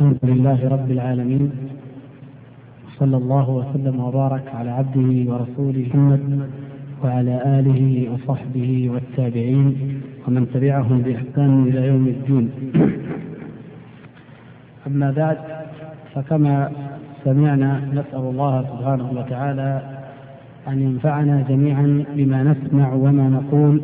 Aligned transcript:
الحمد 0.00 0.18
لله 0.24 0.68
رب 0.68 0.90
العالمين 0.90 1.50
صلى 2.98 3.16
الله 3.16 3.50
وسلم 3.50 4.00
وبارك 4.00 4.44
على 4.54 4.70
عبده 4.70 5.10
ورسوله 5.32 5.86
محمد 5.88 6.48
وعلى 7.04 7.34
آله 7.58 7.82
وصحبه 8.12 8.90
والتابعين 8.92 10.00
ومن 10.28 10.46
تبعهم 10.54 11.02
بإحسان 11.02 11.62
إلى 11.68 11.86
يوم 11.86 12.06
الدين. 12.06 12.46
أما 14.86 15.10
بعد 15.10 15.38
فكما 16.14 16.70
سمعنا 17.24 17.72
نسأل 17.92 18.24
الله 18.32 18.54
سبحانه 18.62 19.10
وتعالى 19.18 19.70
أن 20.68 20.76
ينفعنا 20.82 21.44
جميعا 21.48 22.04
بما 22.16 22.42
نسمع 22.42 22.92
وما 22.92 23.28
نقول. 23.28 23.82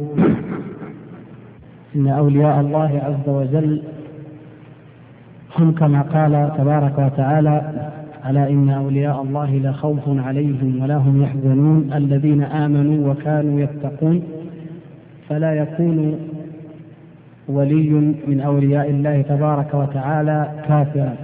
إن 1.97 2.09
أولياء 2.09 2.61
الله 2.61 2.91
عز 3.05 3.29
وجل 3.29 3.83
هم 5.59 5.73
كما 5.73 6.03
قال 6.03 6.53
تبارك 6.59 6.99
وتعالى 6.99 7.63
ألا 8.31 8.51
إن 8.51 8.69
أولياء 8.71 9.23
الله 9.23 9.51
لا 9.51 9.73
خوف 9.73 10.01
عليهم 10.09 10.83
ولا 10.83 10.97
هم 10.97 11.23
يحزنون 11.23 11.93
الذين 11.93 12.43
آمنوا 12.43 13.11
وكانوا 13.11 13.61
يتقون 13.61 14.23
فلا 15.29 15.55
يكون 15.55 16.19
ولي 17.49 17.91
من 18.27 18.41
أولياء 18.41 18.91
الله 18.91 19.23
تبارك 19.23 19.75
وتعالى 19.75 20.49
كافرا. 20.69 21.15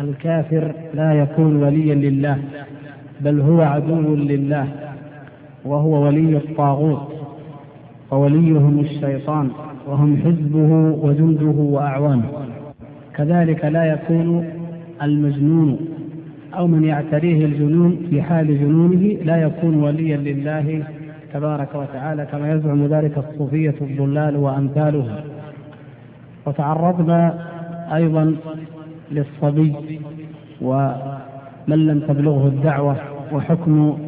الكافر 0.00 0.72
لا 0.94 1.12
يكون 1.14 1.56
وليا 1.56 1.94
لله 1.94 2.38
بل 3.20 3.40
هو 3.40 3.60
عدو 3.60 4.14
لله 4.14 4.68
وهو 5.64 6.04
ولي 6.06 6.36
الطاغوت 6.36 7.12
ووليهم 8.10 8.80
الشيطان 8.80 9.50
وهم 9.88 10.16
حزبه 10.16 10.72
وجنده 11.06 11.46
وأعوانه. 11.62 12.41
كذلك 13.16 13.64
لا 13.64 13.84
يكون 13.84 14.48
المجنون 15.02 15.78
أو 16.54 16.66
من 16.66 16.84
يعتريه 16.84 17.44
الجنون 17.44 18.06
في 18.10 18.22
حال 18.22 18.46
جنونه 18.60 19.16
لا 19.24 19.36
يكون 19.42 19.74
وليا 19.82 20.16
لله 20.16 20.84
تبارك 21.34 21.74
وتعالى 21.74 22.26
كما 22.26 22.52
يزعم 22.52 22.86
ذلك 22.86 23.18
الصوفية 23.18 23.74
الضلال 23.80 24.36
وأمثالهم 24.36 25.16
وتعرضنا 26.46 27.38
أيضا 27.94 28.34
للصبي 29.12 29.72
ومن 30.62 31.86
لم 31.86 32.00
تبلغه 32.08 32.46
الدعوة 32.46 32.96
وحكم 33.32 33.98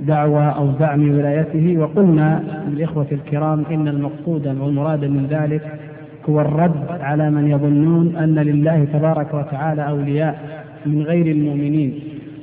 دعوة 0.00 0.42
أو 0.44 0.72
زعم 0.80 1.10
ولايته 1.18 1.78
وقلنا 1.78 2.42
للإخوة 2.68 3.06
الكرام 3.12 3.64
إن 3.70 3.88
المقصود 3.88 4.46
والمراد 4.46 5.04
من 5.04 5.26
ذلك 5.30 5.78
هو 6.28 6.40
الرد 6.40 6.86
على 7.00 7.30
من 7.30 7.50
يظنون 7.50 8.16
أن 8.16 8.34
لله 8.34 8.84
تبارك 8.92 9.34
وتعالى 9.34 9.88
أولياء 9.88 10.64
من 10.86 11.02
غير 11.02 11.26
المؤمنين 11.26 11.94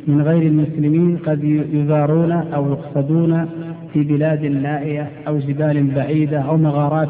من 0.07 0.21
غير 0.21 0.41
المسلمين 0.41 1.17
قد 1.17 1.43
يزارون 1.73 2.31
أو 2.31 2.71
يقصدون 2.71 3.45
في 3.93 4.03
بلاد 4.03 4.45
نائية 4.45 5.09
أو 5.27 5.37
جبال 5.37 5.83
بعيدة 5.95 6.39
أو 6.39 6.57
مغارات 6.57 7.09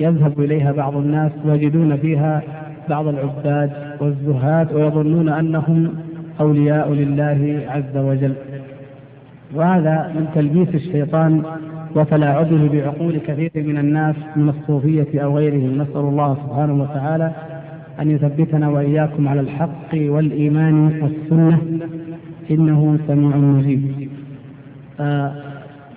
يذهب 0.00 0.40
إليها 0.40 0.72
بعض 0.72 0.96
الناس 0.96 1.32
ويجدون 1.44 1.96
فيها 1.96 2.42
بعض 2.88 3.08
العباد 3.08 3.70
والزهاد 4.00 4.72
ويظنون 4.72 5.28
أنهم 5.28 5.94
أولياء 6.40 6.92
لله 6.92 7.60
عز 7.68 7.96
وجل. 7.96 8.34
وهذا 9.54 10.12
من 10.14 10.26
تلبيس 10.34 10.68
الشيطان 10.74 11.42
وتلاعبه 11.94 12.68
بعقول 12.68 13.18
كثير 13.18 13.50
من 13.56 13.78
الناس 13.78 14.16
من 14.36 14.48
الصوفية 14.48 15.20
أو 15.20 15.38
غيرهم. 15.38 15.82
نسأل 15.82 16.00
الله 16.00 16.34
سبحانه 16.34 16.82
وتعالى 16.82 17.32
أن 18.00 18.10
يثبتنا 18.10 18.68
وإياكم 18.68 19.28
على 19.28 19.40
الحق 19.40 19.94
والإيمان 19.94 21.02
والسنة. 21.02 21.58
إنه 22.50 22.98
سميع 23.06 23.36
مجيب. 23.36 24.08
آه 25.00 25.34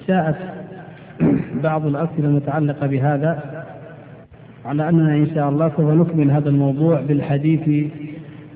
جاءت 0.09 0.35
بعض 1.63 1.85
الأسئلة 1.85 2.27
المتعلقة 2.27 2.87
بهذا 2.87 3.63
على 4.65 4.89
أننا 4.89 5.15
إن 5.15 5.27
شاء 5.35 5.49
الله 5.49 5.71
سوف 5.77 5.89
نكمل 5.89 6.31
هذا 6.31 6.49
الموضوع 6.49 7.01
بالحديث 7.01 7.91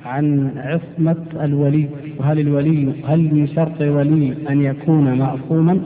عن 0.05 0.51
عصمة 0.57 1.23
الولي. 1.43 1.87
وهل 2.19 2.39
الولي 2.39 2.93
هل 3.07 3.19
من 3.19 3.47
شرط 3.47 3.81
الولي 3.81 4.33
أن 4.49 4.61
يكون 4.61 5.17
معصوما؟ 5.19 5.79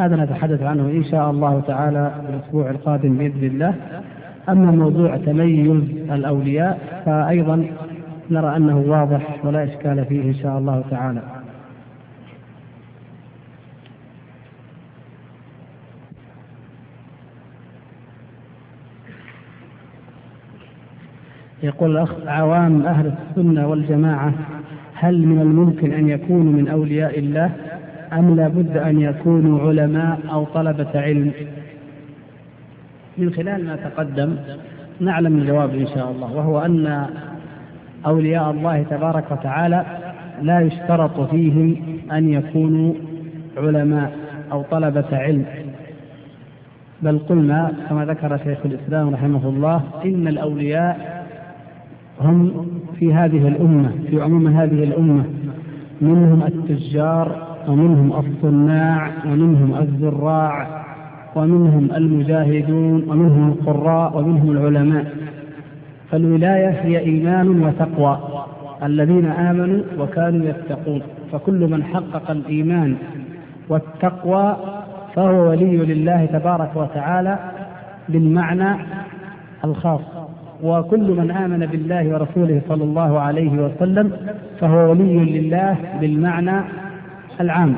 هذا 0.00 0.16
نتحدث 0.16 0.62
عنه 0.62 0.82
إن 0.82 1.04
شاء 1.04 1.30
الله 1.30 1.60
تعالى 1.60 2.12
في 2.26 2.32
الأسبوع 2.34 2.70
القادم 2.70 3.16
بإذن 3.16 3.44
الله. 3.44 3.74
أما 4.48 4.70
موضوع 4.70 5.16
تميز 5.16 5.82
الأولياء 6.10 7.02
فأيضا 7.06 7.66
نرى 8.30 8.56
أنه 8.56 8.78
واضح 8.78 9.44
ولا 9.44 9.64
إشكال 9.64 10.04
فيه 10.04 10.22
إن 10.22 10.34
شاء 10.34 10.58
الله 10.58 10.84
تعالى. 10.90 11.22
يقول 21.62 21.90
الأخ 21.90 22.14
عوام 22.26 22.82
أهل 22.82 23.12
السنة 23.30 23.68
والجماعة 23.68 24.32
هل 24.94 25.26
من 25.26 25.40
الممكن 25.40 25.92
أن 25.92 26.08
يكونوا 26.08 26.52
من 26.52 26.68
أولياء 26.68 27.18
الله؟ 27.18 27.69
أم 28.12 28.36
لا 28.36 28.48
بد 28.48 28.76
أن 28.76 29.00
يكونوا 29.00 29.68
علماء 29.68 30.18
أو 30.32 30.44
طلبة 30.44 30.88
علم؟ 30.94 31.32
من 33.18 33.32
خلال 33.32 33.66
ما 33.66 33.76
تقدم 33.76 34.36
نعلم 35.00 35.38
الجواب 35.38 35.74
إن 35.74 35.86
شاء 35.86 36.10
الله 36.10 36.36
وهو 36.36 36.60
أن 36.60 37.06
أولياء 38.06 38.50
الله 38.50 38.82
تبارك 38.82 39.24
وتعالى 39.30 39.84
لا 40.42 40.60
يشترط 40.60 41.20
فيهم 41.30 41.76
أن 42.12 42.28
يكونوا 42.28 42.94
علماء 43.56 44.12
أو 44.52 44.62
طلبة 44.62 45.04
علم. 45.12 45.44
بل 47.02 47.18
قلنا 47.18 47.72
كما 47.88 48.04
ذكر 48.04 48.38
شيخ 48.38 48.58
الإسلام 48.64 49.14
رحمه 49.14 49.48
الله 49.48 49.82
إن 50.04 50.28
الأولياء 50.28 51.26
هم 52.20 52.66
في 52.98 53.14
هذه 53.14 53.48
الأمة 53.48 53.90
في 54.10 54.20
عموم 54.20 54.46
هذه 54.46 54.84
الأمة 54.84 55.24
منهم 56.00 56.42
التجار 56.42 57.49
ومنهم 57.68 58.12
الصناع 58.12 59.10
ومنهم 59.26 59.74
الزراع 59.82 60.84
ومنهم 61.36 61.88
المجاهدون 61.96 63.04
ومنهم 63.08 63.48
القراء 63.48 64.18
ومنهم 64.18 64.50
العلماء. 64.50 65.06
فالولاية 66.10 66.68
هي 66.68 66.98
إيمان 66.98 67.62
وتقوى 67.62 68.18
الذين 68.82 69.26
آمنوا 69.26 69.82
وكانوا 69.98 70.46
يتقون. 70.46 71.02
فكل 71.32 71.70
من 71.70 71.84
حقق 71.84 72.30
الإيمان 72.30 72.96
والتقوى 73.68 74.56
فهو 75.14 75.50
ولي 75.50 75.76
لله 75.76 76.26
تبارك 76.26 76.70
وتعالى 76.76 77.38
بالمعنى 78.08 78.76
الخاص. 79.64 80.00
وكل 80.62 81.10
من 81.10 81.30
آمن 81.30 81.66
بالله 81.66 82.08
ورسوله 82.14 82.60
صلى 82.68 82.84
الله 82.84 83.20
عليه 83.20 83.50
وسلم 83.50 84.12
فهو 84.60 84.90
ولي 84.90 85.40
لله 85.40 85.76
بالمعنى 86.00 86.60
العام 87.40 87.74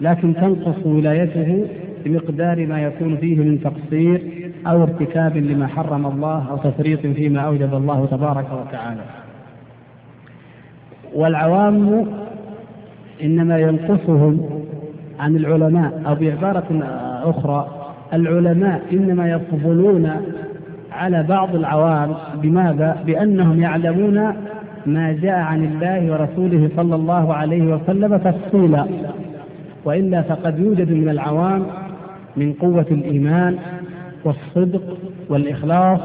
لكن 0.00 0.34
تنقص 0.34 0.86
ولايته 0.86 1.66
بمقدار 2.04 2.66
ما 2.66 2.82
يكون 2.82 3.16
فيه 3.16 3.36
من 3.36 3.60
تقصير 3.60 4.22
أو 4.66 4.82
ارتكاب 4.82 5.36
لما 5.36 5.66
حرم 5.66 6.06
الله 6.06 6.50
أو 6.50 6.56
تفريط 6.56 7.00
فيما 7.00 7.40
أوجب 7.40 7.74
الله 7.74 8.06
تبارك 8.10 8.46
وتعالى 8.52 9.00
والعوام 11.14 12.06
إنما 13.22 13.58
ينقصهم 13.58 14.50
عن 15.20 15.36
العلماء 15.36 16.02
أو 16.06 16.14
بعبارة 16.14 16.66
أخرى 17.24 17.68
العلماء 18.12 18.82
إنما 18.92 19.30
يفضلون 19.30 20.10
على 20.92 21.22
بعض 21.22 21.54
العوام 21.54 22.14
بماذا؟ 22.42 23.02
بأنهم 23.06 23.60
يعلمون 23.60 24.32
ما 24.86 25.12
جاء 25.12 25.38
عن 25.38 25.64
الله 25.64 26.12
ورسوله 26.12 26.70
صلى 26.76 26.94
الله 26.94 27.34
عليه 27.34 27.62
وسلم 27.74 28.16
تفصيلا 28.16 28.86
وإلا 29.84 30.22
فقد 30.22 30.58
يوجد 30.58 30.90
من 30.92 31.08
العوام 31.08 31.66
من 32.36 32.52
قوة 32.52 32.86
الإيمان 32.90 33.56
والصدق 34.24 34.82
والإخلاص 35.28 36.00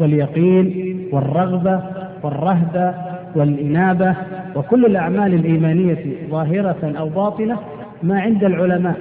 واليقين 0.00 0.98
والرغبة 1.12 1.80
والرهبه 2.22 2.94
والإنابة 3.36 4.14
وكل 4.56 4.86
الأعمال 4.86 5.34
الإيمانية 5.34 6.04
ظاهرة 6.30 6.92
أو 6.98 7.08
باطنة 7.08 7.56
ما 8.02 8.20
عند 8.20 8.44
العلماء 8.44 8.96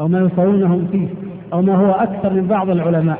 أو 0.00 0.08
ما 0.08 0.18
يصورونهم 0.20 0.88
فيه 0.92 1.06
أو 1.52 1.62
ما 1.62 1.74
هو 1.76 1.90
أكثر 1.92 2.32
من 2.32 2.46
بعض 2.46 2.70
العلماء 2.70 3.18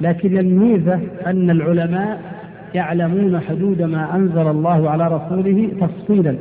لكن 0.00 0.38
الميزة 0.38 1.00
أن 1.26 1.50
العلماء 1.50 2.33
يعلمون 2.74 3.40
حدود 3.40 3.82
ما 3.82 4.16
أنزل 4.16 4.46
الله 4.48 4.90
على 4.90 5.06
رسوله 5.08 5.70
تفصيلا. 5.80 6.36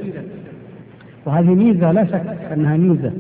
وهذه 1.26 1.56
ميزة 1.56 1.92
لا 1.92 2.06
شك 2.06 2.38
أنها 2.54 2.78
ميزة. 2.78 3.12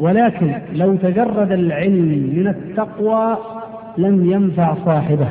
ولكن 0.00 0.54
لو 0.74 0.96
تجرد 0.96 1.52
العلم 1.52 2.32
من 2.36 2.46
التقوى 2.48 3.36
لم 3.98 4.30
ينفع 4.32 4.74
صاحبه. 4.84 5.28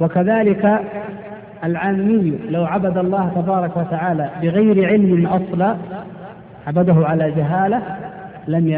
وكذلك 0.00 0.80
العامي 1.64 2.38
لو 2.50 2.64
عبد 2.64 2.98
الله 2.98 3.32
تبارك 3.36 3.76
وتعالى 3.76 4.30
بغير 4.42 4.86
علم 4.86 5.26
أصلا 5.26 5.76
عبده 6.66 7.06
على 7.06 7.30
جهالة 7.30 7.82
لم 8.48 8.68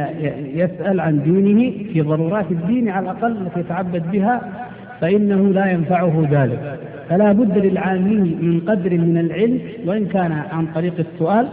يسأل 0.55 1.01
عن 1.01 1.23
دينه 1.23 1.73
في 1.93 2.01
ضرورات 2.01 2.51
الدين 2.51 2.89
على 2.89 3.11
الأقل 3.11 3.33
التي 3.33 3.61
يتعبد 3.61 4.11
بها 4.11 4.43
فإنه 5.01 5.49
لا 5.49 5.73
ينفعه 5.73 6.27
ذلك. 6.31 6.79
فلا 7.09 7.33
بد 7.33 7.59
للعامي 7.59 8.37
من 8.41 8.61
قدر 8.69 8.99
من 8.99 9.19
العلم 9.19 9.59
وإن 9.87 10.07
كان 10.07 10.33
عن 10.33 10.67
طريق 10.75 10.95
السؤال 10.99 11.47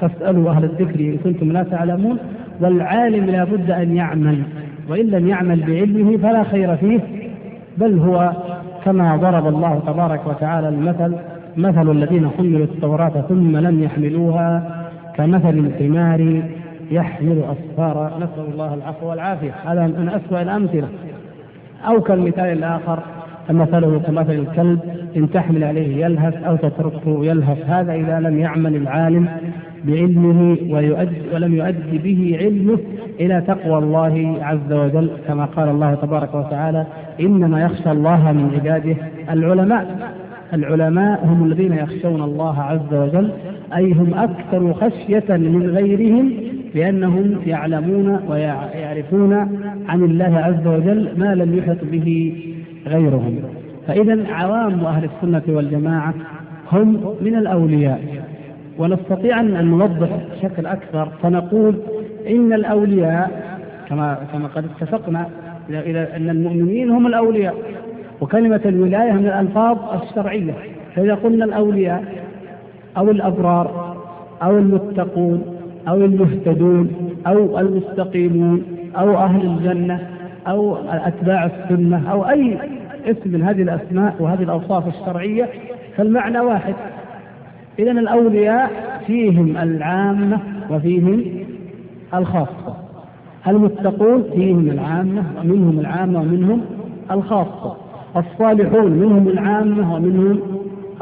فاسألوا 0.00 0.50
أهل 0.50 0.64
الذكر 0.64 1.00
إن 1.00 1.16
كنتم 1.24 1.52
لا 1.52 1.62
تعلمون. 1.62 2.18
والعالم 2.60 3.24
لا 3.26 3.44
بد 3.44 3.70
أن 3.70 3.96
يعمل 3.96 4.42
وإن 4.88 5.06
لم 5.06 5.28
يعمل 5.28 5.60
بعلمه 5.60 6.16
فلا 6.16 6.44
خير 6.44 6.76
فيه. 6.76 7.00
بل 7.78 7.98
هو 7.98 8.32
كما 8.84 9.16
ضرب 9.16 9.46
الله 9.46 9.82
تبارك 9.86 10.26
وتعالى 10.26 10.68
المثل 10.68 11.16
مثل 11.56 11.90
الذين 11.90 12.28
حملوا 12.38 12.64
التوراة 12.64 13.24
ثم 13.28 13.56
لم 13.56 13.82
يحملوها 13.82 14.82
كمثل 15.16 15.58
الحمار 15.58 16.42
يحمل 16.90 17.42
أسفارا 17.52 18.08
نسأل 18.16 18.52
الله 18.52 18.74
العفو 18.74 19.06
والعافية. 19.06 19.52
هذا 19.66 19.86
من 19.86 20.08
أسوأ 20.08 20.42
الأمثلة. 20.42 20.88
أو 21.86 22.00
كالمثال 22.00 22.44
الآخر 22.44 22.98
فمثله 23.48 24.00
كمثل 24.06 24.32
الكلب 24.32 24.80
إن 25.16 25.30
تحمل 25.30 25.64
عليه 25.64 26.04
يلهث 26.04 26.44
أو 26.44 26.56
تتركه 26.56 27.24
يلهث 27.24 27.58
هذا 27.66 27.92
إذا 27.92 28.20
لم 28.20 28.38
يعمل 28.38 28.76
العالم 28.76 29.28
بعلمه 29.84 30.56
ويؤدي 30.70 31.16
ولم 31.34 31.54
يؤدي 31.54 31.98
به 31.98 32.38
علمه 32.42 32.78
إلى 33.20 33.42
تقوى 33.46 33.78
الله 33.78 34.36
عز 34.40 34.72
وجل. 34.72 35.10
كما 35.28 35.44
قال 35.44 35.68
الله 35.68 35.94
تبارك 35.94 36.34
وتعالى 36.34 36.86
إنما 37.20 37.62
يخشى 37.62 37.90
الله 37.90 38.32
من 38.32 38.50
عباده 38.54 38.96
العلماء. 39.30 40.12
العلماء 40.54 41.24
هم 41.24 41.44
الذين 41.44 41.72
يخشون 41.72 42.22
الله 42.22 42.60
عز 42.60 42.94
وجل 42.94 43.30
أي 43.76 43.92
هم 43.92 44.14
أكثر 44.14 44.72
خشية 44.72 45.36
من 45.36 45.70
غيرهم 45.70 46.32
لأنهم 46.74 47.36
يعلمون 47.46 48.20
ويعرفون 48.28 49.32
عن 49.88 50.02
الله 50.04 50.38
عز 50.38 50.66
وجل 50.66 51.08
ما 51.16 51.34
لم 51.34 51.58
يحط 51.58 51.76
به 51.82 52.34
غيرهم. 52.86 53.38
فإذا 53.86 54.26
عوام 54.28 54.84
أهل 54.84 55.04
السنة 55.04 55.42
والجماعة 55.56 56.14
هم 56.72 57.14
من 57.20 57.36
الأولياء. 57.36 58.00
ونستطيع 58.78 59.40
أن 59.40 59.64
نوضح 59.66 60.08
بشكل 60.32 60.66
أكثر 60.66 61.08
فنقول 61.22 61.74
إن 62.28 62.52
الأولياء 62.52 63.30
كما 63.88 64.18
كما 64.32 64.48
قد 64.48 64.64
اتفقنا 64.64 65.26
إلى 65.70 66.16
أن 66.16 66.30
المؤمنين 66.30 66.90
هم 66.90 67.06
الأولياء. 67.06 67.54
وكلمة 68.20 68.60
الولاية 68.66 69.12
من 69.12 69.26
الألفاظ 69.26 69.78
الشرعية. 70.02 70.54
فإذا 70.94 71.14
قلنا 71.14 71.44
الأولياء 71.44 72.04
أو 72.96 73.10
الأبرار 73.10 73.96
أو 74.42 74.58
المتقون 74.58 75.42
أو 75.88 75.94
المهتدون 75.94 76.90
أو 77.26 77.58
المستقيمون 77.58 78.62
أو 78.96 79.16
أهل 79.16 79.46
الجنة 79.46 80.08
أو 80.48 80.76
أتباع 80.88 81.46
السنة 81.46 82.10
أو 82.10 82.28
أي 82.28 82.58
اسم 83.06 83.30
من 83.32 83.42
هذه 83.42 83.62
الأسماء 83.62 84.14
وهذه 84.20 84.42
الأوصاف 84.42 84.88
الشرعية 84.88 85.48
فالمعنى 85.96 86.40
واحد. 86.40 86.74
إذا 87.78 87.90
الأولياء 87.90 88.70
فيهم 89.06 89.56
العامة 89.56 90.40
وفيهم 90.70 91.24
الخاصة. 92.14 92.76
المتقون 93.48 94.24
فيهم 94.34 94.68
العامة 94.70 95.24
ومنهم 95.40 95.80
العامة 95.80 96.20
ومنهم 96.20 96.60
الخاصة. 97.10 97.76
الصالحون 98.16 98.92
منهم 98.92 99.28
العامة 99.28 99.94
ومنهم 99.94 100.40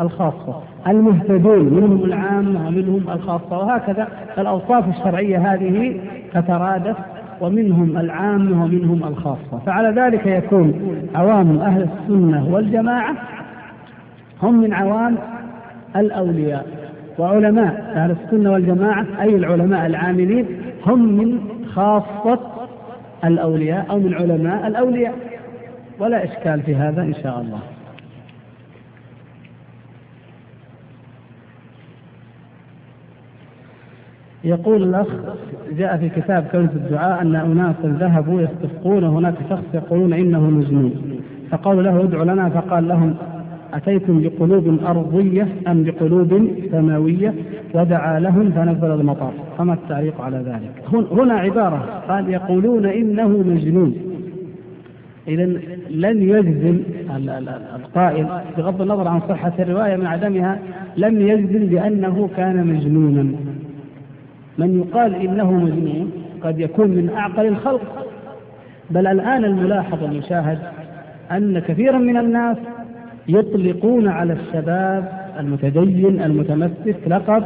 الخاصة. 0.01 0.63
المهتدون 0.89 1.75
منهم 1.75 2.05
العامة 2.05 2.67
ومنهم 2.67 3.11
الخاصة 3.11 3.59
وهكذا 3.59 4.09
الأوصاف 4.39 4.89
الشرعية 4.89 5.55
هذه 5.55 6.01
تترادف 6.35 6.97
ومنهم 7.41 7.99
العامة 7.99 8.65
ومنهم 8.65 9.05
الخاصة. 9.05 9.59
فعلى 9.67 10.01
ذلك 10.01 10.27
يكون 10.27 10.75
عوام 11.15 11.59
أهل 11.59 11.83
السنة 11.83 12.55
والجماعة 12.55 13.15
هم 14.43 14.61
من 14.61 14.73
عوام 14.75 15.17
الأولياء 15.97 16.67
وعلماء 17.19 17.93
أهل 17.97 18.11
السنة 18.11 18.53
والجماعة 18.53 19.07
أي 19.21 19.37
العلماء 19.37 19.87
العاملين 19.87 20.47
هم 20.87 21.17
من 21.17 21.39
خاصة 21.75 22.39
الأولياء 23.25 23.87
أو 23.91 23.99
من 23.99 24.15
علماء 24.15 24.67
الأولياء. 24.67 25.15
ولا 25.99 26.25
إشكال 26.25 26.63
في 26.63 26.75
هذا 26.75 27.03
إن 27.03 27.15
شاء 27.23 27.41
الله. 27.41 27.59
يقول 34.45 34.83
الأخ 34.83 35.07
جاء 35.79 35.97
في 35.97 36.09
كتاب 36.09 36.45
كنز 36.53 36.71
الدعاء 36.77 37.23
أن 37.23 37.37
أناسا 37.37 37.97
ذهبوا 38.01 38.41
يستسقون 38.43 39.05
هناك 39.05 39.35
شخص 39.51 39.65
يقولون 39.75 40.13
إنه 40.13 40.51
مجنون. 40.51 40.93
فقالوا 41.51 41.83
له 41.83 42.05
ادع 42.05 42.23
لنا. 42.23 42.49
فقال 42.49 42.89
لهم 42.89 43.15
أتيتم 43.75 44.23
بقلوب 44.23 44.79
أرضية 44.87 45.49
أم 45.69 45.85
بقلوب 45.85 46.49
سماوية؟ 46.71 47.35
ودعا 47.75 48.21
لهم 48.21 48.51
فنزل 48.51 48.91
المطر 48.91 49.31
فما 49.59 49.75
التعليق 49.75 50.21
على 50.21 50.37
ذلك؟ 50.37 51.05
هنا 51.13 51.35
عبارة. 51.35 52.03
قال 52.09 52.29
يقولون 52.29 52.87
إنه 52.87 53.29
مجنون. 53.29 53.95
إذا 55.29 55.45
لن 55.91 56.23
يجزم 56.23 56.81
القائل 57.77 58.27
بغض 58.59 58.83
النظر 58.83 59.09
عن 59.09 59.21
صحة 59.29 59.53
الرواية 59.59 59.97
من 59.97 60.07
عدمها 60.07 60.59
لم 60.97 61.21
يجزم 61.21 61.67
بأنه 61.67 62.29
كان 62.37 62.67
مجنونا. 62.67 63.33
من 64.61 64.71
يقال 64.81 65.15
إنه 65.15 65.51
مجنون 65.51 66.13
قد 66.45 66.61
يكون 66.61 66.89
من 66.89 67.11
أعقل 67.11 67.47
الخلق. 67.47 68.07
بل 68.91 69.07
الآن 69.07 69.45
الملاحظ 69.45 70.05
المشاهد 70.05 70.59
أن 71.31 71.59
كثيرا 71.59 71.99
من 71.99 72.17
الناس 72.17 72.57
يطلقون 73.29 74.09
على 74.09 74.33
الشباب 74.33 75.03
المتدين 75.39 76.23
المتمسك 76.23 76.97
لقب 77.07 77.45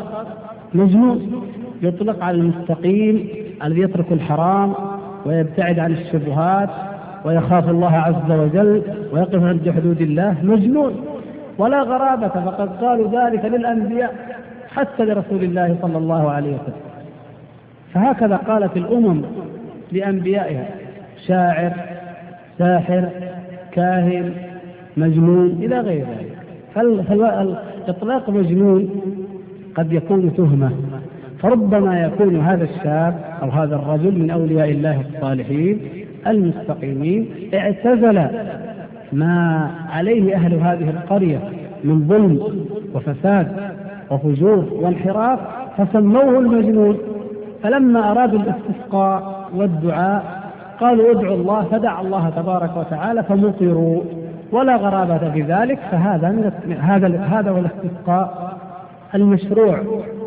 مجنون. 0.74 1.42
يطلق 1.82 2.24
على 2.24 2.36
المستقيم 2.36 3.28
الذي 3.64 3.80
يترك 3.80 4.12
الحرام 4.12 4.74
ويبتعد 5.26 5.78
عن 5.78 5.92
الشبهات 5.92 6.70
ويخاف 7.24 7.68
الله 7.70 7.92
عز 7.96 8.30
وجل 8.30 8.82
ويقف 9.12 9.42
عند 9.42 9.70
حدود 9.70 10.00
الله. 10.00 10.36
مجنون. 10.42 10.92
ولا 11.58 11.82
غرابة 11.82 12.28
فقد 12.28 12.68
قالوا 12.84 13.08
ذلك 13.20 13.44
للأنبياء 13.44 14.14
حتى 14.68 15.04
لرسول 15.04 15.42
الله 15.44 15.76
صلى 15.82 15.98
الله 15.98 16.30
عليه 16.30 16.54
وسلم. 16.54 16.93
فهكذا 17.94 18.36
قالت 18.36 18.76
الأمم 18.76 19.22
لأنبيائها 19.92 20.68
شاعر 21.26 21.72
ساحر 22.58 23.08
كاهن 23.72 24.32
مجنون 24.96 25.46
إلى 25.46 25.80
غير 25.80 26.00
ذلك. 26.00 26.38
فالإطلاق 26.74 28.30
مجنون 28.30 28.88
قد 29.74 29.92
يكون 29.92 30.34
تهمة. 30.36 30.72
فربما 31.38 32.02
يكون 32.02 32.40
هذا 32.40 32.64
الشاب 32.64 33.14
أو 33.42 33.48
هذا 33.48 33.76
الرجل 33.76 34.18
من 34.18 34.30
أولياء 34.30 34.70
الله 34.70 35.00
الصالحين 35.00 35.80
المستقيمين 36.26 37.28
اعتزل 37.54 38.26
ما 39.12 39.70
عليه 39.90 40.36
أهل 40.36 40.54
هذه 40.54 40.90
القرية 40.90 41.38
من 41.84 42.08
ظلم 42.08 42.40
وفساد 42.94 43.52
وفجور 44.10 44.68
وانحراف 44.72 45.38
فسموه 45.78 46.38
المجنون. 46.38 46.98
فلما 47.64 48.10
أرادوا 48.10 48.38
الاستسقاء 48.38 49.48
والدعاء 49.54 50.50
قالوا 50.80 51.10
ادعوا 51.10 51.36
الله 51.36 51.64
فدعا 51.64 52.02
الله 52.02 52.30
تبارك 52.30 52.76
وتعالى 52.76 53.22
فمطروا 53.22 54.02
ولا 54.52 54.76
غرابة 54.76 55.30
في 55.30 55.42
ذلك 55.42 55.78
فهذا 55.90 56.52
من 56.66 56.76
هذا 56.76 57.20
هذا 57.20 57.50
هو 57.50 57.58
الاستسقاء 57.58 58.56
المشروع 59.14 59.78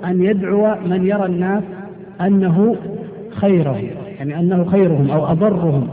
أن 0.06 0.24
يدعو 0.24 0.76
من 0.86 1.06
يرى 1.06 1.26
الناس 1.26 1.64
أنه 2.22 2.76
خيره 3.32 3.78
يعني 4.20 4.40
أنه 4.40 4.66
خيرهم 4.66 5.12
أو 5.12 5.26
أضرهم. 5.32 5.88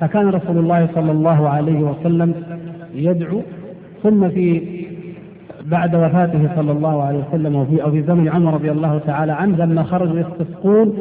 فكان 0.00 0.28
رسول 0.28 0.58
الله 0.58 0.88
صلى 0.94 1.12
الله 1.12 1.48
عليه 1.48 1.80
وسلم 1.80 2.34
يدعو 2.94 3.40
ثم 4.02 4.28
في 4.28 4.62
بعد 5.70 5.94
وفاته 5.94 6.48
صلى 6.56 6.72
الله 6.72 7.02
عليه 7.02 7.18
وسلم 7.18 7.54
وفي 7.56 7.82
أو 7.82 7.90
في 7.90 8.02
زمن 8.02 8.28
عمر 8.28 8.54
رضي 8.54 8.70
الله 8.70 8.98
تعالى 8.98 9.32
عنه 9.32 9.56
لما 9.56 9.82
خرجوا 9.82 10.20
يستسقون 10.20 10.98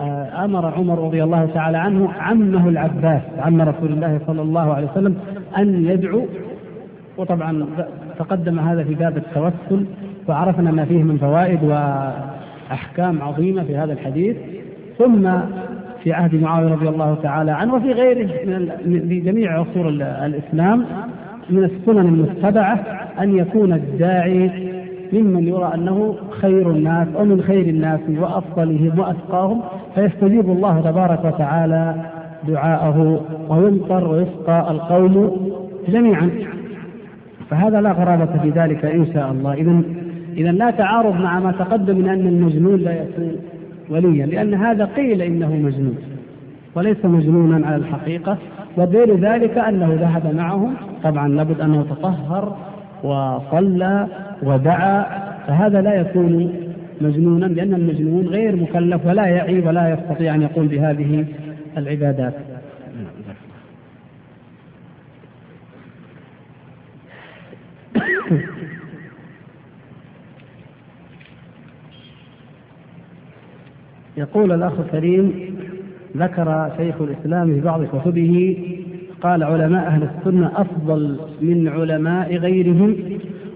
آه، 0.00 0.44
أمر 0.44 0.66
عمر 0.66 1.04
رضي 1.04 1.24
الله 1.24 1.48
تعالى 1.54 1.78
عنه 1.78 2.12
عمه 2.12 2.68
العباس 2.68 3.22
عم 3.38 3.62
رسول 3.62 3.92
الله 3.92 4.20
صلى 4.26 4.42
الله 4.42 4.74
عليه 4.74 4.90
وسلم 4.90 5.16
أن 5.58 5.84
يدعو. 5.84 6.26
وطبعا 7.18 7.66
تقدم 8.18 8.58
هذا 8.58 8.84
في 8.84 8.94
باب 8.94 9.16
التوسل 9.16 9.86
وعرفنا 10.28 10.70
ما 10.70 10.84
فيه 10.84 11.02
من 11.02 11.18
فوائد 11.18 11.64
وأحكام 11.64 13.22
عظيمة 13.22 13.64
في 13.64 13.76
هذا 13.76 13.92
الحديث. 13.92 14.36
ثم 14.98 15.30
في 16.02 16.12
عهد 16.12 16.34
معاوية 16.34 16.72
رضي 16.72 16.88
الله 16.88 17.18
تعالى 17.22 17.50
عنه 17.50 17.74
وفي 17.74 17.92
غيره 17.92 18.30
من 18.86 19.08
في 19.08 19.20
جميع 19.20 19.60
عصور 19.60 19.88
الإسلام. 19.98 20.86
من 21.50 21.64
السنن 21.64 22.06
المتبعة 22.06 22.74
أن 23.20 23.36
يكون 23.36 23.72
الداعي 23.72 24.50
ممن 25.12 25.48
يرى 25.48 25.70
أنه 25.74 26.16
خير 26.30 26.70
الناس 26.70 27.08
أو 27.18 27.24
من 27.24 27.42
خير 27.42 27.68
الناس 27.68 28.00
وأفضلهم 28.08 28.98
وأتقاهم 28.98 29.62
فيستجيب 29.94 30.50
الله 30.50 30.80
تبارك 30.80 31.24
وتعالى 31.24 31.94
دعاءه 32.48 33.20
ويمطر 33.48 34.08
ويسقى 34.08 34.70
القوم 34.70 35.36
جميعا. 35.88 36.30
فهذا 37.50 37.80
لا 37.80 37.92
غرابة 37.92 38.38
في 38.42 38.50
ذلك 38.50 38.84
إن 38.84 39.06
شاء 39.14 39.30
الله. 39.30 39.54
إذا 39.54 39.82
إذا 40.36 40.52
لا 40.52 40.70
تعارض 40.70 41.20
مع 41.20 41.40
ما 41.40 41.52
تقدم 41.52 41.98
من 41.98 42.08
أن 42.08 42.26
المجنون 42.26 42.80
لا 42.80 42.92
يكون 42.92 43.36
وليا 43.90 44.26
لأن 44.26 44.54
هذا 44.54 44.84
قيل 44.84 45.22
إنه 45.22 45.56
مجنون 45.56 45.96
وليس 46.74 47.04
مجنونا 47.04 47.66
على 47.66 47.76
الحقيقة. 47.76 48.38
ودليل 48.76 49.24
ذلك 49.24 49.58
أنه 49.58 49.94
ذهب 50.00 50.34
معهم. 50.34 50.74
طبعا 51.02 51.28
لابد 51.28 51.60
أنه 51.60 51.82
تطهر 51.82 52.56
وصلى 53.02 54.06
ودعا 54.42 55.04
فهذا 55.46 55.80
لا 55.80 55.94
يكون 55.94 56.54
مجنونا 57.00 57.46
لأن 57.46 57.74
المجنون 57.74 58.26
غير 58.26 58.56
مكلف 58.56 59.06
ولا 59.06 59.26
يعي 59.26 59.60
ولا 59.60 59.90
يستطيع 59.92 60.34
أن 60.34 60.42
يقوم 60.42 60.68
بهذه 60.68 61.24
العبادات. 61.76 62.34
يقول 74.16 74.52
الأخ 74.52 74.72
الكريم 74.80 75.59
ذكر 76.16 76.70
شيخ 76.76 76.94
الإسلام 77.00 77.54
في 77.54 77.60
بعض 77.60 77.84
كتبه 77.84 78.56
قال 79.22 79.42
علماء 79.42 79.86
أهل 79.86 80.02
السنة 80.02 80.52
أفضل 80.56 81.16
من 81.40 81.68
علماء 81.68 82.36
غيرهم 82.36 82.96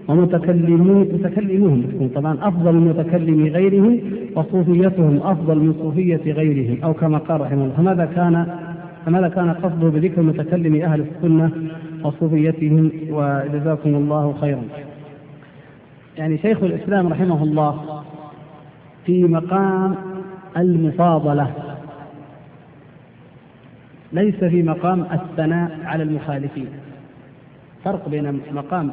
ومتكلمون 0.07 1.07
متكلموهم 1.13 2.09
طبعا 2.15 2.37
أفضل 2.41 2.73
من 2.73 2.87
متكلمي 2.87 3.49
غيرهم 3.49 3.99
وصوفيتهم 4.35 5.19
أفضل 5.23 5.59
من 5.59 5.73
صوفية 5.73 6.31
غيرهم 6.33 6.77
أو 6.83 6.93
كما 6.93 7.17
قال 7.17 7.41
رحمه 7.41 7.63
الله. 7.63 7.75
فماذا 7.77 8.05
كان 8.05 8.47
فماذا 9.05 9.27
كان 9.27 9.49
قصده 9.49 9.89
بذكر 9.89 10.21
متكلم 10.21 10.81
أهل 10.81 11.01
السنة 11.01 11.51
وصوفيتهم؟ 12.03 12.91
وجزاكم 13.09 13.95
الله 13.95 14.33
خيرا. 14.41 14.61
يعني 16.17 16.37
شيخ 16.37 16.63
الإسلام 16.63 17.07
رحمه 17.07 17.43
الله 17.43 18.01
في 19.05 19.23
مقام 19.23 19.95
المفاضلة. 20.57 21.74
ليس 24.15 24.35
في 24.35 24.63
مقام 24.63 25.05
الثناء 25.13 25.71
على 25.85 26.03
المخالفين. 26.03 26.67
فرق 27.83 28.09
بين 28.09 28.39
مقام 28.51 28.91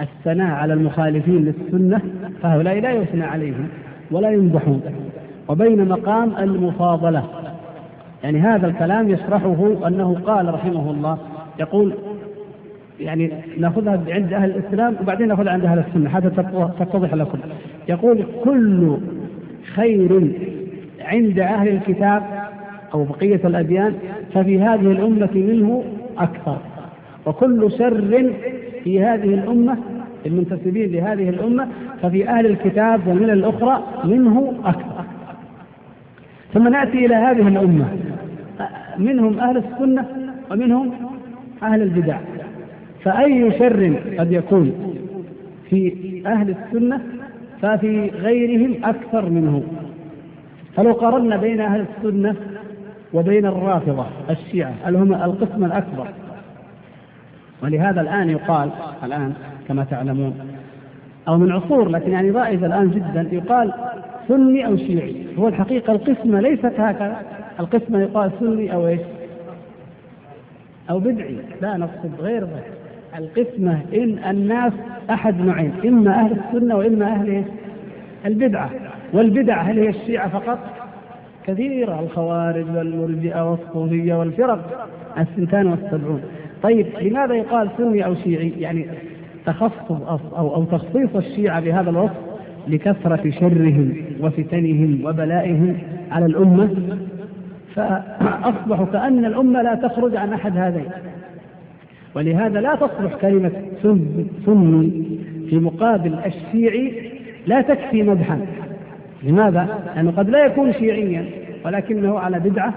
الثناء 0.00 0.50
على 0.50 0.72
المخالفين 0.72 1.44
للسنة 1.44 2.00
فهؤلاء 2.42 2.80
لا 2.80 2.92
يثنى 2.92 3.24
عليهم 3.24 3.68
ولا 4.10 4.30
يمدحون 4.30 4.82
وبين 5.48 5.88
مقام 5.88 6.36
المفاضلة. 6.38 7.24
يعني 8.24 8.40
هذا 8.40 8.66
الكلام 8.66 9.10
يشرحه 9.10 9.86
أنه 9.86 10.14
قال 10.26 10.54
رحمه 10.54 10.90
الله 10.90 11.18
يقول 11.60 11.94
يعني 13.00 13.32
نأخذها 13.58 14.00
عند 14.08 14.32
أهل 14.32 14.50
الإسلام 14.50 14.96
وبعدين 15.00 15.28
نأخذها 15.28 15.52
عند 15.52 15.64
أهل 15.64 15.78
السنة 15.78 16.10
حتى 16.10 16.30
تتضح 16.78 17.14
لكم. 17.14 17.38
يقول 17.88 18.26
كل 18.44 18.96
خير 19.74 20.32
عند 21.00 21.38
أهل 21.38 21.68
الكتاب 21.68 22.37
أو 22.94 23.04
بقية 23.04 23.40
الأديان 23.44 23.94
ففي 24.34 24.60
هذه 24.60 24.92
الأمة 24.92 25.30
منه 25.34 25.84
أكثر. 26.18 26.58
وكل 27.26 27.72
شر 27.78 28.32
في 28.84 29.02
هذه 29.02 29.34
الأمة 29.34 29.76
المنتسبين 30.26 30.92
لهذه 30.92 31.28
الأمة 31.28 31.68
ففي 32.02 32.28
أهل 32.28 32.46
الكتاب 32.46 33.06
والملل 33.06 33.30
الأخرى 33.30 33.82
منه 34.04 34.54
أكثر. 34.64 35.04
ثم 36.54 36.68
نأتي 36.68 37.06
إلى 37.06 37.14
هذه 37.14 37.48
الأمة. 37.48 37.86
منهم 38.98 39.38
أهل 39.38 39.56
السنة 39.56 40.06
ومنهم 40.50 40.90
أهل 41.62 41.82
البدع. 41.82 42.18
فأي 43.04 43.58
شر 43.58 43.94
قد 44.18 44.32
يكون 44.32 44.94
في 45.70 45.92
أهل 46.26 46.54
السنة 46.54 47.00
ففي 47.62 48.08
غيرهم 48.08 48.74
أكثر 48.84 49.30
منه. 49.30 49.62
فلو 50.76 50.92
قارنا 50.92 51.36
بين 51.36 51.60
أهل 51.60 51.84
السنة 51.96 52.36
وبين 53.12 53.46
الرافضة 53.46 54.06
الشيعة 54.30 54.74
اللي 54.86 54.98
هم 54.98 55.14
القسم 55.14 55.64
الأكبر؟ 55.64 56.08
ولهذا 57.62 58.00
الآن 58.00 58.30
يقال 58.30 58.70
الآن 59.04 59.34
كما 59.68 59.84
تعلمون 59.84 60.34
أو 61.28 61.38
من 61.38 61.52
عصور 61.52 61.88
لكن 61.88 62.10
يعني 62.10 62.30
رائج 62.30 62.64
الآن 62.64 62.90
جدا 62.90 63.28
يقال 63.32 63.72
سني 64.28 64.66
أو 64.66 64.76
شيعي. 64.76 65.26
هو 65.38 65.48
الحقيقة 65.48 65.92
القسمة 65.92 66.40
ليست 66.40 66.80
هكذا 66.80 67.22
القسمة 67.60 68.00
يقال 68.00 68.30
سني 68.40 68.74
أو 68.74 68.88
إيش؟ 68.88 69.00
أو 70.90 70.98
بدعي. 70.98 71.36
لا 71.62 71.76
نقصد 71.76 72.10
غير 72.20 72.44
ذلك. 72.44 72.72
القسمة 73.18 73.80
إن 73.94 74.18
الناس 74.30 74.72
أحد 75.10 75.40
نوعين 75.40 75.72
إما 75.84 76.10
أهل 76.10 76.32
السنة 76.32 76.76
وإما 76.76 77.06
أهل 77.06 77.44
البدعة. 78.26 78.70
والبدع 79.12 79.62
هل 79.62 79.78
هي 79.78 79.88
الشيعة 79.88 80.28
فقط؟ 80.28 80.58
كثيرة 81.48 82.00
الخوارج 82.00 82.64
والمرجئة 82.76 83.50
والصوفية 83.50 84.14
والفرق 84.14 84.88
السنتان 85.18 85.66
والسبعون. 85.66 86.22
طيب 86.62 86.86
لماذا 87.00 87.34
يقال 87.34 87.68
سني 87.78 88.04
أو 88.04 88.14
شيعي؟ 88.14 88.52
يعني 88.58 88.86
تخصص 89.46 89.90
أو, 90.36 90.54
أو 90.54 90.64
تخصيص 90.64 91.16
الشيعة 91.16 91.60
بهذا 91.60 91.90
الوصف 91.90 92.16
لكثرة 92.68 93.30
شرهم 93.30 93.96
وفتنهم 94.20 95.00
وبلائهم 95.04 95.76
على 96.10 96.26
الأمة. 96.26 96.70
فأصبحوا 97.74 98.86
كأن 98.86 99.24
الأمة 99.24 99.62
لا 99.62 99.74
تخرج 99.74 100.16
عن 100.16 100.32
أحد 100.32 100.56
هذين. 100.56 100.86
ولهذا 102.14 102.60
لا 102.60 102.74
تصلح 102.74 103.14
كلمة 103.20 103.52
سني 104.46 105.02
في 105.50 105.58
مقابل 105.58 106.14
الشيعي 106.26 107.10
لا 107.46 107.60
تكفي 107.60 108.02
مدحا. 108.02 108.40
لماذا؟ 109.22 109.92
لأنه 109.96 110.10
قد 110.10 110.30
لا 110.30 110.44
يكون 110.44 110.72
شيعيا 110.72 111.24
ولكنه 111.64 112.18
على 112.18 112.38
بدعة 112.38 112.74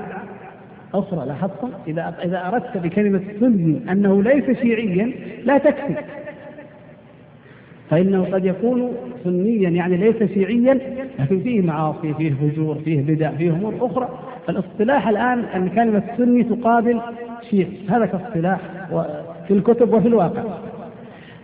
أخرى 0.94 1.26
لاحظتم 1.28 1.70
إذا 1.88 2.16
إذا 2.24 2.48
أردت 2.48 2.78
بكلمة 2.78 3.22
سني 3.40 3.92
أنه 3.92 4.24
ليس 4.24 4.60
شيعيا 4.60 5.12
لا 5.44 5.58
تكفي. 5.58 5.96
فإنه 7.90 8.26
قد 8.34 8.46
يكون 8.46 8.94
سنيا 9.24 9.70
يعني 9.70 9.98
ليس 9.98 10.24
شيعيا 10.34 10.80
لكن 11.20 11.40
فيه 11.40 11.62
معاصي 11.62 12.14
فيه 12.14 12.34
فجور 12.34 12.76
فيه 12.76 13.02
بدع 13.02 13.32
فيه 13.32 13.52
أمور 13.52 13.74
أخرى. 13.82 14.10
فالاصطلاح 14.48 15.08
الآن 15.08 15.40
أن 15.40 15.70
كلمة 15.70 16.04
سني 16.18 16.44
تقابل 16.44 17.02
شيعي 17.50 17.78
هذا 17.90 18.06
كاصطلاح 18.06 18.60
في 19.48 19.54
الكتب 19.54 19.94
وفي 19.94 20.08
الواقع. 20.08 20.44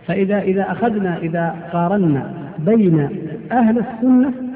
فإذا 0.06 0.40
إذا 0.40 0.72
أخذنا 0.72 1.18
إذا 1.18 1.56
قارنا 1.72 2.34
بين 2.58 3.08
أهل 3.52 3.78
السنة 3.78 4.47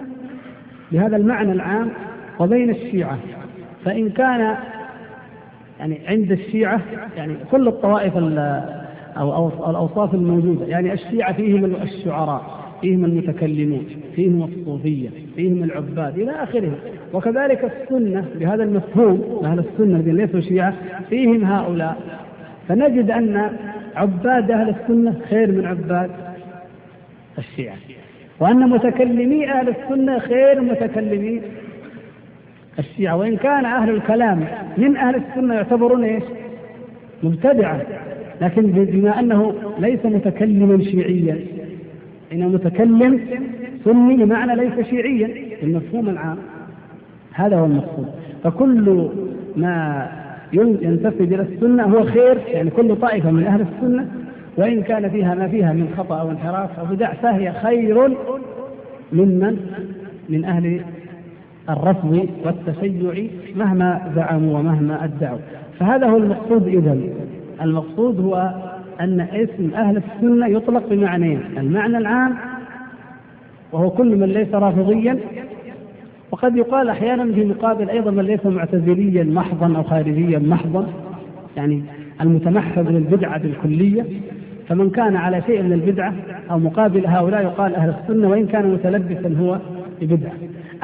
بهذا 0.92 1.16
المعنى 1.16 1.52
العام 1.52 1.90
وبين 2.40 2.70
الشيعة. 2.70 3.18
فإن 3.84 4.10
كان 4.10 4.56
يعني 5.80 5.98
عند 6.08 6.32
الشيعة 6.32 6.80
يعني 7.16 7.34
كل 7.50 7.68
الطوائف 7.68 8.16
أو 9.16 9.48
الأوصاف 9.70 10.14
الموجودة 10.14 10.66
يعني 10.66 10.92
الشيعة 10.92 11.32
فيهم 11.32 11.64
الشعراء 11.64 12.62
فيهم 12.80 13.04
المتكلمون 13.04 13.86
فيهم 14.16 14.42
الصوفية 14.42 15.08
فيهم 15.36 15.62
العباد 15.64 16.18
إلى 16.18 16.30
آخره 16.30 16.72
وكذلك 17.12 17.64
السنة 17.64 18.24
بهذا 18.34 18.64
المفهوم 18.64 19.40
أهل 19.44 19.58
السنة 19.58 19.96
الذين 19.96 20.16
ليسوا 20.16 20.40
شيعة 20.40 20.74
فيهم 21.10 21.44
هؤلاء. 21.44 21.96
فنجد 22.68 23.10
أن 23.10 23.50
عباد 23.96 24.50
أهل 24.50 24.68
السنة 24.68 25.20
خير 25.30 25.52
من 25.52 25.66
عباد 25.66 26.10
الشيعة. 27.38 27.76
وأن 28.42 28.68
متكلمي 28.68 29.50
أهل 29.50 29.68
السنة 29.68 30.18
خير 30.18 30.60
متكلمي. 30.60 31.40
الشيعة 32.78 33.16
وإن 33.16 33.36
كان 33.36 33.64
أهل 33.64 33.90
الكلام 33.90 34.44
من 34.78 34.96
أهل 34.96 35.14
السنة 35.14 35.54
يعتبرون 35.54 36.04
إيش؟ 36.04 36.22
مبتدعة. 37.22 37.82
لكن 38.40 38.62
بما 38.62 39.20
أنه 39.20 39.54
ليس 39.78 40.04
متكلما 40.04 40.84
شيعيا 40.84 41.38
إنه 42.32 42.48
متكلم 42.48 43.20
سني 43.84 44.24
بمعنى 44.24 44.56
ليس 44.56 44.86
شيعيا 44.86 45.30
المفهوم 45.62 46.08
العام. 46.08 46.38
هذا 47.32 47.56
هو 47.56 47.64
المقصود. 47.64 48.06
فكل 48.44 49.08
ما 49.56 50.08
ينتسب 50.52 51.32
إلى 51.32 51.42
السنة 51.42 51.82
هو 51.82 52.04
خير 52.04 52.38
يعني 52.48 52.70
كل 52.70 52.96
طائفة 52.96 53.30
من 53.30 53.44
أهل 53.44 53.60
السنة 53.60 54.21
وإن 54.56 54.82
كان 54.82 55.10
فيها 55.10 55.34
ما 55.34 55.48
فيها 55.48 55.72
من 55.72 55.94
خطأ 55.98 56.20
أو 56.20 56.30
انحراف 56.30 56.78
أو 56.78 56.84
بدع 56.84 57.12
فهي 57.12 57.52
خير 57.52 58.08
ممن 59.12 59.56
من 60.28 60.44
أهل 60.44 60.80
الرفض 61.70 62.28
والتشيع 62.44 63.24
مهما 63.56 64.12
زعموا 64.16 64.58
ومهما 64.58 65.04
أدعوا. 65.04 65.38
فهذا 65.78 66.06
هو 66.06 66.16
المقصود 66.16 66.66
اذا 66.66 66.98
المقصود 67.62 68.20
هو 68.20 68.54
أن 69.00 69.20
اسم 69.20 69.70
أهل 69.74 69.96
السنة 69.96 70.46
يطلق 70.46 70.88
بمعنيين. 70.88 71.40
المعنى 71.58 71.98
العام 71.98 72.34
وهو 73.72 73.90
كل 73.90 74.16
من 74.16 74.26
ليس 74.26 74.54
رافضيا. 74.54 75.18
وقد 76.30 76.56
يقال 76.56 76.88
أحيانا 76.88 77.32
في 77.32 77.44
مقابل 77.44 77.90
أيضا 77.90 78.10
من 78.10 78.24
ليس 78.24 78.46
معتزليا 78.46 79.24
محضا 79.24 79.76
أو 79.76 79.82
خارجيا 79.82 80.38
محضا 80.38 80.86
يعني 81.56 81.82
المتمحض 82.20 82.88
للبدعة 82.88 83.38
بالكلية. 83.38 84.06
فمن 84.72 84.90
كان 84.90 85.16
على 85.16 85.42
شيء 85.46 85.62
من 85.62 85.72
البدعة 85.72 86.14
أو 86.50 86.58
مقابل 86.58 87.06
هؤلاء 87.06 87.42
يقال 87.42 87.74
أهل 87.74 87.94
السنة 88.00 88.28
وإن 88.28 88.46
كان 88.46 88.72
متلبسا 88.72 89.36
هو 89.40 89.58
ببدعة. 90.00 90.32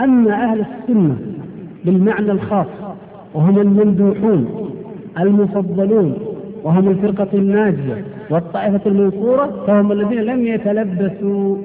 أما 0.01 0.45
أهل 0.45 0.61
السنة 0.61 1.17
بالمعنى 1.85 2.33
الخاص 2.33 2.67
وهم 3.35 3.59
الممدوحون 3.59 4.71
المفضلون 5.19 6.19
وهم 6.65 6.89
الفرقة 6.89 7.29
الناجية 7.35 8.05
والطائفة 8.31 8.81
المنصورة 8.87 9.65
فهم 9.67 9.93
الذين 9.93 10.21
لم 10.21 10.47
يتلبسوا 10.47 11.57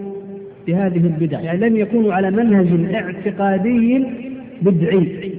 بهذه 0.67 0.97
البدع 0.97 1.39
يعني 1.39 1.69
لم 1.69 1.75
يكونوا 1.75 2.13
على 2.13 2.31
منهج 2.31 2.95
اعتقادي 2.95 4.05
بدعي. 4.61 5.33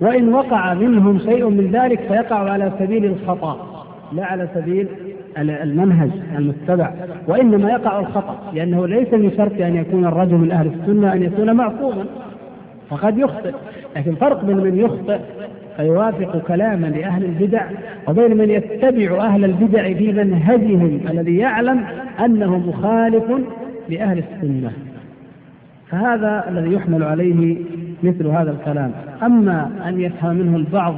وإن 0.00 0.28
وقع 0.28 0.74
منهم 0.74 1.18
شيء 1.18 1.48
من 1.48 1.70
ذلك 1.72 2.00
فيقع 2.00 2.50
على 2.50 2.72
سبيل 2.78 3.04
الخطأ 3.04 3.84
لا 4.12 4.24
على 4.24 4.48
سبيل 4.54 4.86
المنهج 5.38 6.10
المتبع 6.38 6.92
وإنما 7.28 7.70
يقع 7.70 8.00
الخطأ 8.00 8.52
لأنه 8.54 8.86
ليس 8.86 9.12
من 9.12 9.32
شرط 9.36 9.60
أن 9.60 9.76
يكون 9.76 10.04
الرجل 10.04 10.34
من 10.34 10.50
أهل 10.50 10.66
السنة 10.66 11.12
أن 11.12 11.22
يكون 11.22 11.52
معصوما 11.52 12.04
فقد 12.90 13.18
يخطئ 13.18 13.52
لكن 13.96 14.14
فرق 14.14 14.44
بين 14.44 14.56
من 14.56 14.78
يخطئ 14.78 15.18
فيوافق 15.76 16.38
كلاما 16.38 16.86
لأهل 16.86 17.24
البدع 17.24 17.66
وبين 18.08 18.36
من 18.36 18.50
يتبع 18.50 19.26
أهل 19.26 19.44
البدع 19.44 19.92
في 19.92 20.12
منهجهم 20.12 21.00
الذي 21.10 21.36
يعلم 21.36 21.84
أنه 22.24 22.58
مخالف 22.58 23.24
لأهل 23.88 24.18
السنة. 24.18 24.72
فهذا 25.88 26.44
الذي 26.48 26.72
يحمل 26.72 27.02
عليه 27.02 27.56
مثل 28.02 28.26
هذا 28.26 28.50
الكلام. 28.50 28.92
أما 29.22 29.70
أن 29.88 30.00
يفهم 30.00 30.36
منه 30.36 30.56
البعض 30.56 30.94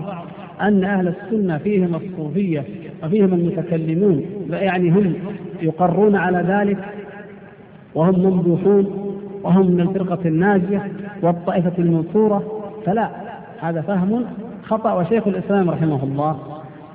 أن 0.61 0.85
أهل 0.85 1.09
السنة 1.09 1.59
فيهم 1.59 1.95
الصوفية 1.95 2.65
وفيهم 3.05 3.35
المتكلمون 3.35 4.25
يعني 4.51 4.91
هم 4.91 5.15
يقرون 5.63 6.17
على 6.17 6.39
ذلك 6.39 6.79
وهم 7.95 8.19
ممدوحون 8.19 9.07
وهم 9.43 9.71
من 9.71 9.81
الفرقة 9.81 10.19
الناجية 10.25 10.83
والطائفة 11.23 11.73
المنصورة 11.79 12.63
فلا 12.87 13.11
هذا 13.61 13.81
فهم 13.81 14.25
خطأ 14.63 14.93
وشيخ 14.93 15.27
الإسلام 15.27 15.71
رحمه 15.71 16.05
الله. 16.05 16.39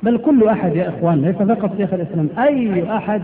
بل 0.03 0.17
كل 0.17 0.47
أحد 0.47 0.75
يا 0.75 0.89
إخوان 0.89 1.21
ليس 1.21 1.35
فقط 1.35 1.77
شيخ 1.77 1.93
الإسلام 1.93 2.29
أي 2.39 2.95
أحد 2.97 3.21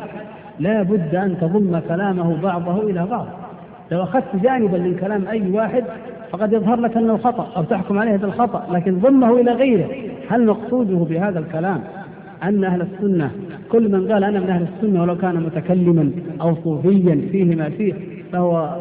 لا 0.60 0.84
بد 0.84 1.16
أن 1.16 1.38
تضم 1.42 1.80
كلامه 1.80 2.42
بعضه 2.42 2.84
إلى 2.84 3.06
بعض. 3.06 3.28
لو 3.92 4.04
أخذت 4.04 4.36
جانبا 4.44 4.78
من 4.78 4.96
كلام 4.96 5.28
أي 5.28 5.52
واحد 5.52 5.84
فقد 6.32 6.54
يظهر 6.54 6.80
لك 6.80 6.98
أنه 6.98 7.18
خطأ 7.18 7.48
أو 7.58 7.64
تحكم 7.64 8.00
عليه 8.00 8.18
بالخطأ 8.18 8.68
لكن 8.72 9.00
ضمه 9.00 9.40
إلى 9.40 9.52
غيره. 9.52 9.88
هل 10.30 10.46
مقصوده 10.46 10.96
بهذا 10.96 11.40
الكلام؟ 11.40 11.80
أن 12.44 12.64
أهل 12.64 12.82
السنة 12.82 13.32
كل 13.72 13.92
من 13.92 14.12
قال 14.12 14.24
أنا 14.24 14.40
من 14.40 14.50
أهل 14.50 14.68
السنة 14.74 15.02
ولو 15.02 15.18
كان 15.18 15.36
متكلما 15.36 16.12
أو 16.42 16.56
صوفيا 16.64 17.22
فيه 17.32 17.56
ما 17.56 17.70
فيه 17.70 17.94
فهو 18.32 18.76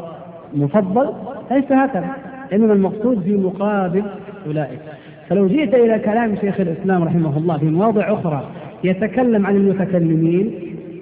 مفضل 0.54 1.12
ليس 1.50 1.72
هكذا. 1.72 2.10
إنما 2.52 2.72
المقصود 2.72 3.20
في 3.22 3.36
مقابل 3.36 4.02
أولئك. 4.46 4.80
فلو 5.28 5.46
جئت 5.46 5.74
إلى 5.74 5.98
كلام 5.98 6.36
شيخ 6.36 6.60
الإسلام 6.60 7.02
رحمه 7.04 7.38
الله 7.38 7.58
في 7.58 7.64
مواضع 7.64 8.12
أخرى 8.12 8.48
يتكلم 8.84 9.46
عن 9.46 9.56
المتكلمين 9.56 10.50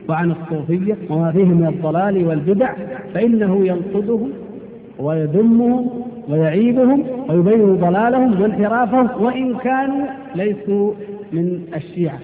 وعن 0.08 0.30
الصوفية 0.30 0.96
وما 1.10 1.32
فيه 1.32 1.44
من 1.44 1.66
الضلال 1.66 2.26
والبدع 2.26 2.74
فإنه 3.14 3.66
ينقدهم 3.66 4.30
ويذمهم 4.98 5.90
ويعيبهم 6.28 7.04
ويبين 7.28 7.76
ضلالهم 7.76 8.40
وانحرافهم 8.40 9.08
وإن 9.24 9.56
كانوا 9.56 10.06
ليسوا 10.34 10.92
من 11.32 11.60
الشيعة. 11.76 12.18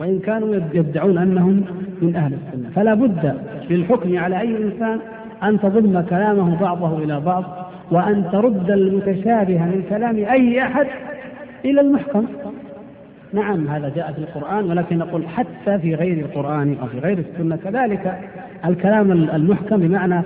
وإن 0.00 0.18
كانوا 0.18 0.54
يدعون 0.74 1.18
أنهم 1.18 1.64
من 2.02 2.16
أهل 2.16 2.32
السنة. 2.32 2.70
فلا 2.74 2.94
بد 2.94 3.34
للحكم 3.70 4.18
على 4.18 4.40
أي 4.40 4.56
إنسان 4.56 4.98
أن 5.42 5.60
تضم 5.60 6.00
كلامه 6.00 6.60
بعضه 6.60 6.98
إلى 6.98 7.20
بعض 7.20 7.44
وأن 7.90 8.24
ترد 8.32 8.70
المتشابه 8.70 9.58
من 9.58 9.82
كلام 9.88 10.16
أي 10.16 10.62
أحد 10.62 10.86
إلى 11.64 11.80
المحكم. 11.80 12.26
نعم 13.32 13.68
هذا 13.68 13.92
جاء 13.96 14.12
في 14.12 14.18
القرآن 14.18 14.64
ولكن 14.64 14.98
نقول 14.98 15.28
حتى 15.28 15.78
في 15.78 15.94
غير 15.94 16.18
القرآن 16.24 16.76
أو 16.82 16.86
في 16.86 16.98
غير 16.98 17.18
السنة 17.18 17.56
كذلك 17.56 18.18
الكلام 18.64 19.12
المحكم 19.12 19.76
بمعنى 19.76 20.22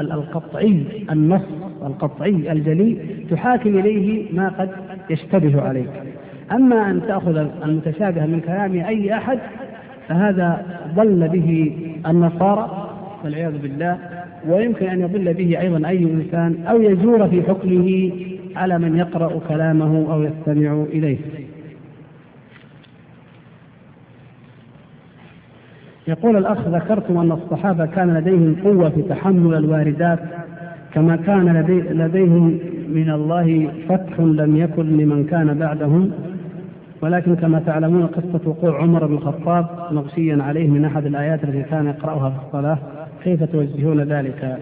القطعي 0.00 0.84
النص 1.10 1.42
القطعي 1.82 2.52
الجلي 2.52 2.98
تحاكم 3.30 3.78
إليه 3.78 4.32
ما 4.32 4.48
قد 4.48 4.70
يشتبه 5.10 5.62
عليك. 5.62 5.90
أما 6.52 6.90
أن 6.90 7.00
تأخذ 7.08 7.36
المتشابه 7.64 8.26
من 8.26 8.40
كلام 8.40 8.72
أي 8.72 9.14
أحد 9.16 9.38
فهذا 10.08 10.66
ضل 10.94 11.28
به 11.28 11.76
النصارى 12.06 12.88
والعياذ 13.24 13.58
بالله. 13.58 13.98
ويمكن 14.48 14.86
أن 14.86 15.00
يضل 15.00 15.34
به 15.34 15.60
أيضا 15.60 15.88
أي 15.88 16.02
إنسان 16.04 16.66
أو 16.66 16.82
يجور 16.82 17.28
في 17.28 17.42
حكمه 17.42 18.10
على 18.56 18.78
من 18.78 18.96
يقرأ 18.96 19.40
كلامه 19.48 20.12
أو 20.14 20.22
يستمع 20.22 20.82
إليه. 20.92 21.18
يقول 26.08 26.36
الأخ 26.36 26.68
ذكرتم 26.68 27.18
أن 27.18 27.32
الصحابة 27.32 27.86
كان 27.86 28.14
لديهم 28.14 28.56
قوة 28.64 28.90
في 28.90 29.02
تحمل 29.02 29.54
الواردات 29.54 30.18
كما 30.94 31.16
كان 31.16 31.56
لدي 31.56 31.80
لديهم 31.80 32.58
من 32.88 33.10
الله 33.10 33.72
فتح 33.88 34.20
لم 34.20 34.56
يكن 34.56 34.96
لمن 34.96 35.24
كان 35.24 35.58
بعدهم 35.58 36.10
ولكن 37.02 37.36
كما 37.36 37.60
تعلمون 37.66 38.06
قصة 38.06 38.40
وقوع 38.48 38.82
عمر 38.82 39.06
بن 39.06 39.14
الخطاب 39.14 39.66
مغشيا 39.90 40.42
عليه 40.42 40.68
من 40.68 40.84
أحد 40.84 41.06
الآيات 41.06 41.44
التي 41.44 41.62
كان 41.62 41.86
يقرأها 41.86 42.30
في 42.30 42.46
الصلاة. 42.46 42.78
كيف 43.24 43.42
توجهون 43.42 44.00
ذلك؟ 44.00 44.58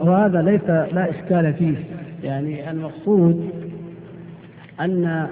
وهذا 0.00 0.42
ليس 0.42 0.64
لا 0.70 1.10
إشكال 1.10 1.54
فيه. 1.54 1.76
يعني 2.22 2.70
المقصود 2.70 3.50
أن 4.80 5.26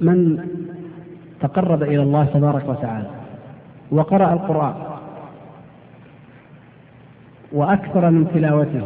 من 0.00 0.38
تقرب 1.40 1.82
إلى 1.82 2.02
الله 2.02 2.24
تبارك 2.24 2.68
وتعالى 2.68 3.06
وقرأ 3.90 4.32
القرآن 4.32 4.74
وأكثر 7.52 8.10
من 8.10 8.28
تلاوته 8.34 8.82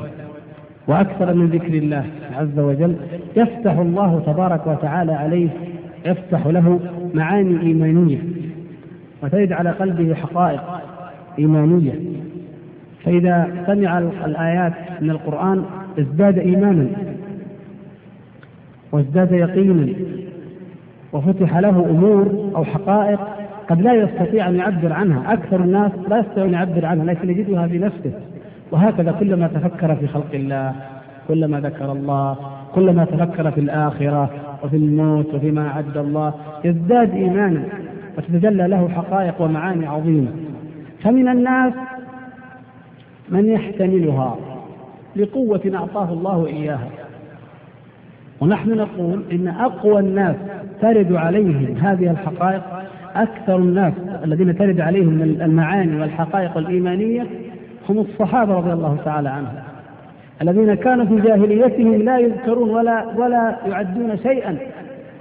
وأكثر 0.88 1.34
من 1.34 1.46
ذكر 1.46 1.74
الله 1.74 2.06
عز 2.32 2.58
وجل 2.58 2.96
يفتح 3.36 3.78
الله 3.78 4.22
تبارك 4.26 4.66
وتعالى 4.66 5.12
عليه 5.12 5.48
يفتح 6.06 6.46
له 6.46 6.80
معاني 7.14 7.60
إيمانية 7.60 8.18
وتجد 9.22 9.52
على 9.52 9.70
قلبه 9.70 10.14
حقائق 10.14 10.62
إيمانية. 11.38 11.92
فإذا 13.04 13.64
سمع 13.66 13.98
الآيات 13.98 14.72
من 15.00 15.10
القرآن 15.10 15.64
ازداد 15.98 16.38
إيمانا 16.38 16.86
وازداد 18.92 19.32
يقينا 19.32 19.92
وفتح 21.12 21.58
له 21.58 21.86
أمور 21.90 22.50
أو 22.56 22.64
حقائق 22.64 23.20
قد 23.68 23.82
لا 23.82 23.94
يستطيع 23.94 24.48
أن 24.48 24.56
يعبر 24.56 24.92
عنها، 24.92 25.32
أكثر 25.32 25.60
الناس 25.60 25.92
لا 26.08 26.18
يستطيع 26.18 26.44
أن 26.44 26.52
يعبر 26.52 26.86
عنها 26.86 27.04
لكن 27.04 27.30
يجدها 27.30 27.66
في 27.66 27.78
نفسه، 27.78 28.12
وهكذا 28.72 29.12
كلما 29.12 29.48
تفكر 29.48 29.94
في 29.94 30.06
خلق 30.06 30.34
الله، 30.34 30.74
كلما 31.28 31.60
ذكر 31.60 31.92
الله، 31.92 32.36
كلما 32.74 33.04
تفكر 33.04 33.50
في 33.50 33.60
الآخرة 33.60 34.30
وفي 34.64 34.76
الموت 34.76 35.34
وفيما 35.34 35.68
أعد 35.68 35.96
الله، 35.96 36.34
يزداد 36.64 37.14
إيمانا 37.14 37.62
وتتجلى 38.18 38.68
له 38.68 38.88
حقائق 38.88 39.42
ومعاني 39.42 39.86
عظيمة. 39.86 40.30
فمن 41.02 41.28
الناس 41.28 41.72
من 43.28 43.46
يحتملها 43.46 44.36
لقوة 45.16 45.72
أعطاه 45.74 46.12
الله 46.12 46.46
إياها 46.46 46.88
ونحن 48.40 48.70
نقول 48.70 49.22
إن 49.32 49.48
أقوى 49.48 50.00
الناس 50.00 50.36
ترد 50.80 51.12
عليهم 51.12 51.76
هذه 51.76 52.10
الحقائق 52.10 52.62
أكثر 53.14 53.56
الناس 53.56 53.92
الذين 54.24 54.58
ترد 54.58 54.80
عليهم 54.80 55.22
المعاني 55.22 56.00
والحقائق 56.00 56.56
الإيمانية 56.56 57.26
هم 57.88 57.98
الصحابة 57.98 58.54
رضي 58.54 58.72
الله 58.72 58.96
تعالى 59.04 59.28
عنهم 59.28 59.69
الذين 60.42 60.74
كانوا 60.74 61.04
في 61.04 61.20
جاهليتهم 61.20 62.02
لا 62.02 62.18
يذكرون 62.18 62.70
ولا 62.70 63.04
ولا 63.16 63.56
يعدون 63.66 64.16
شيئا. 64.22 64.56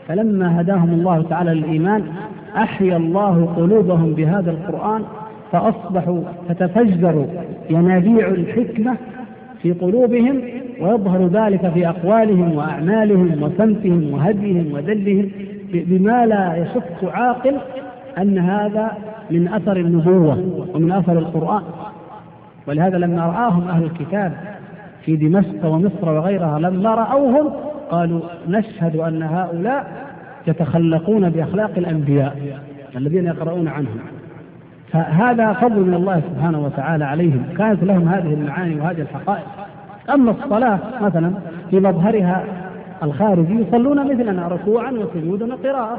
فلما 0.07 0.61
هداهم 0.61 0.89
الله 0.89 1.21
تعالى 1.29 1.53
للإيمان 1.53 2.03
أحيا 2.55 2.97
الله 2.97 3.53
قلوبهم 3.57 4.13
بهذا 4.13 4.51
القرآن 4.51 5.03
فأصبحوا 5.51 6.21
تتفجر 6.49 7.25
ينابيع 7.69 8.27
الحكمة 8.27 8.95
في 9.61 9.73
قلوبهم 9.73 10.41
ويظهر 10.81 11.27
ذلك 11.27 11.69
في 11.69 11.89
أقوالهم 11.89 12.55
وأعمالهم 12.55 13.43
وسمتهم 13.43 14.13
وهديهم 14.13 14.73
ودلهم 14.73 15.29
بما 15.73 16.25
لا 16.25 16.55
يشك 16.55 17.13
عاقل 17.13 17.55
أن 18.17 18.37
هذا 18.37 18.91
من 19.31 19.47
أثر 19.47 19.77
النبوة 19.77 20.67
ومن 20.75 20.91
أثر 20.91 21.19
القرآن. 21.19 21.63
ولهذا 22.67 22.97
لما 22.97 23.25
رآهم 23.25 23.67
أهل 23.67 23.83
الكتاب 23.83 24.58
في 25.05 25.15
دمشق 25.15 25.65
ومصر 25.65 26.09
وغيرها 26.09 26.59
لما 26.59 26.95
رأوهم 26.95 27.51
قالوا 27.91 28.21
نشهد 28.47 28.95
أن 28.95 29.23
هؤلاء 29.23 30.09
يتخلقون 30.47 31.29
بأخلاق 31.29 31.71
الأنبياء 31.77 32.59
الذين 32.95 33.25
يقرؤون 33.25 33.67
عنهم. 33.67 33.99
فهذا 34.91 35.53
فضل 35.53 35.79
من 35.79 35.93
الله 35.93 36.21
سبحانه 36.33 36.65
وتعالى 36.65 37.05
عليهم. 37.05 37.43
كانت 37.57 37.83
لهم 37.83 38.07
هذه 38.07 38.33
المعاني 38.33 38.81
وهذه 38.81 39.01
الحقائق. 39.01 39.45
أما 40.13 40.31
الصلاة 40.31 40.79
مثلا 41.01 41.33
في 41.69 41.79
مظهرها 41.79 42.43
الخارجي 43.03 43.61
يصلون 43.61 44.11
مثلنا 44.11 44.47
ركوعا 44.47 44.91
وسجودا 44.91 45.53
وقراءة. 45.53 45.97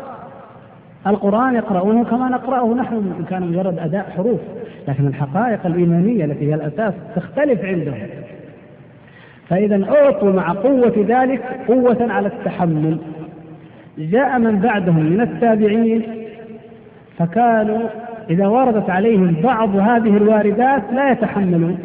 القرآن 1.06 1.54
يقرؤونه 1.54 2.04
كما 2.04 2.28
نقرأه 2.28 2.74
نحن 2.74 2.94
إن 2.94 3.24
كان 3.30 3.42
مجرد 3.42 3.78
أداء 3.78 4.10
حروف. 4.16 4.40
لكن 4.88 5.06
الحقائق 5.06 5.66
الإيمانية 5.66 6.24
التي 6.24 6.50
هي 6.50 6.54
الأساس 6.54 6.94
تختلف 7.16 7.64
عندهم. 7.64 7.98
فإذا 9.50 9.84
أعطوا 9.90 10.32
مع 10.32 10.52
قوة 10.52 10.94
ذلك 11.08 11.42
قوة 11.68 11.96
على 12.00 12.26
التحمل. 12.26 12.98
جاء 13.98 14.38
من 14.38 14.58
بعدهم 14.58 15.04
من 15.04 15.20
التابعين 15.20 16.02
فكانوا 17.18 17.88
إذا 18.30 18.46
وردت 18.46 18.90
عليهم 18.90 19.36
بعض 19.42 19.76
هذه 19.76 20.16
الواردات 20.16 20.82
لا 20.92 21.10
يتحملون. 21.10 21.78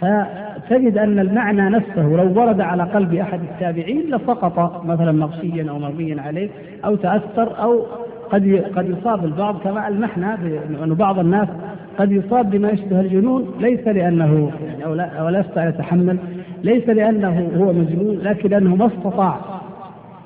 فتجد 0.00 0.98
أن 0.98 1.18
المعنى 1.18 1.70
نفسه 1.70 2.02
لو 2.02 2.40
ورد 2.40 2.60
على 2.60 2.82
قلب 2.82 3.14
أحد 3.14 3.40
التابعين 3.40 4.00
لسقط 4.00 4.84
مثلا 4.84 5.12
مغشيا 5.12 5.70
أو 5.70 5.78
مرميا 5.78 6.22
عليه 6.22 6.48
أو 6.84 6.96
تأثر 6.96 7.62
أو 7.62 7.86
قد 8.30 8.64
قد 8.76 8.88
يصاب 8.88 9.24
البعض. 9.24 9.58
كما 9.58 9.88
ألمحنا 9.88 10.38
بأن 10.42 10.94
بعض 10.94 11.18
الناس 11.18 11.48
قد 11.98 12.12
يصاب 12.12 12.50
بما 12.50 12.70
يشبه 12.70 13.00
الجنون 13.00 13.54
ليس 13.60 13.88
لأنه 13.88 14.50
أو 14.84 14.94
لا, 14.94 15.04
أو 15.04 15.28
لا 15.28 15.40
يستطيع 15.40 15.68
يتحمل 15.68 16.18
ليس 16.62 16.88
لأنه 16.88 17.50
هو 17.56 17.72
مجنون 17.72 18.18
لكن 18.22 18.48
لأنه 18.48 18.76
ما 18.76 18.86
استطاع 18.86 19.40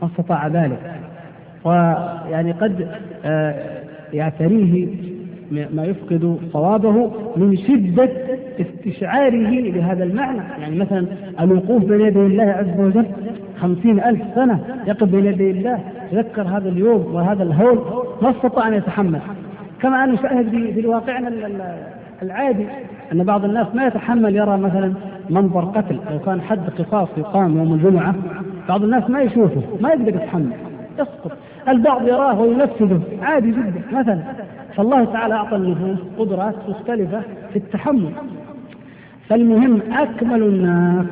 ما 0.03 0.09
استطاع 0.09 0.47
ذلك. 0.47 0.79
ويعني 1.65 2.53
قد 2.53 2.89
آه، 3.25 3.55
يعتريه 4.13 4.89
ما 5.51 5.85
يفقد 5.85 6.39
صوابه 6.53 7.11
من 7.37 7.57
شدة 7.57 8.09
استشعاره 8.61 9.71
لهذا 9.71 10.05
المعنى. 10.05 10.43
يعني 10.61 10.77
مثلا 10.77 11.07
الوقوف 11.41 11.85
بين 11.85 12.01
يدي 12.01 12.19
الله 12.19 12.45
عز 12.45 12.81
وجل 12.81 13.07
خمسين 13.61 14.01
ألف 14.01 14.21
سنة 14.35 14.61
يقف 14.87 15.09
بين 15.09 15.27
يدي 15.27 15.51
الله 15.51 15.79
يذكر 16.13 16.43
هذا 16.43 16.69
اليوم 16.69 17.15
وهذا 17.15 17.43
الهول 17.43 17.79
ما 18.23 18.31
استطاع 18.31 18.69
أن 18.69 18.75
يتحمل. 18.75 19.21
كما 19.83 20.05
أن 20.05 20.13
نشاهد 20.13 20.49
في 20.49 20.81
الواقعنا 20.81 21.29
العادي 22.23 22.67
أن 23.13 23.25
بعض 23.25 23.45
الناس 23.45 23.67
ما 23.75 23.87
يتحمل 23.87 24.37
يرى 24.37 24.59
مثلا 24.59 24.93
منظر 25.31 25.65
قتل 25.65 26.01
لو 26.11 26.19
كان 26.19 26.41
حد 26.41 26.71
قصاص 26.79 27.09
يقام 27.17 27.59
يوم 27.59 27.75
الجمعة 27.75 28.15
بعض 28.69 28.85
الناس 28.85 29.11
ما 29.11 29.21
يشوفه 29.23 29.63
ما 29.81 29.89
يقدر 29.89 30.09
يتحمل 30.09 30.53
يسقط. 30.99 31.33
البعض 31.69 32.09
يراه 32.09 32.41
وينفذه 32.41 33.01
عادي 33.23 33.51
جدا. 33.51 33.83
مثلا 33.93 34.21
فالله 34.77 35.05
تعالى 35.05 35.35
أعطى 35.35 35.57
النفوس 35.57 35.99
قدرات 36.19 36.55
مختلفة 36.69 37.21
في 37.53 37.57
التحمل. 37.57 38.13
فالمهم 39.29 39.81
أكمل 39.93 40.43
الناس. 40.43 41.07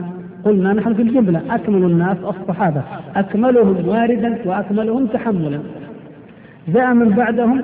قلنا 0.44 0.72
نحن 0.72 0.94
في 0.94 1.02
الجملة 1.02 1.42
أكمل 1.50 1.84
الناس 1.84 2.16
الصحابة. 2.18 2.82
أكملهم 3.16 3.88
واردا 3.88 4.38
وأكملهم 4.44 5.06
تحملا. 5.06 5.60
جاء 6.68 6.94
من 6.94 7.08
بعدهم 7.08 7.62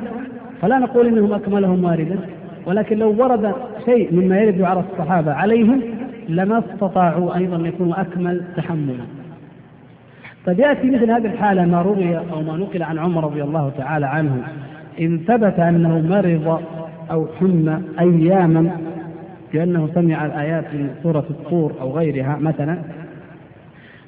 فلا 0.63 0.79
نقول 0.79 1.07
إنهم 1.07 1.33
أكملهم 1.33 1.85
واردا 1.85 2.19
ولكن 2.67 2.99
لو 2.99 3.23
ورد 3.23 3.55
شيء 3.85 4.13
مما 4.15 4.41
يرد 4.41 4.63
على 4.63 4.81
الصحابة 4.81 5.33
عليهم 5.33 5.81
لما 6.29 6.59
استطاعوا 6.59 7.37
أيضا 7.37 7.57
أن 7.57 7.67
يكونوا 7.67 8.01
أكمل 8.01 8.43
تحملا 8.57 9.05
قد 10.47 10.59
يأتي 10.59 10.91
مثل 10.91 11.11
هذه 11.11 11.27
الحالة 11.27 11.65
ما 11.65 11.83
روي 11.83 12.19
أو 12.19 12.43
ما 12.43 12.57
نقل 12.57 12.83
عن 12.83 12.99
عمر 12.99 13.25
رضي 13.25 13.43
الله 13.43 13.73
تعالى 13.79 14.07
عنه 14.07 14.43
إن 15.01 15.19
ثبت 15.19 15.59
أنه 15.59 16.01
مرض 16.01 16.61
أو 17.11 17.27
حمى 17.41 17.83
أياما 18.01 18.71
لأنه 19.55 19.89
سمع 19.95 20.27
الآيات 20.27 20.65
من 20.75 20.91
سورة 21.03 21.25
الطور 21.31 21.73
أو 21.81 21.91
غيرها 21.91 22.37
مثلا 22.41 22.79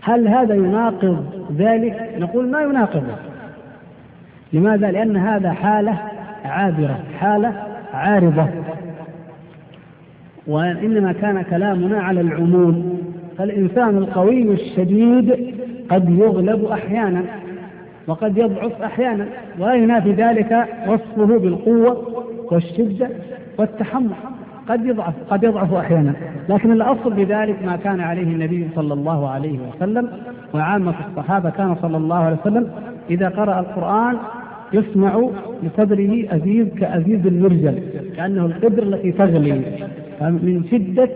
هل 0.02 0.28
هذا 0.28 0.54
يناقض 0.54 1.24
ذلك؟ 1.58 2.10
نقول 2.18 2.50
ما 2.50 2.62
يناقضه 2.62 3.14
لماذا؟ 4.52 4.90
لأن 4.90 5.16
هذا 5.16 5.52
حالة 5.52 5.98
عابرة 6.44 6.98
حالة 7.18 7.52
عارضة. 7.94 8.46
وإنما 10.46 11.12
كان 11.12 11.42
كلامنا 11.42 12.02
على 12.02 12.20
العموم 12.20 12.98
فالإنسان 13.38 13.98
القوي 13.98 14.52
الشديد 14.52 15.54
قد 15.90 16.10
يغلب 16.10 16.64
أحيانا 16.64 17.22
وقد 18.06 18.38
يضعف 18.38 18.82
أحيانا 18.82 19.26
ولا 19.58 19.74
ينافي 19.74 20.12
ذلك 20.12 20.66
وصفه 20.86 21.38
بالقوة 21.38 22.24
والشدة 22.52 23.08
والتحمل؟ 23.58 24.10
قد 24.68 24.86
يضعف 24.86 25.14
قد 25.30 25.44
يضعف 25.44 25.74
أحيانا. 25.74 26.12
لكن 26.48 26.72
الأصل 26.72 27.12
بذلك 27.12 27.56
ما 27.64 27.76
كان 27.76 28.00
عليه 28.00 28.22
النبي 28.22 28.68
صلى 28.76 28.94
الله 28.94 29.28
عليه 29.28 29.58
وسلم 29.68 30.08
وعامة 30.54 30.94
الصحابة 31.08 31.50
كان 31.50 31.76
صلى 31.82 31.96
الله 31.96 32.16
عليه 32.16 32.36
وسلم 32.40 32.70
إذا 33.10 33.28
قرأ 33.28 33.60
القرآن 33.60 34.16
يسمع 34.72 35.30
لصدره 35.62 36.24
أزيز 36.30 36.68
كأزيز 36.68 37.26
المرجل 37.26 37.78
كأنه 38.16 38.46
القدر 38.46 38.82
التي 38.82 39.12
تغلي. 39.12 39.62
من 40.20 40.64
شدة 40.70 41.08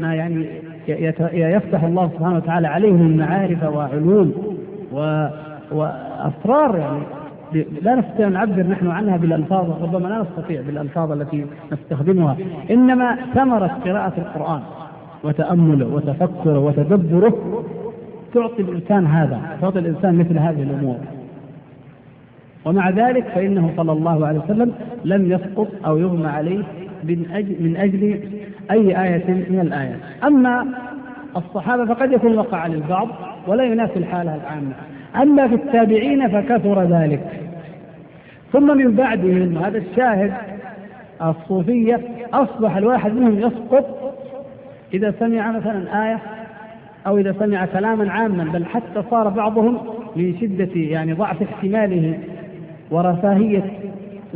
ما 0.00 0.14
يعني 0.14 0.46
يفتح 1.32 1.84
الله 1.84 2.08
سبحانه 2.08 2.36
وتعالى 2.36 2.68
عليه 2.68 2.92
من 2.92 3.16
معارف 3.16 3.62
وعلوم 3.62 4.32
و 4.92 5.28
وأسرار 5.72 6.76
يعني. 6.76 7.02
لا 7.82 7.94
نستطيع 7.94 8.26
أن 8.26 8.32
نعبر 8.32 8.66
نحن 8.66 8.86
عنها 8.86 9.16
بالألفاظ 9.16 9.82
ربما 9.82 10.08
لا 10.08 10.20
نستطيع 10.22 10.60
بالألفاظ 10.66 11.12
التي 11.12 11.46
نستخدمها. 11.72 12.36
إنما 12.70 13.16
ثمرة 13.34 13.78
قراءة 13.84 14.12
القرآن 14.18 14.60
وتأمله 15.24 15.86
وتفكره 15.86 16.58
وتدبره 16.58 17.64
تعطي 18.34 18.62
الإنسان 18.62 19.06
هذا 19.06 19.40
تعطي 19.60 19.78
الإنسان 19.78 20.14
مثل 20.14 20.38
هذه 20.38 20.62
الأمور. 20.62 20.96
ومع 22.64 22.90
ذلك 22.90 23.24
فإنه 23.34 23.72
صلى 23.76 23.92
الله 23.92 24.26
عليه 24.26 24.40
وسلم 24.40 24.72
لم 25.04 25.32
يسقط 25.32 25.68
أو 25.86 25.98
يغمى 25.98 26.26
عليه 26.26 26.64
من 27.04 27.26
أجل, 27.32 27.56
من 27.60 27.76
أجل 27.76 28.20
أي 28.70 29.02
آية 29.02 29.24
من 29.50 29.60
الآيات 29.60 29.98
أما 30.24 30.66
الصحابة 31.36 31.84
فقد 31.84 32.12
يكون 32.12 32.38
وقع 32.38 32.66
للبعض 32.66 33.08
ولا 33.46 33.64
ينافي 33.64 33.98
الحالة 33.98 34.34
العامة. 34.34 34.72
أما 35.22 35.48
في 35.48 35.54
التابعين 35.54 36.28
فكثر 36.28 36.82
ذلك. 36.82 37.20
ثم 38.52 38.76
من 38.76 38.94
بعدهم 38.94 39.58
هذا 39.58 39.78
الشاهد 39.78 40.32
الصوفية 41.22 42.00
أصبح 42.32 42.76
الواحد 42.76 43.12
منهم 43.12 43.38
يسقط 43.38 44.14
إذا 44.94 45.14
سمع 45.18 45.52
مثلا 45.52 46.06
آية 46.06 46.18
أو 47.06 47.18
إذا 47.18 47.34
سمع 47.38 47.66
كلاما 47.66 48.12
عاما 48.12 48.44
بل 48.44 48.64
حتى 48.64 49.02
صار 49.10 49.28
بعضهم 49.28 49.78
من 50.16 50.36
شدة 50.40 50.70
يعني 50.74 51.12
ضعف 51.12 51.42
احتماله 51.42 52.18
ورفاهية 52.90 53.64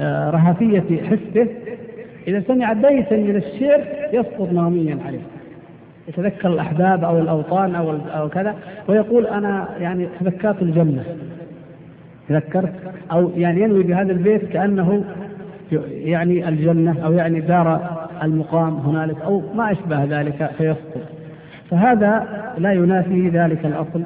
آه، 0.01 0.31
رهفية 0.31 1.03
حسه 1.03 1.49
إذا 2.29 2.40
سمع 2.40 2.73
بيتا 2.73 3.17
من 3.17 3.37
الشعر 3.37 3.81
يسقط 4.12 4.53
مرميا 4.53 4.99
عليه. 5.07 5.21
يتذكر 6.09 6.49
الأحباب 6.49 7.05
أو 7.05 7.19
الأوطان 7.19 7.75
أو 7.75 7.90
أو 7.90 8.29
كذا 8.29 8.55
ويقول 8.88 9.27
أنا 9.27 9.69
يعني 9.81 10.09
تذكرت 10.21 10.62
الجنة. 10.62 11.05
تذكرت 12.29 12.73
أو 13.12 13.31
يعني 13.37 13.61
ينوي 13.61 13.83
بهذا 13.83 14.12
البيت 14.12 14.45
كأنه 14.45 15.05
يعني 15.90 16.49
الجنة 16.49 17.05
أو 17.05 17.12
يعني 17.12 17.40
دار 17.40 17.81
المقام 18.23 18.77
هنالك 18.77 19.21
أو 19.21 19.43
ما 19.55 19.73
أشبه 19.73 20.05
ذلك 20.05 20.51
فيسقط. 20.59 21.03
فهذا 21.71 22.27
لا 22.59 22.73
ينافي 22.73 23.29
ذلك 23.29 23.67
الأصل. 23.67 24.03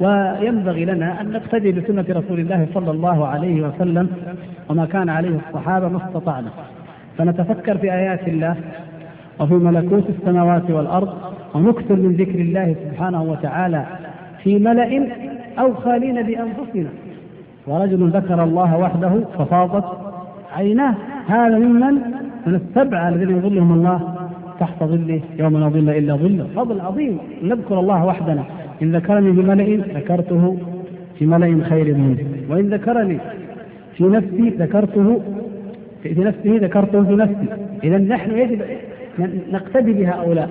وينبغي 0.00 0.84
لنا 0.84 1.20
أن 1.20 1.32
نقتدي 1.32 1.72
بسنة 1.72 2.04
رسول 2.10 2.40
الله 2.40 2.66
صلى 2.74 2.90
الله 2.90 3.26
عليه 3.26 3.68
وسلم 3.68 4.08
وما 4.68 4.86
كان 4.86 5.08
عليه 5.08 5.38
الصحابة 5.48 5.88
ما 5.88 6.06
استطعنا. 6.06 6.50
فنتفكر 7.18 7.78
في 7.78 7.92
آيات 7.92 8.28
الله 8.28 8.56
وفي 9.40 9.54
ملكوت 9.54 10.04
السماوات 10.08 10.70
والأرض 10.70 11.12
ونكثر 11.54 11.96
من 11.96 12.12
ذكر 12.12 12.38
الله 12.38 12.76
سبحانه 12.84 13.22
وتعالى 13.22 13.86
في 14.42 14.58
ملأ 14.58 15.06
أو 15.58 15.74
خالين 15.74 16.22
بأنفسنا. 16.22 16.88
ورجل 17.66 18.08
ذكر 18.08 18.44
الله 18.44 18.78
وحده 18.78 19.24
ففاضت 19.38 19.84
عيناه. 20.56 20.94
هذا 21.28 21.58
ممن؟ 21.58 21.94
من 22.46 22.54
السبعة 22.54 23.08
الذين 23.08 23.36
يظلهم 23.36 23.72
الله 23.72 24.14
تحت 24.60 24.84
ظله 24.84 25.20
يوم 25.38 25.58
لا 25.58 25.68
ظل 25.68 25.90
إلا 25.90 26.16
ظله. 26.16 26.46
فضل 26.56 26.80
عظيم. 26.80 27.18
نذكر 27.42 27.80
الله 27.80 28.04
وحدنا. 28.04 28.44
إن 28.82 28.96
ذكرني 28.96 29.30
بملئ 29.30 29.76
ذكرته 29.76 30.58
في 31.18 31.26
ملئ 31.26 31.60
خير 31.62 31.94
منه. 31.94 32.16
وإن 32.50 32.74
ذكرني 32.74 33.18
في 33.96 34.04
نفسي 34.04 34.48
ذكرته 34.48 35.20
في 36.02 36.20
نفسه 36.20 36.56
ذكرته 36.56 37.04
في 37.04 37.12
نفسي. 37.12 37.46
إذا 37.84 37.98
نحن 37.98 38.38
يجب 38.38 38.62
نقتدي 39.52 39.92
بهؤلاء 39.92 40.50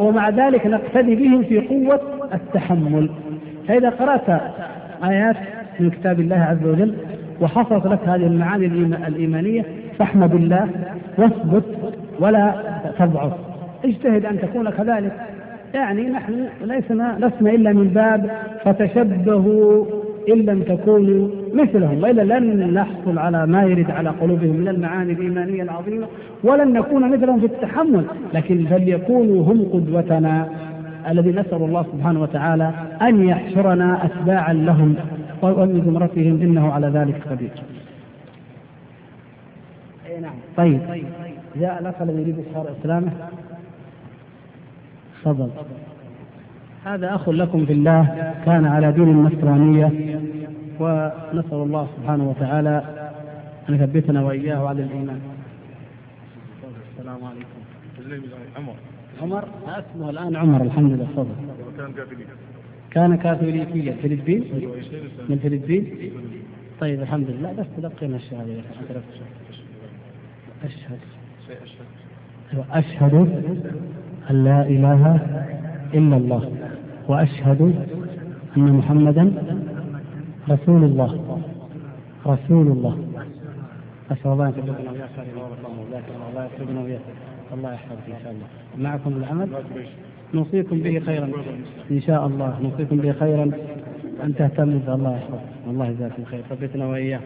ومع 0.00 0.28
ذلك 0.28 0.66
نقتدي 0.66 1.14
بهم 1.14 1.42
في 1.42 1.58
قوة 1.58 2.00
التحمل. 2.34 3.10
فإذا 3.68 3.88
قرأت 3.88 4.40
آيات 5.04 5.36
من 5.80 5.90
كتاب 5.90 6.20
الله 6.20 6.36
عز 6.36 6.66
وجل 6.66 6.94
وحصلت 7.40 7.86
لك 7.86 8.08
هذه 8.08 8.26
المعاني 8.26 8.66
الإيمانية 9.08 9.64
فاحمد 9.98 10.34
الله 10.34 10.68
واثبت 11.18 11.64
ولا 12.20 12.54
تضعف. 12.98 13.32
اجتهد 13.84 14.26
أن 14.26 14.38
تكون 14.38 14.70
كذلك. 14.70 15.12
يعني 15.74 16.02
نحن 16.02 16.48
لسنا 16.62 17.16
لسنا 17.18 17.50
إلا 17.50 17.72
من 17.72 17.88
باب 17.88 18.30
فتشبهوا 18.64 19.84
إن 20.28 20.38
لم 20.38 20.62
تكونوا 20.62 21.28
مثلهم 21.54 22.02
وإلا 22.02 22.38
لن 22.38 22.74
نحصل 22.74 23.18
على 23.18 23.46
ما 23.46 23.62
يرد 23.62 23.90
على 23.90 24.10
قلوبهم 24.10 24.56
من 24.56 24.68
المعاني 24.68 25.12
الإيمانية 25.12 25.62
العظيمة 25.62 26.06
ولن 26.44 26.72
نكون 26.72 27.10
مثلهم 27.10 27.40
في 27.40 27.46
التحمل 27.46 28.04
لكن 28.34 28.66
فليكونوا 28.66 29.44
هم 29.44 29.64
قدوتنا 29.72 30.48
الذي 31.08 31.30
نسأل 31.30 31.62
الله 31.62 31.86
سبحانه 31.92 32.22
وتعالى 32.22 32.70
أن 33.02 33.28
يحشرنا 33.28 34.04
أتباعا 34.04 34.52
لهم 34.52 34.94
ومن 35.42 35.82
زمرتهم 35.86 36.42
إنه 36.42 36.72
على 36.72 36.86
ذلك 36.86 37.28
قدير. 37.30 37.50
نعم. 40.20 40.34
طيب. 40.56 40.80
جاء 41.56 41.80
الأخ 41.80 42.02
الذي 42.02 42.20
يريد 42.20 42.36
إظهار 42.38 42.66
إسلامه. 42.80 43.10
تفضل 45.24 45.50
هذا 46.84 47.14
أخ 47.14 47.28
لكم 47.28 47.66
في 47.66 47.72
الله 47.72 48.34
كان 48.46 48.64
على 48.64 48.92
دين 48.92 49.08
النصرانية 49.08 49.86
ونسأل 50.80 51.52
الله 51.52 51.88
سبحانه 51.96 52.30
وتعالى 52.30 52.84
أن 53.68 53.74
يثبتنا 53.74 54.22
وإياه 54.24 54.68
على 54.68 54.82
الإيمان. 54.82 55.20
السلام 56.98 57.24
عليكم. 57.24 57.60
عمر. 58.56 58.74
عمر؟ 59.22 59.44
أسمه 59.66 60.10
الآن 60.10 60.36
عمر 60.36 60.62
الحمد 60.62 60.92
لله 60.92 61.04
تفضل. 61.04 61.34
كان 61.78 61.92
كاثوليكيا 61.92 62.34
كان 62.90 63.16
كاثوليكيا 63.16 63.96
فلبين؟ 64.02 64.44
من 65.28 65.38
فلبين؟ 65.38 66.10
طيب 66.80 67.00
الحمد 67.00 67.30
لله. 67.30 67.52
بس 67.52 67.66
تلقينا 67.76 68.16
الشهادة 68.16 68.52
أشهد. 70.64 70.98
أشهد. 72.72 74.01
أن 74.30 74.44
لا 74.44 74.62
إله 74.62 75.20
إلا 75.94 76.16
الله 76.16 76.52
وأشهد 77.08 77.74
أن 78.56 78.72
محمدا 78.72 79.32
رسول 80.50 80.84
الله. 80.84 81.40
رسول 82.26 82.66
الله. 82.66 82.98
أسأل 84.12 84.30
الله 84.32 84.46
أن 84.46 84.54
يكتبنا 84.58 84.90
وإياك. 84.90 86.04
الله 86.30 86.44
يكتبنا 86.44 86.80
وإياك. 86.80 87.00
الله 87.52 87.72
يحفظك 87.72 88.06
إن 88.08 88.22
شاء 88.22 88.32
الله. 88.32 88.46
معكم 88.78 89.16
العمل 89.16 89.48
نوصيكم 90.34 90.78
به 90.78 90.98
خيرا. 90.98 91.30
إن 91.90 92.00
شاء 92.00 92.26
الله 92.26 92.58
نوصيكم 92.62 92.96
به 92.96 93.12
خيرا. 93.12 93.50
أن 94.24 94.34
تهتموا 94.34 94.94
الله 94.94 95.16
يحفظك. 95.16 95.52
الله 95.66 95.86
يجزاكم 95.86 96.24
خير 96.24 96.40
ثبتنا 96.50 96.86
وإياه 96.86 97.20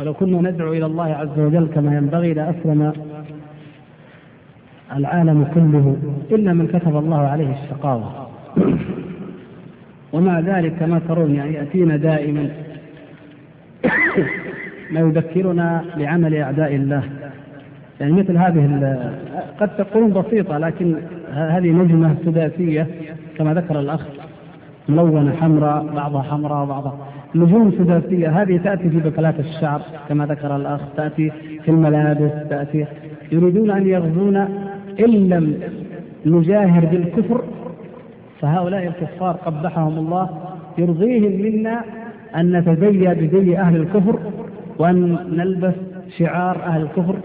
ولو 0.00 0.14
كنا 0.14 0.50
ندعو 0.50 0.72
إلى 0.72 0.86
الله 0.86 1.04
عز 1.04 1.38
وجل 1.38 1.66
كما 1.66 1.96
ينبغي 1.96 2.34
لأسلم 2.34 2.92
العالم 4.96 5.44
كله 5.54 5.96
إلا 6.30 6.52
من 6.52 6.66
كتب 6.66 6.96
الله 6.96 7.18
عليه 7.18 7.54
الشقاوة. 7.62 8.28
ومع 10.12 10.40
ذلك 10.40 10.72
كما 10.80 11.00
ترون 11.08 11.34
يعني 11.34 11.54
يأتينا 11.54 11.96
دائما 11.96 12.48
ما 14.92 15.00
يذكرنا 15.00 15.84
بعمل 15.98 16.34
أعداء 16.34 16.74
الله. 16.74 17.02
يعني 18.00 18.12
مثل 18.12 18.36
هذه 18.36 19.12
قد 19.60 19.76
تكون 19.76 20.12
بسيطة 20.12 20.58
لكن 20.58 20.96
هذه 21.32 21.70
نجمة 21.70 22.14
سداسية 22.24 22.86
كما 23.36 23.54
ذكر 23.54 23.80
الأخ. 23.80 24.06
ملونة 24.88 25.32
حمراء 25.32 25.86
بعضها 25.94 26.22
حمراء 26.22 26.62
وبعضها 26.62 26.98
نجوم 27.34 27.72
سداسية 27.78 28.42
هذه 28.42 28.56
تأتي 28.56 28.90
في 28.90 28.98
بكلات 28.98 29.40
الشعر 29.40 29.82
كما 30.08 30.26
ذكر 30.26 30.56
الأخ 30.56 30.80
تأتي 30.96 31.32
في 31.64 31.70
الملابس 31.70 32.48
تأتي 32.50 32.86
يريدون 33.32 33.70
أن 33.70 33.86
يغزونا 33.86 34.48
إن 35.04 35.28
لم 35.28 35.60
نجاهر 36.26 36.84
بالكفر 36.84 37.44
فهؤلاء 38.40 38.86
الكفار 38.86 39.36
قبحهم 39.36 39.98
الله 39.98 40.30
يرضيهم 40.78 41.42
منا 41.42 41.84
أن 42.36 42.56
نتزيى 42.56 43.14
بزي 43.14 43.58
أهل 43.58 43.76
الكفر 43.76 44.18
وأن 44.78 45.18
نلبس 45.30 45.74
شعار 46.18 46.62
أهل 46.62 46.82
الكفر 46.82 47.16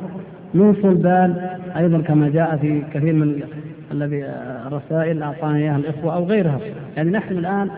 من 0.53 0.75
صلبان 0.81 1.49
أيضا 1.77 2.01
كما 2.01 2.29
جاء 2.29 2.57
في 2.57 2.81
كثير 2.93 3.13
من 3.13 3.41
الذي 3.91 4.25
رسائل 4.71 5.23
أعطانا 5.23 5.57
إياها 5.57 5.77
الإخوة 5.77 6.15
أو 6.15 6.23
غيرها. 6.23 6.59
يعني 6.97 7.09
نحن 7.09 7.37
الآن 7.37 7.69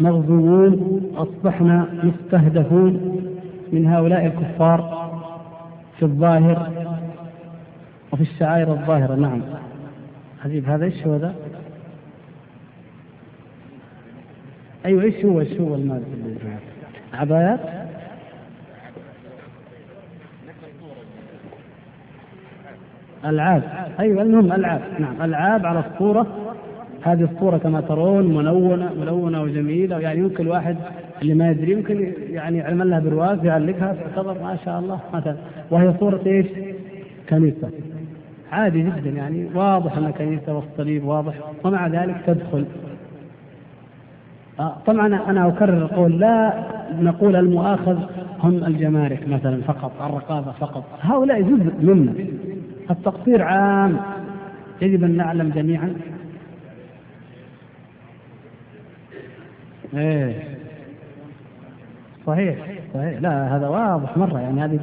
مغزوون 0.00 1.00
أصبحنا 1.16 1.86
مستهدفون 2.02 3.20
من 3.72 3.86
هؤلاء 3.86 4.26
الكفار 4.26 5.10
في 5.98 6.02
الظاهر 6.02 6.70
وفي 8.12 8.22
الشعائر 8.22 8.72
الظاهرة 8.72 9.14
نعم. 9.14 9.40
عجيب. 10.44 10.68
هذا 10.68 10.84
إيش 10.84 11.06
هو 11.06 11.16
ذا؟ 11.16 11.34
أيوه 14.86 15.02
إيش 15.02 15.24
هو 15.24 15.40
إيش 15.40 15.60
هو 15.60 15.74
المال 15.74 16.02
عبايات؟ 17.14 17.60
ألعاب. 23.24 23.62
أيوه 24.00 24.22
المهم 24.22 24.52
ألعاب. 24.52 24.80
نعم 24.98 25.22
ألعاب 25.22 25.66
على 25.66 25.84
الصورة. 25.92 26.26
هذه 27.02 27.28
الصورة 27.32 27.58
كما 27.58 27.80
ترون 27.80 28.34
منونة 28.34 28.92
ملونة 28.94 29.42
وجميلة. 29.42 29.98
يعني 29.98 30.20
يمكن 30.20 30.44
الواحد 30.44 30.76
اللي 31.22 31.34
ما 31.34 31.50
يدري 31.50 31.72
يمكن 31.72 32.12
يعني 32.30 32.58
يعمل 32.58 32.90
لها 32.90 33.00
برواز 33.00 33.44
يعلقها 33.44 33.94
تعتبر 33.94 34.42
ما 34.42 34.58
شاء 34.64 34.78
الله. 34.78 35.00
مثلا 35.14 35.36
وهي 35.70 35.94
صورة 36.00 36.20
إيش؟ 36.26 36.46
كنيسة. 37.28 37.70
عادي 38.52 38.82
جدا 38.82 39.10
يعني 39.10 39.48
واضح 39.54 39.96
ان 39.96 40.10
كنيسه 40.10 40.54
والصليب 40.54 41.04
واضح 41.04 41.34
ومع 41.64 41.86
ذلك 41.86 42.22
تدخل. 42.26 42.64
آه، 44.60 44.76
طبعا 44.86 45.06
أنا 45.06 45.48
أكرر 45.48 45.78
القول 45.78 46.20
لا 46.20 46.64
نقول 47.00 47.36
المؤاخذ 47.36 47.98
هم 48.40 48.64
الجمارك 48.64 49.28
مثلا 49.28 49.62
فقط 49.62 49.92
الرقابة 50.02 50.52
فقط. 50.52 50.84
هؤلاء 51.00 51.42
جزء 51.42 51.72
منا. 51.80 52.14
التقصير 52.90 53.42
عام. 53.42 53.96
يجب 54.82 55.04
أن 55.04 55.16
نعلم 55.16 55.48
جميعا. 55.48 55.94
إيه. 59.94 60.58
صحيح 62.26 62.58
صحيح. 62.94 63.20
لا 63.20 63.56
هذا 63.56 63.68
واضح 63.68 64.16
مرة 64.16 64.40
يعني 64.40 64.64
هذه 64.64 64.80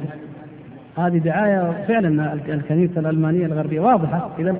هذه 0.96 1.18
دعاية 1.18 1.84
فعلا 1.88 2.32
الكنيسة 2.34 3.00
الألمانية 3.00 3.46
الغربية 3.46 3.80
واضحة. 3.80 4.30
إذا 4.38 4.56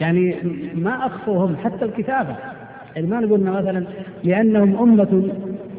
يعني 0.00 0.36
ما 0.74 1.06
أخفوهم 1.06 1.56
حتى 1.64 1.84
الكتابة. 1.84 2.36
يعني 2.96 3.06
ما 3.06 3.20
نقول 3.20 3.40
مثلا 3.40 3.84
لأنهم 4.24 4.76
أمة 4.76 5.28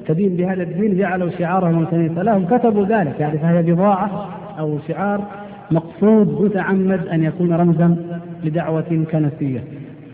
تدين 0.08 0.36
بهذا 0.36 0.64
الدين 0.64 0.98
جعلوا 0.98 1.30
شعارهم 1.30 1.84
الكنيسة 1.84 2.24
لهم 2.24 2.46
كتبوا 2.46 2.86
ذلك. 2.86 3.20
يعني 3.20 3.38
فهي 3.38 3.62
بضاعة 3.62 4.30
أو 4.60 4.80
شعار 4.88 5.24
مقصود 5.72 6.42
متعمد 6.42 7.08
أن 7.08 7.24
يكون 7.24 7.54
رمزا 7.54 7.96
لدعوة 8.44 9.06
كنسية. 9.12 9.64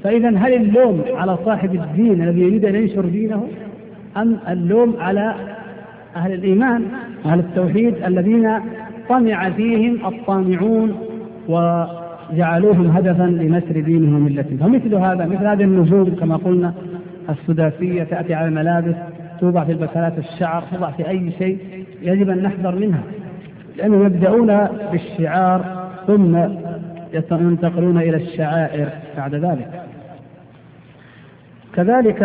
فإذا 0.04 0.30
هل 0.30 0.54
اللوم 0.54 1.02
على 1.14 1.38
صاحب 1.46 1.76
الدين 1.76 2.24
الذي 2.24 2.42
يريد 2.42 2.66
أن 2.66 2.76
ينشر 2.76 3.06
دينه 3.06 3.48
أم 4.18 4.38
اللوم 4.50 4.96
على 5.00 5.36
أهل 6.16 6.34
الإيمان 6.34 6.86
أهل 7.26 7.40
التوحيد 7.40 7.96
الذين 8.06 8.60
طمع 9.10 9.50
فيهم 9.50 10.06
الطامعون 10.06 10.96
وجعلوهم 11.48 12.88
هدفا 12.88 13.24
لنشر 13.24 13.80
دينهم 13.80 14.16
وملتهم. 14.16 14.58
فمثل 14.58 14.96
هذا 14.96 15.26
مثل 15.26 15.46
هذه 15.46 15.64
النجوم 15.64 16.16
كما 16.16 16.36
قلنا 16.36 16.74
السداسية 17.30 18.04
تأتي 18.04 18.34
على 18.34 18.48
الملابس 18.48 18.96
توضع 19.40 19.64
في 19.64 19.72
البكالات 19.72 20.18
الشعر 20.18 20.64
توضع 20.72 20.92
في 20.92 21.10
أي 21.10 21.32
شيء 21.32 21.58
يجب 22.02 22.30
أن 22.30 22.44
نحذر 22.44 22.76
منها 22.76 23.04
لأنهم 23.78 24.06
يبدأون 24.06 24.68
بالشعار 24.92 25.88
ثم 26.08 26.38
ينتقلون 27.32 27.98
إلى 27.98 28.18
الشعائر 28.18 28.90
بعد 29.18 29.36
ذلك. 29.36 29.82
كذلك 31.76 32.22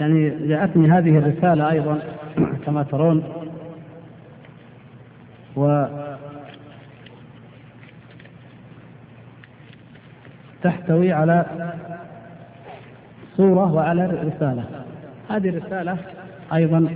يعني 0.00 0.30
جاءتني 0.48 0.90
هذه 0.90 1.18
الرسالة 1.18 1.70
أيضا 1.70 1.98
كما 2.66 2.82
ترون 2.82 3.22
و 5.56 5.84
تحتوي 10.62 11.12
على 11.12 11.46
صورة 13.36 13.72
وعلى 13.72 14.06
رسالة. 14.06 14.64
هذه 15.30 15.48
الرسالة 15.48 15.96
أيضا 16.54 16.88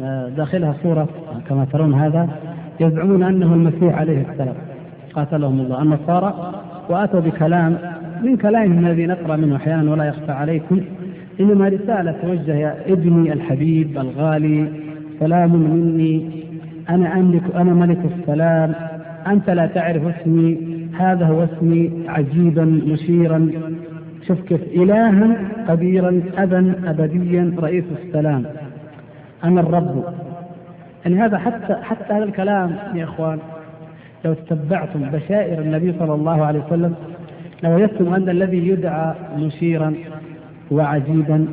آه، 0.00 0.28
داخلها 0.28 0.74
صورة 0.82 1.08
كما 1.48 1.64
ترون 1.64 1.94
هذا 1.94 2.28
يزعمون 2.80 3.22
أنه 3.22 3.54
المسيح 3.54 3.98
عليه 3.98 4.26
السلام. 4.30 4.54
قاتلهم 5.14 5.60
الله. 5.60 5.82
النصارى 5.82 6.62
وأتوا 6.88 7.20
بكلام 7.20 7.78
من 8.22 8.36
كلامهم 8.36 8.86
الذي 8.86 9.06
نقرأ 9.06 9.36
منه 9.36 9.56
أحيانا 9.56 9.90
ولا 9.90 10.04
يخفى 10.04 10.32
عليكم 10.32 10.80
إنما 11.40 11.68
رسالة 11.68 12.12
توجه 12.22 12.54
يا 12.54 12.76
ابني 12.86 13.32
الحبيب 13.32 13.98
الغالي 13.98 14.68
سلام 15.20 15.56
مني 15.56 16.30
أنا 16.88 17.14
أملك 17.14 17.42
أنا 17.54 17.74
ملك 17.74 17.98
السلام. 18.18 18.74
أنت 19.26 19.50
لا 19.50 19.66
تعرف 19.66 20.02
اسمي. 20.06 20.58
هذا 20.98 21.26
هو 21.26 21.44
اسمي. 21.44 22.04
عجيبا 22.08 22.64
مشيرا. 22.64 23.50
شوف 24.26 24.40
كيف 24.40 24.62
إلها 24.62 25.36
قديرا 25.68 26.22
أبا 26.36 26.74
أبديا 26.84 27.54
رئيس 27.58 27.84
السلام. 28.04 28.44
أنا 29.44 29.60
الرب. 29.60 30.04
يعني 31.04 31.20
هذا 31.20 31.38
حتى 31.38 31.74
حتى 31.82 32.12
هذا 32.12 32.24
الكلام 32.24 32.76
يا 32.94 33.04
إخوان 33.04 33.38
لو 34.24 34.34
تتبعتم 34.34 35.00
بشائر 35.00 35.60
النبي 35.62 35.94
صلى 35.98 36.14
الله 36.14 36.44
عليه 36.44 36.64
وسلم 36.66 36.94
لوجدتم 37.62 38.14
أن 38.14 38.28
الذي 38.28 38.68
يدعى 38.68 39.14
مشيرا 39.36 39.94
وعجيبا 40.70 41.46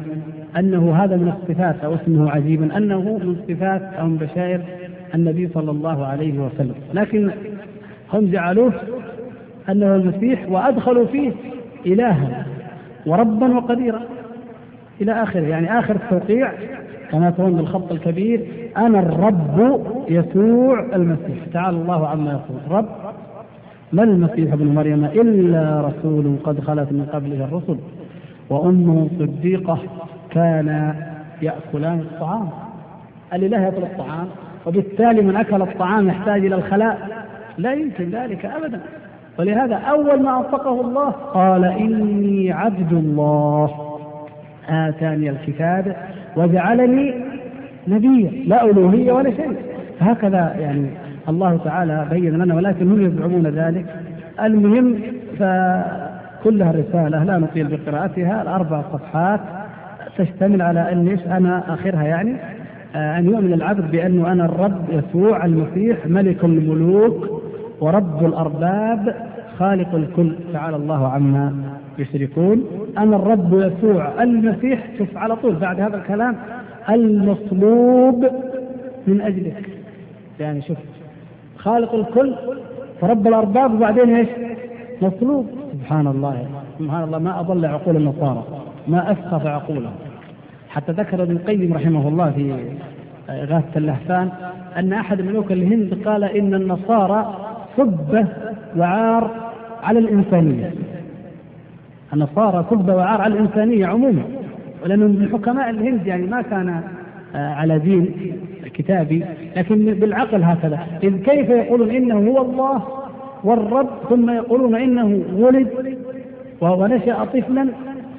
أنه 0.57 0.95
هذا 0.95 1.17
من 1.17 1.27
الصفات 1.27 1.75
أو 1.83 1.95
اسمه 1.95 2.31
عجيبا 2.31 2.77
أنه 2.77 3.01
من 3.01 3.35
صفات 3.47 3.81
أو 3.81 4.07
من 4.07 4.17
بشائر 4.17 4.61
النبي 5.15 5.49
صلى 5.53 5.71
الله 5.71 6.05
عليه 6.05 6.39
وسلم. 6.39 6.75
لكن 6.93 7.31
هم 8.13 8.31
جعلوه 8.31 8.73
أنه 9.69 9.95
المسيح 9.95 10.49
وأدخلوا 10.49 11.05
فيه 11.05 11.31
إلها 11.85 12.45
وربا 13.05 13.55
وقديرا 13.55 14.01
إلى 15.01 15.23
آخره. 15.23 15.41
يعني 15.41 15.79
آخر 15.79 15.95
التوقيع 15.95 16.51
كما 17.11 17.29
ترون 17.29 17.53
بالخط 17.53 17.91
الكبير 17.91 18.45
أنا 18.77 18.99
الرب 18.99 19.81
يسوع 20.09 20.95
المسيح. 20.95 21.45
تعالى 21.53 21.77
الله 21.77 22.07
عما 22.07 22.31
يقول. 22.31 22.77
رب 22.77 22.89
ما 23.93 24.03
المسيح 24.03 24.53
ابن 24.53 24.67
مريم 24.67 25.05
إلا 25.05 25.81
رسول 25.81 26.35
قد 26.43 26.59
خلت 26.59 26.91
من 26.91 27.05
قبله 27.13 27.45
الرسل 27.45 27.77
وأمه 28.49 29.07
صديقة 29.19 29.79
كانا 30.29 30.95
يأكلان 31.41 31.99
الطعام. 31.99 32.49
الإله 33.33 33.61
يأكل 33.61 33.83
الطعام. 33.83 34.27
وبالتالي 34.67 35.21
من 35.21 35.35
أكل 35.35 35.61
الطعام 35.61 36.07
يحتاج 36.07 36.45
إلى 36.45 36.55
الخلاء؟ 36.55 36.97
لا 37.57 37.73
يمكن 37.73 38.09
ذلك 38.09 38.45
أبدا. 38.45 38.79
ولهذا 39.39 39.75
أول 39.75 40.23
ما 40.23 40.37
أنطقه 40.37 40.81
الله 40.81 41.09
قال 41.09 41.65
إني 41.65 42.51
عبد 42.51 42.93
الله. 42.93 43.71
آتاني 44.69 45.29
الكتاب 45.29 45.95
وجعلني 46.35 47.13
نبيا. 47.87 48.31
لا 48.45 48.65
ألوهية 48.65 49.11
ولا 49.11 49.31
شيء. 49.31 49.55
فهكذا 49.99 50.55
يعني 50.59 50.89
الله 51.29 51.59
تعالى 51.65 52.07
بين 52.09 52.37
لنا 52.37 52.55
ولكن 52.55 52.91
هم 52.91 53.05
يزعمون 53.05 53.47
ذلك. 53.47 53.85
المهم 54.41 54.95
فكلها 55.39 56.71
رسالة 56.71 57.23
لا 57.23 57.37
نطيل 57.37 57.67
بقراءتها. 57.67 58.41
الأربع 58.41 58.81
صفحات 58.81 59.39
تشتمل 60.17 60.61
على 60.61 60.91
أن 60.91 61.17
أنا 61.31 61.73
آخرها 61.73 62.03
يعني. 62.03 62.35
أن 62.97 63.25
يؤمن 63.25 63.53
العبد 63.53 63.91
بأنه 63.91 64.31
أنا 64.31 64.45
الرب 64.45 64.85
يسوع 64.89 65.45
المسيح 65.45 66.07
ملك 66.07 66.43
الملوك 66.43 67.41
ورب 67.81 68.25
الأرباب 68.25 69.15
خالق 69.57 69.95
الكل. 69.95 70.35
تعالى 70.53 70.75
الله 70.75 71.07
عما 71.07 71.55
يشركون. 71.99 72.65
أنا 72.97 73.15
الرب 73.15 73.53
يسوع 73.53 74.23
المسيح. 74.23 74.87
شوف 74.97 75.17
على 75.17 75.35
طول 75.35 75.55
بعد 75.55 75.79
هذا 75.81 75.97
الكلام. 75.97 76.35
المصلوب 76.89 78.27
من 79.07 79.21
أجلك. 79.21 79.69
يعني 80.39 80.61
شوف 80.61 80.77
خالق 81.57 81.93
الكل 81.95 82.35
ورب 83.01 83.27
الأرباب 83.27 83.73
وبعدين 83.73 84.15
إيش؟ 84.15 84.27
مصلوب 85.01 85.47
سبحان 85.73 86.07
الله. 86.07 86.45
سبحان 86.79 87.03
الله. 87.03 87.19
ما 87.19 87.39
أضل 87.39 87.65
عقول 87.65 87.95
النصارى. 87.95 88.43
ما 88.87 89.11
أسقف 89.11 89.45
عقولهم. 89.45 89.93
حتى 90.77 90.91
ذكر 90.91 91.23
ابن 91.23 91.35
القيم 91.35 91.73
رحمه 91.73 92.07
الله 92.07 92.31
في 92.31 92.55
إغاثة 93.29 93.77
اللهفان 93.77 94.29
أن 94.77 94.93
أحد 94.93 95.21
ملوك 95.21 95.51
الهند 95.51 96.07
قال 96.07 96.23
إن 96.23 96.53
النصارى 96.53 97.35
سبة 97.77 98.27
وعار 98.77 99.51
على 99.83 99.99
الإنسانية. 99.99 100.73
النصارى 102.13 102.65
سبة 102.69 102.95
وعار 102.95 103.21
على 103.21 103.33
الإنسانية 103.33 103.85
عموما. 103.87 104.23
ولأنه 104.83 105.05
من 105.07 105.29
حكماء 105.33 105.69
الهند 105.69 106.07
يعني 106.07 106.25
ما 106.25 106.41
كان 106.41 106.81
آه، 107.35 107.53
على 107.53 107.79
دين 107.79 108.11
كتابي. 108.73 109.25
لكن 109.55 109.85
بالعقل 109.85 110.43
هكذا. 110.43 110.79
إذ 111.03 111.17
كيف 111.17 111.49
يقولون 111.49 111.89
إنه 111.91 112.31
هو 112.31 112.41
الله 112.41 112.83
والرب 113.43 113.89
ثم 114.09 114.29
يقولون 114.29 114.75
إنه 114.75 115.23
ولد 115.33 115.67
ونشأ 116.61 117.25
طفلا 117.25 117.69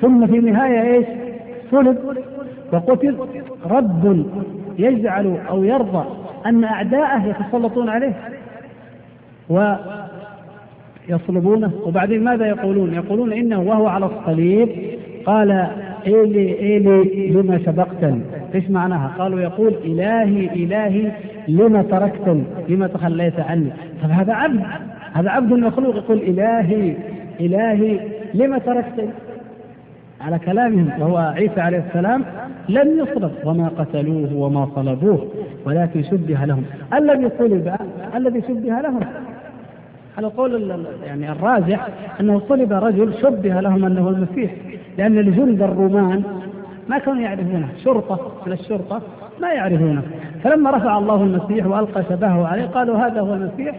ثم 0.01 0.27
في 0.27 0.39
النهاية 0.39 0.95
إيش؟ 0.95 1.07
صلب 1.71 1.99
وقتل 2.73 3.17
رب 3.71 4.27
يجعل 4.79 5.37
أو 5.49 5.65
يرضى 5.65 6.05
أن 6.47 6.65
أعداءه 6.65 7.27
يتسلطون 7.27 7.89
عليه 7.89 8.15
ويصلبونه 11.09 11.73
وبعدين 11.85 12.25
ماذا 12.25 12.47
يقولون 12.47 12.95
يقولون 12.95 13.33
إنه 13.33 13.61
وهو 13.61 13.87
على 13.87 14.07
الصليب 14.07 14.69
قال 15.27 15.67
إيلي 16.07 16.61
إيلي 16.61 17.31
لما 17.31 17.59
سبقتني 17.67 18.21
إيش 18.55 18.71
معناها؟ 18.71 19.13
قالوا 19.19 19.41
يقول 19.41 19.75
إلهي 19.85 20.47
إلهي 20.65 21.13
لما 21.49 21.83
تركتني؟ 21.83 22.43
لما 22.69 22.87
تخليت 22.87 23.41
عني؟ 23.41 23.71
طب 24.03 24.11
هذا 24.11 24.33
عبد 24.33 24.61
هذا 25.13 25.31
عبد 25.31 25.53
مخلوق 25.53 25.97
يقول 25.97 26.19
إلهي 26.19 26.97
إلهي 27.41 28.01
لما 28.35 28.59
تركتني؟ 28.59 29.09
على 30.21 30.39
كلامهم 30.39 30.91
وهو 31.01 31.17
عيسى 31.17 31.61
عليه 31.61 31.85
السلام 31.89 32.25
لم 32.69 32.99
يصلب 32.99 33.33
وما 33.45 33.69
قتلوه 33.69 34.35
وما 34.35 34.69
صلبوه 34.75 35.29
ولكن 35.67 36.03
شبه 36.03 36.45
لهم. 36.45 36.65
الذي 36.95 37.31
صلب 37.39 37.77
الذي 38.15 38.43
شبه 38.43 38.81
لهم. 38.81 39.01
على 40.19 40.27
قول 40.27 40.85
يعني 41.07 41.33
الراجح 41.33 41.89
أنه 42.21 42.43
صلب 42.49 42.73
رجل 42.73 43.15
شبه 43.23 43.61
لهم 43.61 43.85
أنه 43.85 44.09
المسيح 44.09 44.51
لأن 44.99 45.19
الجند 45.19 45.63
الرومان 45.63 46.23
ما 46.89 46.99
كانوا 46.99 47.23
يعرفونه. 47.23 47.69
شرطة 47.85 48.33
من 48.47 48.53
الشرطة 48.53 49.03
ما 49.41 49.53
يعرفونه. 49.53 50.03
فلما 50.45 50.71
رفع 50.71 50.99
الله 50.99 51.23
المسيح 51.23 51.67
وألقى 51.67 52.05
شبهه 52.09 52.47
عليه 52.47 52.67
قالوا 52.67 52.97
هذا 52.97 53.21
هو 53.21 53.35
المسيح 53.35 53.77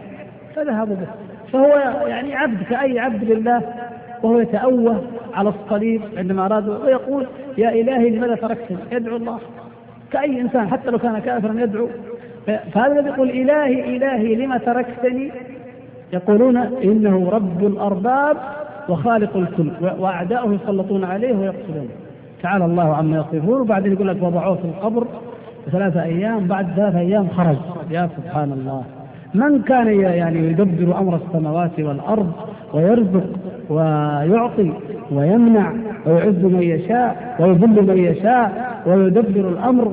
فذهبوا 0.56 0.96
به. 0.96 1.06
فهو 1.52 2.06
يعني 2.06 2.34
عبد 2.34 2.62
كأي 2.62 2.98
عبد 2.98 3.24
لله. 3.24 3.62
وهو 4.22 4.40
يتأوه 4.40 5.02
على 5.34 5.48
الصليب 5.48 6.02
عندما 6.16 6.46
أراد 6.46 6.68
ويقول 6.68 7.26
يا 7.58 7.70
إلهي 7.70 8.10
لماذا 8.10 8.34
تركتني؟ 8.34 8.76
يدعو 8.92 9.16
الله. 9.16 9.38
كأي 10.12 10.40
إنسان 10.40 10.68
حتى 10.68 10.90
لو 10.90 10.98
كان 10.98 11.18
كافرا 11.18 11.60
يدعو. 11.60 11.88
فهذا 12.46 12.92
الذي 12.92 13.08
يقول 13.08 13.30
إلهي 13.30 13.96
إلهي 13.96 14.34
لما 14.34 14.58
تركتني؟ 14.58 15.32
يقولون 16.12 16.56
إنه 16.56 17.30
رب 17.30 17.66
الأرباب 17.66 18.36
وخالق 18.88 19.36
الكل 19.36 19.70
وأعداؤه 19.80 20.54
يسلطون 20.54 21.04
عليه 21.04 21.36
ويقتلونه 21.36 21.88
تعالى 22.42 22.64
الله 22.64 22.94
عما 22.94 23.16
يصفون. 23.16 23.60
وبعدين 23.60 23.92
يقول 23.92 24.08
لك 24.08 24.22
وضعوه 24.22 24.54
في 24.54 24.64
القبر 24.64 25.06
ثلاثة 25.70 26.02
أيام 26.02 26.46
بعد 26.46 26.66
ثلاثة 26.76 26.98
أيام 26.98 27.28
خرج. 27.28 27.56
يا 27.90 28.08
سبحان 28.16 28.52
الله. 28.52 28.84
من 29.34 29.62
كان 29.62 30.00
يعني 30.00 30.38
يدبر 30.38 30.98
أمر 30.98 31.16
السماوات 31.16 31.80
والأرض 31.80 32.32
ويرزق 32.74 33.24
ويعطي 33.70 34.72
ويمنع 35.10 35.72
ويعز 36.06 36.44
من 36.44 36.62
يشاء 36.62 37.36
ويذل 37.40 37.86
من 37.86 37.98
يشاء 37.98 38.70
ويدبر 38.86 39.48
الأمر 39.48 39.88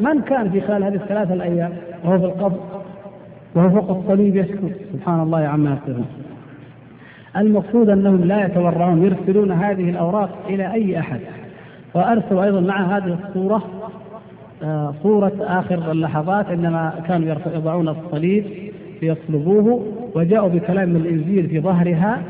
من 0.00 0.20
كان 0.20 0.50
في 0.50 0.60
خلال 0.60 0.84
هذه 0.84 0.94
الثلاثه 0.94 1.34
الأيام؟ 1.34 1.72
وهو 2.04 2.18
في 2.18 2.24
القبر. 2.24 2.58
وهو 3.54 3.70
فوق 3.70 3.98
الصليب 3.98 4.36
يسكت 4.36 4.76
سبحان 4.92 5.20
الله 5.20 5.38
عما 5.38 5.70
يصفون 5.70 6.06
المقصود 7.36 7.88
أنهم 7.88 8.24
لا 8.24 8.44
يتورعون 8.46 9.02
يرسلون 9.04 9.52
هذه 9.52 9.90
الأوراق 9.90 10.30
إلى 10.48 10.72
أي 10.72 10.98
أحد. 10.98 11.20
وارسلوا 11.94 12.44
أيضا 12.44 12.60
مع 12.60 12.96
هذه 12.96 13.18
الصورة 13.28 13.62
آه، 14.64 14.94
صورة 15.02 15.32
آخر 15.40 15.92
اللحظات 15.92 16.46
عندما 16.46 16.92
كانوا 17.08 17.34
يضعون 17.54 17.88
الصليب 17.88 18.44
ليصلبوه 19.02 19.86
وجاءوا 20.14 20.48
بكلام 20.48 20.96
الإنجيل 20.96 21.48
في 21.48 21.60
ظهرها. 21.60 22.22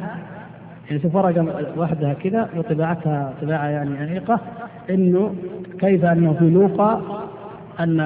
يعني 0.90 1.00
ورقة 1.14 1.46
وحدها 1.78 2.12
كذا 2.12 2.48
وطباعتها 2.56 3.34
طباعة 3.42 3.66
يعني 3.68 3.98
عميقة 3.98 4.40
إنه 4.90 5.34
كيف 5.80 6.04
أنه 6.04 6.32
في 6.32 6.50
لوقا 6.50 7.02
أن 7.80 8.00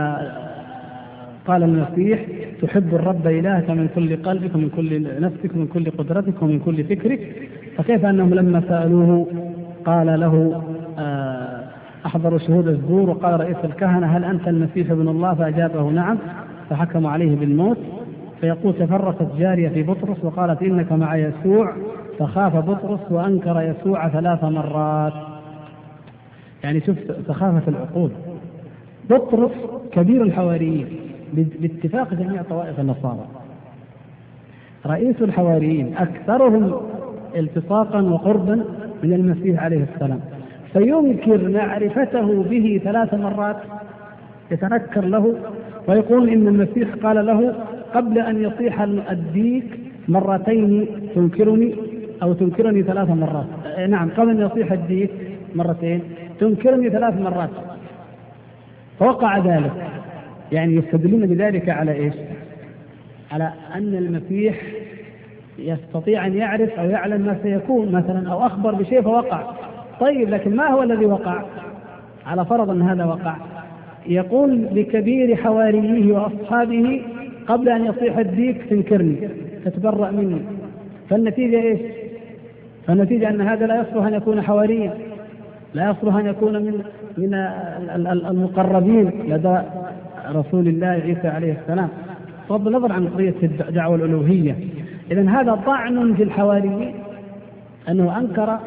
قال 1.46 1.62
المسيح 1.62 2.20
تحب 2.62 2.94
الرب 2.94 3.26
إلهك 3.26 3.70
من 3.70 3.88
كل 3.94 4.22
قلبك 4.22 4.54
ومن 4.54 4.68
كل 4.76 5.20
نفسك 5.20 5.54
ومن 5.54 5.66
كل 5.66 5.90
قدرتك 5.90 6.42
ومن 6.42 6.58
كل 6.58 6.84
فكرك. 6.84 7.48
فكيف 7.76 8.04
أنهم 8.04 8.34
لما 8.34 8.62
سألوه 8.68 9.26
قال 9.84 10.20
له 10.20 10.62
آه 10.98 11.64
أحضروا 12.06 12.38
شهود 12.38 12.68
الزور 12.68 13.10
وقال 13.10 13.40
رئيس 13.40 13.56
الكهنة 13.64 14.06
هل 14.06 14.24
أنت 14.24 14.48
المسيح 14.48 14.90
ابن 14.90 15.08
الله? 15.08 15.34
فأجابه 15.34 15.90
نعم. 15.90 16.18
فحكموا 16.70 17.10
عليه 17.10 17.36
بالموت. 17.36 17.78
فيقول 18.40 18.74
تفرقت 18.74 19.36
جارية 19.38 19.68
في 19.68 19.82
بطرس 19.82 20.24
وقالت 20.24 20.62
إنك 20.62 20.92
مع 20.92 21.16
يسوع. 21.16 21.72
فخاف 22.18 22.56
بطرس 22.56 23.00
وأنكر 23.10 23.60
يسوع 23.60 24.08
ثلاث 24.08 24.44
مرات. 24.44 25.12
يعني 26.64 26.80
شوف 26.80 26.96
سخافة 27.28 27.62
العقول. 27.68 28.10
بطرس 29.10 29.50
كبير 29.92 30.22
الحواريين 30.22 30.86
باتفاق 31.32 32.14
جميع 32.14 32.42
طوائف 32.42 32.80
النصارى. 32.80 33.26
رئيس 34.86 35.22
الحواريين 35.22 35.96
أكثرهم 35.96 36.80
التصاقا 37.36 38.00
وقربا 38.00 38.64
من 39.02 39.12
المسيح 39.12 39.62
عليه 39.62 39.86
السلام. 39.94 40.20
فينكر 40.72 41.48
معرفته 41.48 42.42
به 42.42 42.80
ثلاث 42.84 43.14
مرات 43.14 43.56
يتنكر 44.50 45.04
له 45.04 45.34
ويقول 45.88 46.28
إن 46.28 46.48
المسيح 46.48 46.94
قال 46.94 47.26
له 47.26 47.54
قبل 47.94 48.18
أن 48.18 48.42
يصيح 48.42 48.80
الديك 49.10 49.80
مرتين 50.08 50.86
تنكرني 51.14 51.74
أو 52.22 52.32
تنكرني 52.32 52.82
ثلاث 52.82 53.10
مرات. 53.10 53.46
نعم 53.88 54.10
قبل 54.10 54.30
أن 54.30 54.46
يصيح 54.46 54.72
الديك 54.72 55.10
مرتين. 55.54 56.00
تنكرني 56.40 56.90
ثلاث 56.90 57.20
مرات. 57.20 57.50
فوقع 58.98 59.38
ذلك. 59.38 59.72
يعني 60.52 60.74
يستدلون 60.74 61.26
بذلك 61.26 61.68
على 61.68 61.92
إيش؟ 61.92 62.14
على 63.32 63.52
أن 63.74 63.94
المسيح 63.94 64.56
يستطيع 65.58 66.26
أن 66.26 66.34
يعرف 66.34 66.78
أو 66.78 66.90
يعلم 66.90 67.20
ما 67.20 67.38
سيكون 67.42 67.92
مثلا 67.92 68.32
أو 68.32 68.46
أخبر 68.46 68.74
بشيء 68.74 69.02
فوقع. 69.02 69.52
طيب 70.00 70.28
لكن 70.28 70.56
ما 70.56 70.68
هو 70.68 70.82
الذي 70.82 71.06
وقع؟ 71.06 71.44
على 72.26 72.44
فرض 72.44 72.70
أن 72.70 72.82
هذا 72.82 73.04
وقع. 73.04 73.36
يقول 74.06 74.68
لكبير 74.72 75.36
حواريه 75.36 76.12
وأصحابه 76.12 77.02
قبل 77.46 77.68
أن 77.68 77.84
يصيح 77.84 78.18
الديك 78.18 78.62
تنكرني 78.70 79.28
تتبرأ 79.64 80.10
مني. 80.10 80.40
فالنتيجة 81.10 81.60
إيش؟ 81.62 81.80
فالنتيجة 82.86 83.30
أن 83.30 83.40
هذا 83.40 83.66
لا 83.66 83.80
يصلح 83.80 84.06
أن 84.06 84.14
يكون 84.14 84.42
حواريا 84.42 84.94
لا 85.74 85.90
يصلح 85.90 86.14
أن 86.16 86.26
يكون 86.26 86.62
من 86.62 86.82
من 87.16 87.34
المقربين 88.26 89.10
لدى 89.28 89.58
رسول 90.28 90.68
الله 90.68 90.86
عيسى 90.86 91.28
عليه 91.28 91.52
السلام. 91.52 91.88
بغض 92.50 92.66
النظر 92.66 92.92
عن 92.92 93.08
قضية 93.08 93.34
الدعوه 93.42 93.96
الألوهية. 93.96 94.56
إذا 95.10 95.30
هذا 95.30 95.54
طعن 95.66 96.14
في 96.14 96.22
الحواريين. 96.22 96.94
أنه 97.88 98.18
أنكر 98.18 98.58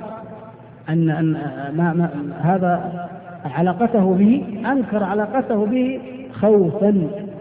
ان 0.90 1.10
ان 1.10 1.32
ما 1.78 1.94
ما 1.94 2.10
هذا 2.42 3.08
علاقته 3.46 4.14
به 4.14 4.44
أنكر 4.72 5.04
علاقته 5.04 5.66
به 5.66 6.00
خوفا 6.34 6.90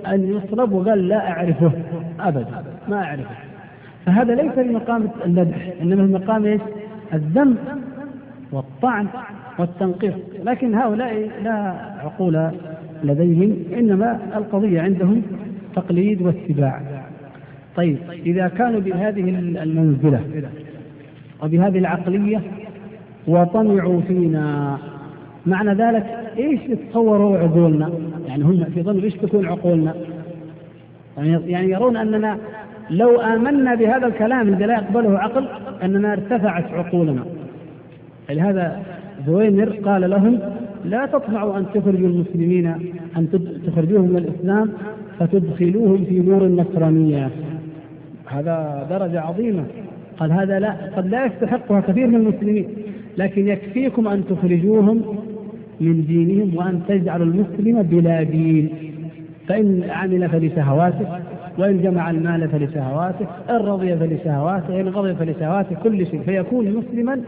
أن 0.06 0.24
يصلب 0.36 0.72
وقال 0.72 1.08
لا 1.08 1.30
أعرفه 1.30 1.72
ابدا. 2.20 2.64
ما 2.88 3.04
أعرفه. 3.04 3.47
فهذا 4.08 4.34
ليس 4.34 4.52
في 4.52 4.72
مقام 4.72 5.08
المدح 5.24 5.72
إنما 5.82 6.06
في 6.06 6.12
مقام 6.12 6.44
إيش؟ 6.44 6.60
الذم 7.14 7.56
والطعن 8.52 9.06
والتنقيص 9.58 10.14
لكن 10.44 10.74
هؤلاء 10.74 11.30
لا 11.42 11.74
عقول 12.04 12.50
لديهم 13.04 13.56
إنما 13.78 14.18
القضية 14.36 14.80
عندهم 14.80 15.22
تقليد 15.76 16.22
واتباع 16.22 16.82
طيب 17.76 17.98
إذا 18.26 18.48
كانوا 18.48 18.80
بهذه 18.80 19.20
المنزلة 19.62 20.20
وبهذه 21.42 21.78
العقلية 21.78 22.42
وطمعوا 23.26 24.00
فينا 24.00 24.78
معنى 25.46 25.74
ذلك 25.74 26.06
إيش 26.38 26.60
يتصوروا 26.68 27.38
عقولنا؟ 27.38 27.90
يعني 28.26 28.44
هم 28.44 28.64
في 28.64 28.82
ظن 28.82 29.00
إيش 29.00 29.14
تكون 29.14 29.46
عقولنا؟ 29.46 29.94
يعني, 31.18 31.50
يعني 31.52 31.70
يرون 31.70 31.96
أننا 31.96 32.38
لو 32.90 33.20
آمنا 33.20 33.74
بهذا 33.74 34.06
الكلام 34.06 34.48
الذي 34.48 34.64
لا 34.64 34.74
يقبله 34.74 35.18
عقل 35.18 35.48
أننا 35.82 36.12
ارتفعت 36.12 36.64
عقولنا. 36.72 37.24
لهذا 38.30 38.82
زويمر 39.26 39.68
قال 39.84 40.10
لهم 40.10 40.38
لا 40.84 41.06
تطمعوا 41.06 41.58
أن 41.58 41.66
تخرجوا 41.74 42.08
المسلمين 42.08 42.66
أن 43.16 43.28
تخرجوهم 43.66 44.08
من 44.08 44.16
الإسلام 44.16 44.72
فتدخلوهم 45.18 46.04
في 46.04 46.20
نور 46.20 46.44
النصرانية. 46.44 47.30
هذا 48.26 48.86
درجة 48.90 49.20
عظيمة. 49.20 49.64
قال 50.18 50.32
هذا 50.32 50.58
لا 50.58 50.76
قد 50.96 51.06
لا 51.06 51.26
يستحقها 51.26 51.80
كثير 51.80 52.06
من 52.06 52.14
المسلمين 52.14 52.68
لكن 53.18 53.48
يكفيكم 53.48 54.08
أن 54.08 54.24
تخرجوهم 54.26 55.02
من 55.80 56.04
دينهم 56.06 56.56
وأن 56.56 56.80
تجعلوا 56.88 57.26
المسلم 57.26 57.82
بلا 57.82 58.22
دين 58.22 58.68
فإن 59.48 59.82
عمل 59.90 60.28
فلشهواته 60.28 61.06
وإن 61.58 61.82
جمع 61.82 62.10
المال 62.10 62.48
فلشهواته 62.48 63.26
إن 63.50 63.56
رضي 63.56 63.96
فلشهواته 63.96 64.80
إن 64.80 64.88
غضب 64.88 65.12
فلشهواته 65.12 65.76
كل 65.82 66.06
شيء 66.06 66.22
فيكون 66.22 66.72
مسلما 66.72 67.20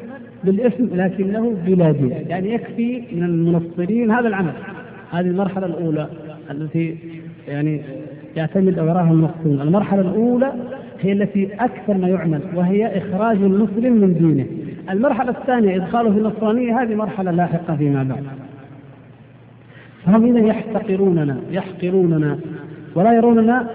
بالاسم 0.45 0.89
لكنه 0.93 1.57
بلا 1.67 1.93
دين 1.93 2.11
يعني 2.29 2.55
يكفي 2.55 3.03
من 3.13 3.23
المنصرين 3.23 4.11
هذا 4.11 4.29
العمل. 4.29 4.53
هذه 5.11 5.27
المرحلة 5.27 5.67
الأولى 5.67 6.07
التي 6.51 6.99
يعني 7.49 7.83
يعتمد 8.37 8.79
أو 8.79 8.87
يراها 8.87 9.11
المنصرون 9.11 9.61
المرحلة 9.61 10.01
الأولى 10.01 10.53
هي 11.01 11.13
التي 11.13 11.49
أكثر 11.55 11.95
ما 11.99 12.09
يعمل 12.09 12.41
وهي 12.55 12.99
إخراج 12.99 13.37
المسلم 13.37 13.93
من 13.93 14.15
دينه. 14.15 14.47
المرحلة 14.91 15.31
الثانية 15.31 15.77
إدخاله 15.77 16.13
في 16.13 16.19
النصرانية 16.19 16.83
هذه 16.83 16.95
مرحلة 16.95 17.31
لاحقة 17.31 17.77
فيما 17.77 18.03
بعد. 18.03 18.25
فهم 20.07 20.37
إذا 20.37 20.47
يحتقروننا 20.47 21.37
يحقروننا 21.51 22.39
ولا 22.95 23.13
يروننا 23.13 23.67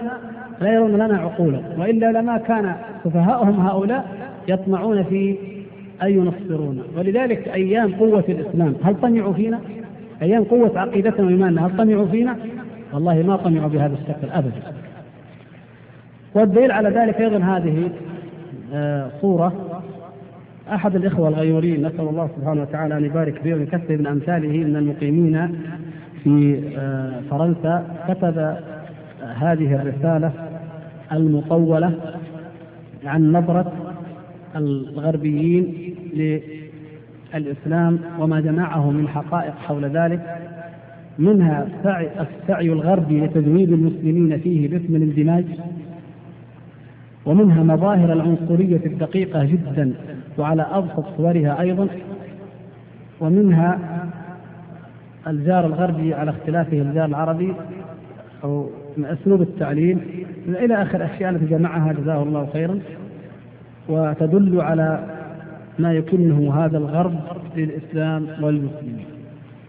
لا 0.60 0.72
يرون 0.72 0.92
لنا 0.92 1.18
عقولا 1.18 1.60
وإلا 1.78 2.12
لما 2.12 2.38
كان 2.38 2.74
سفهاؤهم 3.04 3.60
هؤلاء 3.66 4.08
يطمعون 4.48 5.02
في 5.04 5.36
أن 6.02 6.10
ينصرونا 6.10 6.82
ولذلك 6.96 7.48
أيام 7.48 7.94
قوة 7.94 8.24
الإسلام 8.28 8.74
هل 8.82 8.94
طمعوا 9.00 9.32
فينا؟ 9.32 9.60
أيام 10.22 10.44
قوة 10.44 10.78
عقيدتنا 10.78 11.26
وايماننا 11.26 11.66
هل 11.66 11.76
طمعوا 11.76 12.06
فينا؟ 12.06 12.36
والله 12.92 13.22
ما 13.22 13.36
طمعوا 13.36 13.68
بهذا 13.68 13.94
الشكل 13.94 14.30
أبدا. 14.32 14.62
والدليل 16.34 16.72
على 16.72 16.88
ذلك 16.88 17.20
أيضا 17.20 17.38
هذه 17.38 17.90
آه، 18.74 19.10
صورة 19.20 19.80
أحد 20.72 20.96
الإخوة 20.96 21.28
الغيورين 21.28 21.86
نسأل 21.86 22.00
الله 22.08 22.30
سبحانه 22.36 22.62
وتعالى 22.62 22.96
أن 22.96 23.04
يبارك 23.04 23.42
به 23.44 23.54
ويكثر 23.54 23.96
من 23.96 24.06
أمثاله 24.06 24.48
من 24.48 24.76
المقيمين 24.76 25.58
في 26.24 26.62
آه، 26.78 27.20
فرنسا 27.30 27.84
كتب 28.08 28.56
هذه 29.36 29.74
الرسالة 29.74 30.32
المطولة 31.12 31.98
عن 33.04 33.32
نظرة 33.32 33.72
الغربيين 34.56 35.94
للإسلام 37.34 37.98
وما 38.18 38.40
جمعه 38.40 38.90
من 38.90 39.08
حقائق 39.08 39.54
حول 39.54 39.84
ذلك 39.84 40.36
منها 41.18 41.66
السعي, 42.20 42.72
الغربي 42.72 43.20
لتزويد 43.20 43.72
المسلمين 43.72 44.38
فيه 44.38 44.68
باسم 44.68 44.96
الاندماج 44.96 45.44
ومنها 47.26 47.62
مظاهر 47.62 48.12
العنصرية 48.12 48.86
الدقيقة 48.86 49.44
جدا 49.44 49.92
وعلى 50.38 50.62
أبسط 50.62 51.04
صورها 51.16 51.60
أيضا 51.60 51.88
ومنها 53.20 53.78
الجار 55.26 55.66
الغربي 55.66 56.14
على 56.14 56.30
اختلافه 56.30 56.82
الجار 56.82 57.04
العربي 57.04 57.54
أو 58.44 58.70
أسلوب 59.04 59.42
التعليم 59.42 60.00
إلى 60.48 60.82
آخر 60.82 60.96
الاشياء 60.96 61.30
التي 61.30 61.46
جمعها 61.46 61.92
جزاه 61.92 62.22
الله 62.22 62.48
خيرا 62.52 62.78
وتدل 63.88 64.60
على 64.60 65.04
ما 65.78 65.92
يكنه 65.92 66.54
هذا 66.54 66.78
الغرب 66.78 67.14
للإسلام 67.56 68.26
والمسلمين. 68.42 69.04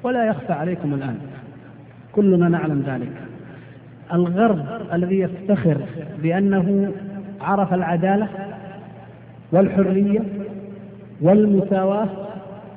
ولا 0.04 0.28
يخفى 0.28 0.54
عليكم 0.54 0.94
الآن 0.94 1.18
كلنا 2.12 2.50
نعلم 2.50 2.84
ذلك. 2.88 3.12
الغرب 4.14 4.66
الذي 4.94 5.20
يفتخر 5.20 5.82
بأنه 6.24 6.92
عرف 7.42 7.74
العدالة 7.74 8.28
والحرية 9.52 10.24
والمساواة 11.22 12.08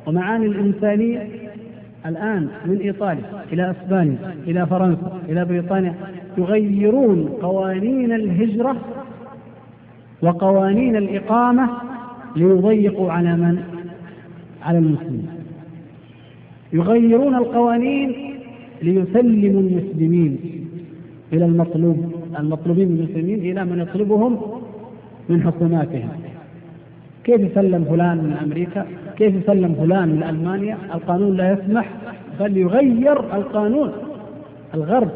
ومعاني 0.06 0.46
الإنسانية 0.46 1.28
الآن 2.06 2.48
من 2.64 2.76
إيطاليا 2.76 3.24
إلى 3.52 3.70
أسبانيا 3.70 4.16
إلى 4.46 4.66
فرنسا 4.66 5.18
إلى 5.28 5.44
بريطانيا 5.44 5.94
يغيرون 6.40 7.28
قوانين 7.42 8.12
الهجرة 8.12 8.76
وقوانين 10.22 10.96
الإقامة 10.96 11.70
ليضيقوا 12.36 13.12
على 13.12 13.36
من؟ 13.36 13.62
على 14.62 14.78
المسلمين. 14.78 15.28
يغيرون 16.72 17.34
القوانين 17.34 18.08
ليسلموا 18.82 19.60
المسلمين 19.60 20.38
إلى 21.32 21.44
المطلوب 21.44 21.98
المطلوبين 22.38 22.88
من 22.88 22.98
المسلمين 23.00 23.38
إلى 23.38 23.64
من 23.64 23.78
يطلبهم 23.80 24.38
من 25.28 25.42
حكوماتهم. 25.42 26.08
كيف 27.24 27.40
يسلم 27.40 27.84
فلان 27.84 28.18
من 28.18 28.32
أمريكا؟ 28.44 28.86
كيف 29.16 29.34
يسلم 29.34 29.74
فلان 29.74 30.08
من 30.08 30.22
ألمانيا؟ 30.22 30.76
القانون 30.94 31.36
لا 31.36 31.52
يسمح 31.52 31.86
بل 32.40 32.56
يغير 32.56 33.18
القانون. 33.36 33.92
الغرب 34.74 35.10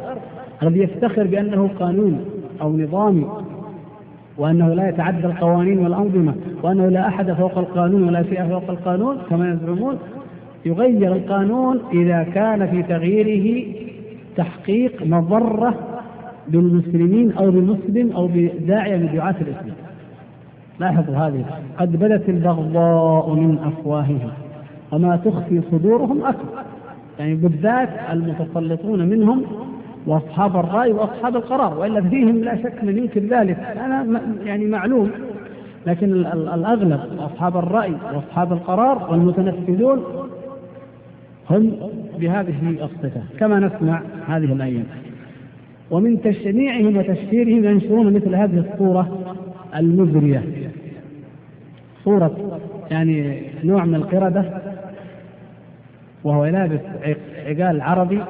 الذي 0.69 0.81
يفتخر 0.81 1.27
بأنه 1.27 1.71
قانون 1.79 2.25
أو 2.63 2.77
نظامي 2.77 3.27
وأنه 4.39 4.75
لا 4.75 4.89
يتعدى 4.89 5.27
القوانين 5.27 5.79
والأنظمة 5.79 6.35
وأنه 6.63 6.89
لا 6.89 7.09
أحد 7.09 7.33
فوق 7.33 7.59
القانون 7.59 8.05
ولا 8.05 8.23
فئة 8.23 8.49
فوق 8.49 8.71
القانون 8.71 9.19
كما 9.31 9.53
يزعمون 9.53 9.99
يغير 10.67 11.13
القانون 11.13 11.81
إذا 11.93 12.23
كان 12.23 12.67
في 12.67 12.83
تغييره 12.83 13.75
تحقيق 14.37 15.07
مضرة 15.07 15.75
بالمسلمين 16.49 17.33
أو 17.33 17.51
بمسلم 17.51 18.13
أو 18.13 18.29
بداعية 18.35 18.97
من 18.97 19.09
دعاة 19.15 19.35
الإسلام. 19.41 19.77
لاحظوا 20.81 21.17
هذه. 21.17 21.45
قد 21.79 21.97
بدت 21.97 22.29
البغضاء 22.29 23.35
من 23.35 23.59
أفواههم 23.59 24.31
وما 24.93 25.17
تخفي 25.17 25.61
صدورهم 25.71 26.25
أكبر. 26.25 26.63
يعني 27.19 27.35
بالذات 27.35 27.89
المتسلطون 28.13 29.09
منهم 29.09 29.43
وأصحاب 30.07 30.57
الرأي 30.57 30.93
وأصحاب 30.93 31.37
القرار 31.37 31.79
وإلا 31.79 32.01
فيهم 32.01 32.45
لا 32.45 32.57
شك 32.57 32.85
من 32.85 32.99
ينكر 32.99 33.21
ذلك. 33.21 33.59
أنا 33.59 34.21
يعني 34.45 34.67
معلوم 34.67 35.11
لكن 35.87 36.13
الأغلب 36.27 37.01
أصحاب 37.19 37.57
الرأي 37.57 37.93
وأصحاب 38.15 38.53
القرار 38.53 39.11
والمتنفذون 39.11 40.05
هم 41.51 41.77
بهذه 42.19 42.71
الصفة 42.71 43.23
كما 43.39 43.61
نسمع 43.61 44.03
هذه 44.27 44.53
الأيام 44.53 44.85
ومن 45.91 46.23
تشنيعهم 46.23 46.97
وتشهيرهم 46.97 47.65
ينشرون 47.65 48.13
مثل 48.13 48.35
هذه 48.35 48.59
الصورة 48.59 49.37
المزرية. 49.77 50.43
صورة 52.05 52.61
يعني 52.91 53.43
نوع 53.65 53.85
من 53.85 53.95
القردة 53.95 54.45
وهو 56.25 56.45
لابس 56.47 56.81
عقال 57.47 57.81
عربي 57.81 58.23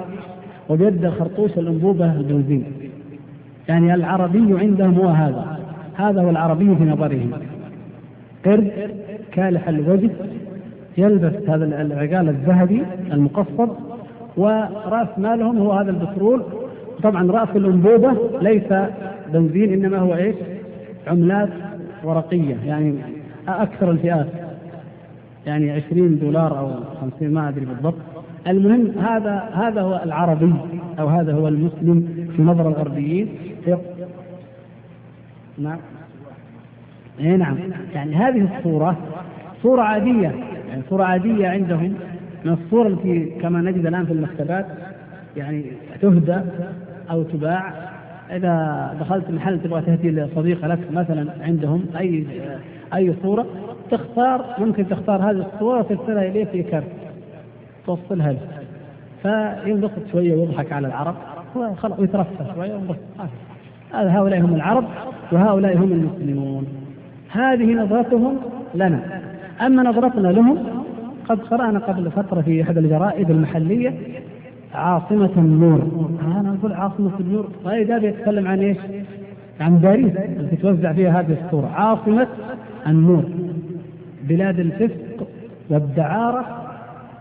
وبيده 0.69 1.11
خرطوش 1.11 1.51
الأنبوبة 1.59 2.13
البنزين 2.13 2.65
يعني 3.69 3.95
العربي 3.95 4.61
عندهم 4.61 4.95
هو 4.95 5.09
هذا. 5.09 5.59
هذا 5.95 6.23
هو 6.23 6.31
العربي 6.31 6.77
في 6.77 6.85
نظرهم. 6.85 7.31
قرد 8.45 8.71
كالح 9.33 9.69
الوجه 9.69 10.11
يلبس 10.99 11.49
هذا 11.49 11.65
العقال 11.65 12.29
الذهبي 12.29 12.83
المقصد 13.13 13.77
ورأس 14.37 15.09
مالهم 15.19 15.59
هو 15.59 15.73
هذا 15.73 15.91
البترول. 15.91 16.43
طبعا 17.03 17.31
رأس 17.33 17.49
الأنبوبة 17.57 18.17
ليس 18.41 18.73
بنزين 19.33 19.73
إنما 19.73 19.99
هو 19.99 20.15
إيش؟ 20.15 20.37
عملات 21.07 21.49
ورقية 22.05 22.57
يعني 22.67 22.95
أكثر 23.49 23.91
الفئات. 23.91 24.27
يعني 25.47 25.71
20 25.71 26.19
دولار 26.19 26.59
أو 26.59 26.71
50 27.01 27.31
ما 27.31 27.49
أدري 27.49 27.65
بالضبط. 27.65 28.14
المهم 28.47 28.99
هذا 28.99 29.51
هذا 29.55 29.81
هو 29.81 30.01
العربي 30.05 30.55
أو 30.99 31.09
هذا 31.09 31.33
هو 31.33 31.49
المسلم 31.49 32.29
في 32.37 32.43
نظر 32.43 32.69
الغربيين. 32.69 33.29
نعم. 35.59 35.79
اي 37.21 37.37
نعم. 37.37 37.57
يعني 37.95 38.15
هذه 38.17 38.49
الصورة 38.57 38.97
صورة 39.63 39.83
عادية. 39.83 40.35
يعني 40.69 40.83
صورة 40.91 41.05
عادية 41.05 41.49
عندهم. 41.49 41.95
من 42.45 42.53
الصور 42.53 42.87
التي 42.87 43.25
كما 43.41 43.61
نجد 43.61 43.87
الآن 43.87 44.07
في 44.07 44.13
المكتبات 44.13 44.67
يعني 45.37 45.65
تهدى 46.01 46.41
أو 47.11 47.23
تباع. 47.23 47.73
إذا 48.31 48.97
دخلت 49.01 49.31
محل 49.31 49.61
تبغى 49.61 49.83
تهدي 49.83 50.11
لصديقة 50.11 50.69
لك 50.69 50.79
مثلا 50.93 51.33
عندهم 51.41 51.87
أي 51.99 52.27
أي 52.95 53.15
صورة 53.23 53.47
تختار 53.91 54.45
ممكن 54.59 54.89
تختار 54.89 55.31
هذه 55.31 55.47
الصورة 55.55 55.79
وترسلها 55.79 56.29
إليه 56.29 56.45
في 56.45 56.63
كرت 56.63 57.04
توصلها 57.87 58.33
له 58.33 58.39
فينبسط 59.23 60.03
شوية 60.13 60.35
ويضحك 60.35 60.73
على 60.73 60.89
العرب. 60.89 61.15
وخلاص 61.57 61.99
ويترفه 61.99 62.55
شوية 62.55 62.81
هذا 63.95 64.19
هؤلاء 64.19 64.41
هم 64.41 64.55
العرب 64.55 64.85
وهؤلاء 65.33 65.77
هم 65.77 65.93
المسلمون. 65.93 66.67
هذه 67.31 67.75
نظرتهم 67.75 68.37
لنا. 68.75 69.21
أما 69.67 69.83
نظرتنا 69.83 70.29
لهم 70.29 70.59
قد 71.29 71.39
قرأنا 71.39 71.79
قبل 71.79 72.11
فترة 72.11 72.41
في 72.41 72.63
إحدى 72.63 72.81
الجرائد 72.81 73.31
المحلية 73.31 73.95
عاصمة 74.75 75.31
النور. 75.37 76.09
أنا 76.23 76.57
أقول 76.61 76.73
عاصمة 76.73 77.13
النور. 77.21 77.49
طيب 77.65 77.91
هذا 77.91 78.07
يتكلم 78.07 78.49
عن 78.49 78.61
إيش؟ 78.61 78.79
عن 79.61 79.79
باريس 79.79 80.17
التي 80.17 80.57
توزع 80.57 80.93
فيها 80.93 81.21
هذه 81.21 81.37
الصورة. 81.45 81.67
عاصمة 81.67 82.27
النور. 82.87 83.25
بلاد 84.29 84.59
الفسق 84.59 85.27
والدعارة 85.71 86.64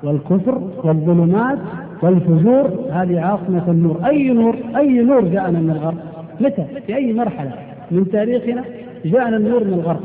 والكفر 0.03 0.61
والظلمات 0.83 1.59
والفجور 2.01 2.69
هذه 2.91 3.19
عاصمة 3.19 3.63
النور. 3.67 3.99
أي 4.05 4.29
نور 4.29 4.55
أي 4.75 5.01
نور 5.01 5.21
جاءنا 5.25 5.59
من 5.59 5.69
الغرب؟ 5.69 5.97
متى؟ 6.41 6.65
في 6.87 6.95
أي 6.95 7.13
مرحلة؟ 7.13 7.51
من 7.91 8.11
تاريخنا؟ 8.11 8.63
جاءنا 9.05 9.37
النور 9.37 9.63
من 9.63 9.73
الغرب. 9.73 9.99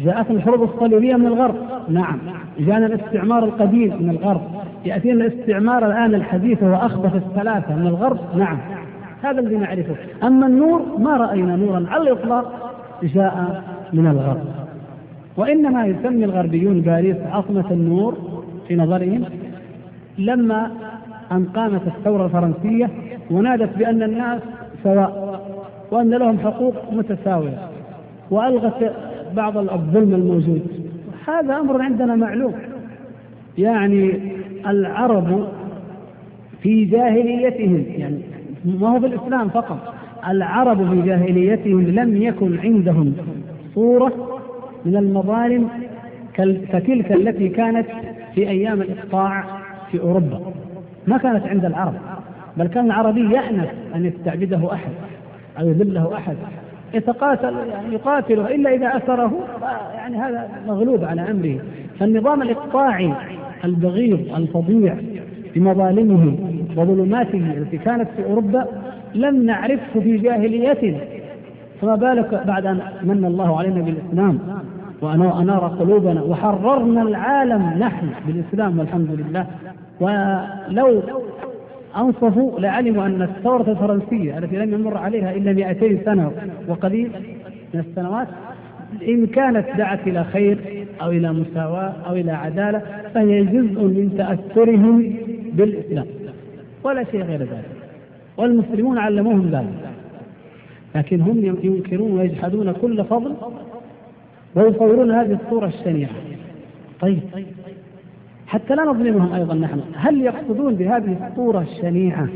جاءتنا 0.00 0.36
الحروب 0.36 0.62
الصليبية 0.62 1.16
من 1.16 1.26
الغرب؟ 1.26 1.54
نعم. 1.88 2.18
جاءنا 2.58 2.86
الاستعمار 2.86 3.44
القديم 3.44 4.02
من 4.02 4.10
الغرب. 4.10 4.40
يأتينا 4.84 5.26
الاستعمار 5.26 5.86
الآن 5.86 6.14
الحديث 6.14 6.62
هو 6.62 6.74
أخبث 6.74 7.14
الثلاثة 7.14 7.76
من 7.76 7.86
الغرب؟ 7.86 8.18
نعم. 8.36 8.58
هذا 9.22 9.40
الذي 9.40 9.56
نعرفه. 9.56 9.94
أما 10.22 10.46
النور 10.46 10.82
ما 10.98 11.16
رأينا 11.16 11.56
نورا 11.56 11.86
على 11.88 12.02
الإطلاق 12.02 12.52
جاء 13.02 13.62
من 13.92 14.06
الغرب. 14.06 14.44
وإنما 15.36 15.86
يسمي 15.86 16.24
الغربيون 16.24 16.80
باريس 16.80 17.16
عاصمة 17.32 17.70
النور 17.70 18.33
في 18.68 18.76
نظرهم 18.76 19.24
لما 20.18 20.70
أن 21.32 21.44
قامت 21.44 21.86
الثورة 21.86 22.24
الفرنسية 22.24 22.90
ونادت 23.30 23.78
بأن 23.78 24.02
الناس 24.02 24.42
سواء 24.82 25.40
وأن 25.90 26.10
لهم 26.10 26.38
حقوق 26.38 26.92
متساوية 26.92 27.58
وألغت 28.30 28.92
بعض 29.36 29.56
الظلم 29.56 30.14
الموجود. 30.14 30.62
هذا 31.26 31.56
أمر 31.56 31.82
عندنا 31.82 32.16
معلوم. 32.16 32.54
يعني 33.58 34.20
العرب 34.66 35.48
في 36.62 36.84
جاهليتهم 36.84 37.84
يعني 37.96 38.20
ما 38.64 38.88
هو 38.88 39.00
في 39.00 39.06
الإسلام 39.06 39.48
فقط 39.48 39.94
العرب 40.28 40.94
في 40.94 41.02
جاهليتهم 41.02 41.82
لم 41.82 42.22
يكن 42.22 42.58
عندهم 42.58 43.12
صورة 43.74 44.40
من 44.84 44.96
المظالم 44.96 45.68
كتلك 46.72 47.12
التي 47.12 47.48
كانت 47.48 47.86
في 48.34 48.48
أيام 48.48 48.82
الإقطاع 48.82 49.44
في 49.90 50.00
أوروبا. 50.00 50.40
ما 51.06 51.18
كانت 51.18 51.46
عند 51.46 51.64
العرب 51.64 51.94
بل 52.56 52.66
كان 52.66 52.86
العربي 52.86 53.34
يأنف 53.34 53.68
أن 53.94 54.04
يستعبده 54.04 54.72
أحد 54.72 54.90
أو 55.60 55.68
يذله 55.68 56.16
أحد 56.16 56.36
يتقاتل 56.94 57.54
يعني 57.68 57.94
يقاتله 57.94 58.54
إلا 58.54 58.74
إذا 58.74 58.96
اسره 58.96 59.32
يعني 59.94 60.16
هذا 60.16 60.48
مغلوب 60.66 61.04
على 61.04 61.30
أمره. 61.30 61.58
فالنظام 62.00 62.42
الإقطاعي 62.42 63.12
البغيض 63.64 64.34
الفظيع 64.36 64.96
بمظالمه 65.54 66.36
وظلماته 66.76 67.52
التي 67.56 67.78
كانت 67.78 68.08
في 68.16 68.24
أوروبا 68.24 68.66
لم 69.14 69.46
نعرفه 69.46 70.00
في 70.00 70.16
جاهليتنا 70.16 70.98
فما 71.80 71.96
بالك 71.96 72.46
بعد 72.46 72.66
أن 72.66 72.80
من 73.02 73.24
الله 73.24 73.58
علينا 73.58 73.80
بالإسلام؟ 73.80 74.38
وأنار 75.04 75.68
قلوبنا. 75.80 76.22
وحررنا 76.22 77.02
العالم 77.02 77.62
نحن 77.78 78.06
بالإسلام 78.26 78.78
والحمد 78.78 79.08
لله. 79.10 79.46
ولو 80.00 81.02
أنصفوا 81.96 82.60
لعلموا 82.60 83.06
أن 83.06 83.22
الثورة 83.22 83.70
الفرنسية 83.70 84.38
التي 84.38 84.56
لم 84.56 84.74
يمر 84.74 84.96
عليها 84.96 85.32
إلا 85.32 85.52
200 85.52 85.98
سنة 86.04 86.32
وقليل 86.68 87.10
من 87.74 87.80
السنوات 87.80 88.28
إن 89.08 89.26
كانت 89.26 89.66
دعت 89.78 90.06
إلى 90.06 90.24
خير 90.24 90.58
أو 91.02 91.10
إلى 91.10 91.32
مساواة 91.32 91.92
أو 92.06 92.12
إلى 92.12 92.32
عدالة 92.32 92.82
فهي 93.14 93.44
جزء 93.44 93.82
من 93.82 94.14
تأثرهم 94.18 95.14
بالإسلام. 95.52 96.06
ولا 96.84 97.04
شيء 97.04 97.22
غير 97.22 97.40
ذلك. 97.40 97.70
والمسلمون 98.36 98.98
علموهم 98.98 99.48
ذلك. 99.50 99.90
لكن 100.94 101.20
هم 101.20 101.58
ينكرون 101.62 102.12
ويجحدون 102.18 102.72
كل 102.72 103.04
فضل 103.04 103.34
ويصورون 104.56 105.10
هذه 105.10 105.38
الصورة 105.44 105.66
الشنيعة. 105.66 106.10
طيب. 107.00 107.20
حتى 108.46 108.74
لا 108.74 108.82
نظلمهم 108.82 109.32
أيضا 109.32 109.54
نحن. 109.54 109.80
هل 109.96 110.20
يقصدون 110.20 110.74
بهذه 110.74 111.28
الصورة 111.28 111.60
الشنيعة؟ 111.60 112.28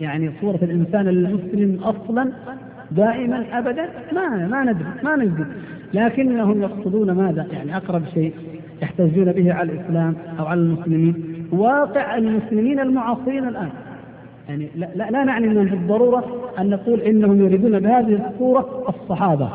يعني 0.00 0.30
صورة 0.40 0.58
الإنسان 0.62 1.08
المسلم 1.08 1.80
أصلا 1.82 2.32
دائما 2.90 3.44
أبدا؟ 3.52 3.88
ما 4.12 4.46
ما 4.46 4.64
ندري 4.64 4.88
ما 5.02 5.16
ندري 5.16 5.46
لكنهم 5.94 6.62
يقصدون 6.62 7.10
ماذا؟ 7.10 7.46
يعني 7.52 7.76
أقرب 7.76 8.02
شيء 8.14 8.32
يحتجون 8.82 9.32
به 9.32 9.52
على 9.54 9.72
الإسلام 9.72 10.14
أو 10.38 10.46
على 10.46 10.60
المسلمين. 10.60 11.14
واقع 11.52 12.16
المسلمين 12.16 12.80
المعاصرين 12.80 13.48
الآن. 13.48 13.68
يعني 14.48 14.68
لا, 14.76 14.88
لا, 14.96 15.10
لا 15.10 15.24
نعني 15.24 15.46
انهم 15.46 15.64
بالضروره 15.64 16.50
أن 16.58 16.70
نقول 16.70 17.00
إنهم 17.00 17.44
يريدون 17.44 17.80
بهذه 17.80 18.28
الصورة 18.28 18.84
الصحابة. 18.88 19.50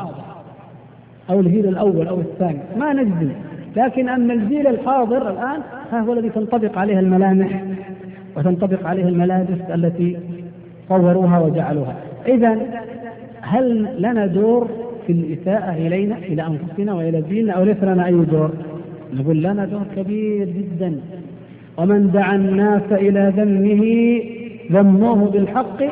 أو 1.30 1.40
الجيل 1.40 1.68
الأول 1.68 2.06
أو 2.08 2.20
الثاني 2.20 2.58
ما 2.78 2.92
نجزم. 2.92 3.30
لكن 3.76 4.08
أما 4.08 4.34
الجيل 4.34 4.66
الحاضر 4.66 5.30
الآن 5.30 5.60
ها 5.92 6.00
هو 6.00 6.12
الذي 6.12 6.30
تنطبق 6.30 6.78
عليه 6.78 6.98
الملامح 6.98 7.64
وتنطبق 8.36 8.86
عليه 8.86 9.08
الملابس 9.08 9.70
التي 9.74 10.16
طوروها 10.88 11.38
وجعلوها. 11.38 11.96
إذا 12.26 12.58
هل 13.40 13.88
لنا 13.98 14.26
دور 14.26 14.68
في 15.06 15.12
الإساءة 15.12 15.72
إلينا 15.86 16.16
إلى 16.18 16.46
أنفسنا 16.46 16.94
وإلى 16.94 17.20
ديننا 17.20 17.52
أو 17.52 17.64
ليس 17.64 17.82
لنا 17.82 18.06
أي 18.06 18.12
دور؟ 18.12 18.50
نقول 19.14 19.42
لنا 19.42 19.64
دور 19.64 19.82
كبير 19.96 20.48
جدا. 20.48 21.00
ومن 21.78 22.10
دعا 22.10 22.36
الناس 22.36 22.92
إلى 22.92 23.32
ذمه 23.36 23.84
ذموه 24.72 25.30
بالحق 25.30 25.82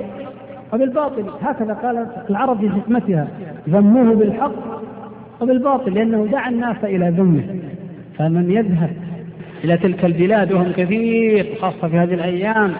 وبالباطل. 0.73 1.25
هكذا 1.43 1.73
قالت 1.73 2.09
العرب 2.31 2.61
في 2.61 2.71
حكمتها 2.71 3.29
ذموه 3.69 4.15
بالحق 4.15 4.82
وبالباطل 5.43 5.95
لأنه 5.95 6.29
دعا 6.33 6.49
الناس 6.49 6.77
إلى 6.85 7.15
ذمه. 7.19 7.43
فمن 8.19 8.51
يذهب 8.51 8.91
إلى 9.65 9.77
تلك 9.77 10.05
البلاد 10.05 10.53
وهم 10.53 10.73
كثير 10.73 11.47
خاصة 11.61 11.89
في 11.89 11.97
هذه 11.97 12.15
الأيام 12.15 12.73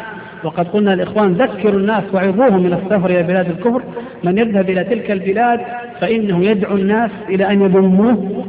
وقد 0.45 0.69
قلنا 0.69 0.95
الإخوان 0.95 1.33
ذكروا 1.33 1.81
الناس 1.81 2.05
وعظوهم 2.15 2.63
من 2.63 2.73
السفر 2.73 3.11
إلى 3.11 3.23
بلاد 3.23 3.51
الكفر 3.51 3.83
من 4.25 4.39
يذهب 4.39 4.71
إلى 4.71 4.85
تلك 4.85 5.11
البلاد 5.11 5.61
فإنه 6.01 6.45
يدعو 6.45 6.77
الناس 6.77 7.11
إلى 7.29 7.51
أن 7.51 7.63
يذموه 7.63 8.47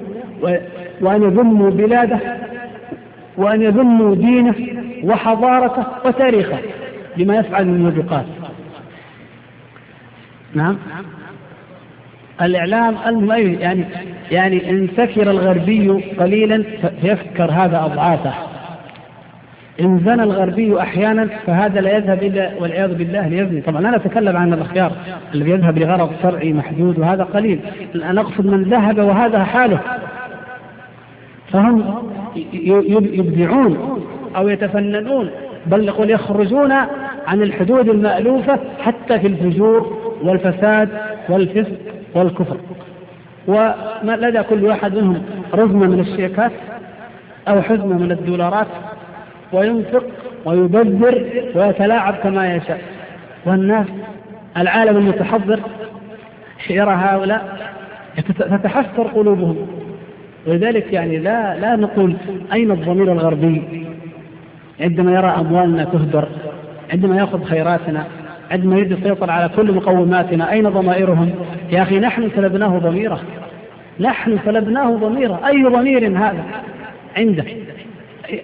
وأن 1.01 1.23
يذموا 1.23 1.69
بلاده 1.69 2.19
وأن 3.37 3.61
يذموا 3.61 4.15
دينه 4.15 4.55
وحضارته 5.03 5.85
وتاريخه 6.05 6.57
بما 7.17 7.35
يفعل 7.35 7.67
من 7.67 7.83
موبقات 7.83 8.25
نعم. 10.53 10.77
الإعلام 12.41 12.95
يعني 13.59 13.85
يعني 14.31 14.69
إن 14.69 14.87
سكر 14.97 15.31
الغربي 15.31 15.89
قليلا 16.19 16.63
فيفكر 17.01 17.51
هذا 17.51 17.85
أضعافه. 17.85 18.33
إن 19.81 19.99
زنى 20.05 20.23
الغربي 20.23 20.79
أحيانا 20.79 21.29
فهذا 21.47 21.81
لا 21.81 21.97
يذهب 21.97 22.23
إلا 22.23 22.51
والعياذ 22.59 22.93
بالله 22.93 23.27
ليزني. 23.27 23.61
طبعا 23.61 23.81
لا 23.81 23.97
نتكلم 23.97 24.37
عن 24.37 24.53
الأخيار 24.53 24.91
الذي 25.33 25.51
يذهب 25.51 25.77
لغرض 25.77 26.11
شرعي 26.23 26.53
محدود 26.53 26.99
وهذا 26.99 27.23
قليل. 27.23 27.59
أنا 27.95 28.21
أقصد 28.21 28.45
من 28.45 28.63
ذهب 28.63 28.99
وهذا 28.99 29.43
حاله. 29.43 29.79
فهم 31.51 31.95
يبدعون 32.93 34.03
أو 34.35 34.49
يتفننون 34.49 35.29
بل 35.65 35.83
يقول 35.83 36.09
يخرجون 36.09 36.71
عن 37.27 37.41
الحدود 37.41 37.89
المألوفة 37.89 38.59
حتى 38.79 39.19
في 39.19 39.27
الفجور 39.27 40.02
والفساد 40.23 40.89
والفسق 41.29 41.77
والكفر. 42.15 42.57
ولدى 43.47 44.43
كل 44.43 44.65
واحد 44.65 44.97
منهم 44.97 45.23
رزمة 45.53 45.87
من 45.87 45.99
الشيكات 45.99 46.51
أو 47.47 47.61
حزمة 47.61 47.97
من 47.97 48.11
الدولارات 48.11 48.67
وينفق 49.53 50.03
ويبذر 50.45 51.25
ويتلاعب 51.55 52.13
كما 52.13 52.55
يشاء. 52.55 52.81
والناس 53.45 53.87
العالم 54.57 54.97
المتحضر 54.97 55.59
يرى 56.69 56.91
هؤلاء 56.91 57.57
تتحسر 58.39 59.07
قلوبهم. 59.15 59.67
ولذلك 60.47 60.93
يعني 60.93 61.17
لا 61.17 61.59
لا 61.59 61.75
نقول 61.75 62.15
أين 62.53 62.71
الضمير 62.71 63.11
الغربي؟ 63.11 63.85
عندما 64.81 65.13
يرى 65.13 65.27
أموالنا 65.27 65.83
تهدر 65.83 66.27
عندما 66.93 67.17
يأخذ 67.17 67.43
خيراتنا 67.43 68.05
عندما 68.53 68.77
يريد 68.77 68.91
يسيطر 68.91 69.31
على 69.31 69.49
كل 69.55 69.71
مقوماتنا. 69.71 70.51
أين 70.51 70.69
ضمائرهم؟ 70.69 71.29
يا 71.71 71.81
أخي 71.81 71.99
نحن 71.99 72.29
سلبناه 72.35 72.77
ضميره. 72.77 73.19
نحن 73.99 74.39
سلبناه 74.45 74.89
ضميره. 74.89 75.39
أي 75.47 75.63
ضمير 75.63 76.07
هذا؟ 76.07 76.43
عنده. 77.17 77.45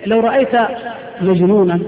لو 0.05 0.19
رأيت 0.19 0.55
مجنونا 1.21 1.79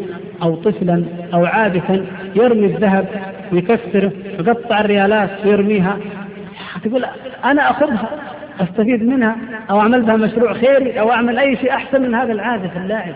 أو 0.44 0.56
طفلا 0.56 1.04
أو 1.34 1.46
عابثا 1.46 2.06
يرمي 2.36 2.66
الذهب 2.66 3.08
ويكسره 3.52 4.12
ويقطع 4.40 4.80
الريالات 4.80 5.30
ويرميها 5.46 5.98
تقول 6.84 7.06
أنا 7.46 7.72
أخذها 7.72 8.10
أستفيد 8.60 9.04
منها 9.04 9.36
أو 9.70 9.80
أعمل 9.80 10.02
بها 10.02 10.16
مشروع 10.16 10.54
خيري 10.54 11.00
أو 11.00 11.12
أعمل 11.12 11.40
أي 11.40 11.56
شيء 11.56 11.74
أحسن 11.74 12.02
من 12.02 12.16
هذا 12.16 12.32
العابث 12.32 12.78
اللاعب. 12.78 13.14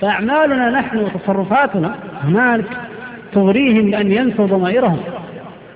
فأعمالنا 0.00 0.70
نحن 0.70 0.98
وتصرفاتنا 0.98 1.94
هنالك 2.24 2.66
تغريهم 3.36 3.90
بأن 3.90 4.12
ينسوا 4.12 4.46
ضمائرهم 4.46 4.98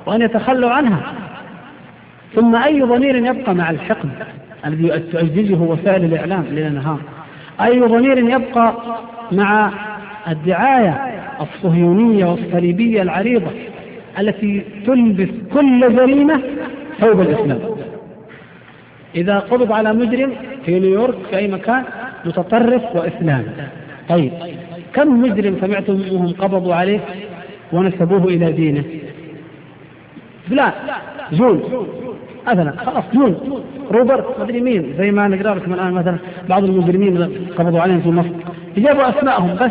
وأن 0.06 0.22
يتخلوا 0.22 0.70
عنها. 0.70 1.00
ثم 2.34 2.56
أي 2.56 2.82
ضمير 2.82 3.16
يبقى 3.16 3.54
مع 3.54 3.70
الحقد 3.70 4.08
الذي 4.66 4.88
تؤججه 5.12 5.54
وسائل 5.54 6.04
الإعلام 6.04 6.44
ليل 6.50 6.74
نهار 6.74 6.98
أي 7.60 7.80
ضمير 7.80 8.18
يبقى 8.18 8.74
مع 9.32 9.70
الدعاية 10.28 10.94
الصهيونية 11.40 12.24
والصليبية 12.24 13.02
العريضة 13.02 13.50
التي 14.18 14.62
تلبس 14.86 15.28
كل 15.52 15.96
جريمة 15.96 16.40
ثوب 17.00 17.20
الإسلام. 17.20 17.58
إذا 19.14 19.38
قبض 19.38 19.72
على 19.72 19.92
مجرم 19.92 20.32
في 20.66 20.80
نيويورك 20.80 21.16
في 21.30 21.36
أي 21.36 21.48
مكان 21.48 21.84
متطرف 22.24 22.82
وإسلام 22.96 23.44
طيب 24.08 24.32
كم 24.94 25.22
مجرم 25.22 25.56
سمعتم 25.60 25.92
أنهم 26.10 26.32
قبضوا 26.32 26.74
عليه؟ 26.74 27.00
ونسبوه 27.72 28.24
إلى 28.24 28.52
دينه. 28.52 28.84
فلان 30.50 30.72
جون. 31.32 31.62
مثلا 32.46 32.70
خلاص 32.70 33.04
جون. 33.14 33.62
روبرت 33.90 34.40
مدري 34.40 34.60
مين 34.60 34.94
زي 34.98 35.10
ما 35.10 35.28
نقرأ 35.28 35.54
لكم 35.54 35.74
الآن 35.74 35.92
مثلا 35.92 36.16
بعض 36.48 36.64
المجرمين 36.64 37.28
قبضوا 37.58 37.80
عليهم 37.80 38.00
في 38.00 38.08
مصر 38.08 38.30
جابوا 38.76 39.08
اسمائهم 39.08 39.54
بس 39.54 39.70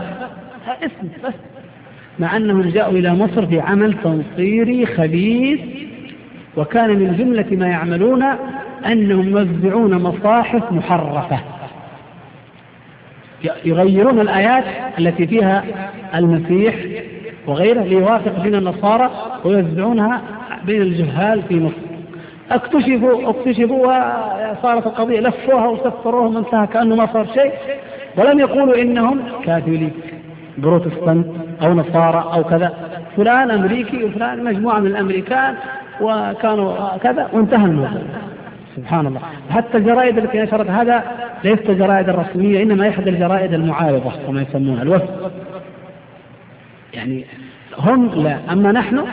اسم 0.81 1.07
بس. 1.23 1.33
مع 2.19 2.37
أنهم 2.37 2.61
جاءوا 2.61 2.93
إلى 2.93 3.13
مصر 3.13 3.45
في 3.45 3.59
عمل 3.59 3.93
تنصيري 4.03 4.85
خبيث 4.85 5.59
وكان 6.57 6.89
من 6.89 7.15
جملة 7.17 7.45
ما 7.51 7.67
يعملون 7.67 8.23
أنهم 8.85 9.29
يوزعون 9.29 10.03
مصاحف 10.03 10.71
محرفة. 10.71 11.39
يغيرون 13.65 14.19
الآيات 14.19 14.63
التي 14.99 15.27
فيها 15.27 15.63
المسيح 16.15 16.75
وغيره 17.49 17.81
ليوافق 17.81 18.43
دين 18.43 18.55
النصارى 18.55 19.09
ويوزعونها 19.45 20.21
بين 20.65 20.81
الجهال 20.81 21.41
في 21.41 21.59
مصر. 21.59 21.75
اكتشفوا 22.51 23.29
اكتشفوا 23.29 23.87
وصارت 23.87 24.87
القضية 24.87 25.19
لفوها 25.19 25.67
وسفروها 25.67 26.27
وانتهى 26.27 26.67
كأنه 26.67 26.95
ما 26.95 27.05
صار 27.13 27.27
شيء. 27.33 27.53
ولم 28.17 28.39
يقولوا 28.39 28.81
إنهم 28.81 29.19
كاثوليك 29.43 29.93
بروتستانت 30.57 31.27
أو 31.61 31.73
نصارى 31.73 32.31
أو 32.33 32.43
كذا. 32.43 32.73
فلان 33.17 33.51
أمريكي 33.51 34.03
وفلان 34.03 34.43
مجموعة 34.43 34.79
من 34.79 34.87
الأمريكان 34.87 35.55
وكانوا 36.01 36.97
كذا 36.97 37.29
وانتهى 37.33 37.65
الموضوع. 37.65 38.01
سبحان 38.75 39.07
الله. 39.07 39.21
حتى 39.49 39.77
الجرائد 39.77 40.17
التي 40.17 40.41
نشرت 40.41 40.69
هذا 40.69 41.03
ليست 41.43 41.69
الجرائد 41.69 42.09
الرسمية 42.09 42.63
إنما 42.63 42.89
إحدى 42.89 43.09
الجرائد 43.09 43.53
المعارضة 43.53 44.11
كما 44.27 44.41
يسمونها 44.41 44.83
الوفد. 44.83 45.09
يعني 46.93 47.25
هم 47.79 48.23
لا. 48.23 48.37
أما 48.51 48.71
نحن 48.71 49.03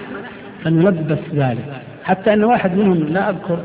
فنلبس 0.64 1.18
ذلك. 1.34 1.64
حتى 2.04 2.32
أن 2.32 2.44
واحد 2.44 2.76
منهم 2.76 2.94
لا 2.94 3.30
أذكر 3.30 3.58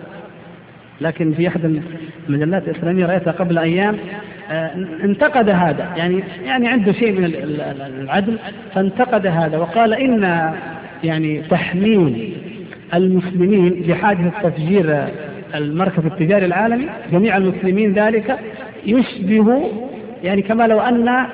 لكن 1.02 1.34
في 1.34 1.48
أحد 1.48 1.82
المجلات 2.30 2.68
الإسلامية 2.68 3.06
رأيتها 3.06 3.32
قبل 3.32 3.58
أيام 3.58 3.98
آه، 4.52 4.72
انتقد 5.04 5.50
هذا. 5.50 5.94
يعني 5.98 6.24
يعني 6.46 6.68
عنده 6.68 6.92
شيء 6.92 7.12
من 7.12 7.26
العدل 8.02 8.38
فانتقد 8.76 9.28
هذا 9.28 9.58
وقال 9.58 9.94
إن 9.94 10.54
يعني 11.04 11.42
تحميل 11.42 12.34
المسلمين 12.94 13.84
بحادث 13.88 14.34
تفجير 14.44 15.08
المركز 15.56 16.06
التجاري 16.06 16.46
العالمي 16.46 16.90
جميع 17.12 17.38
المسلمين 17.38 17.94
ذلك 17.94 18.40
يشبه 18.86 19.72
يعني 20.24 20.42
كما 20.42 20.68
لو 20.68 20.80
أن 20.80 21.26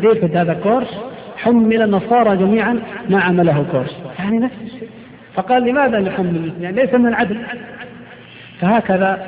ديفيد 0.00 0.36
هذا 0.36 0.54
كورش 0.54 0.88
حمل 1.36 1.82
النصارى 1.82 2.36
جميعا 2.36 2.78
ما 3.10 3.20
عمله 3.20 3.64
كورش 3.72 3.90
يعني 4.18 4.38
نفس 4.38 4.54
الشيء. 4.64 4.88
فقال 5.34 5.62
لماذا 5.62 6.00
نحمل؟ 6.00 6.52
يعني 6.60 6.76
ليس 6.76 6.94
من 6.94 7.06
العدل. 7.06 7.38
فهكذا 8.60 9.26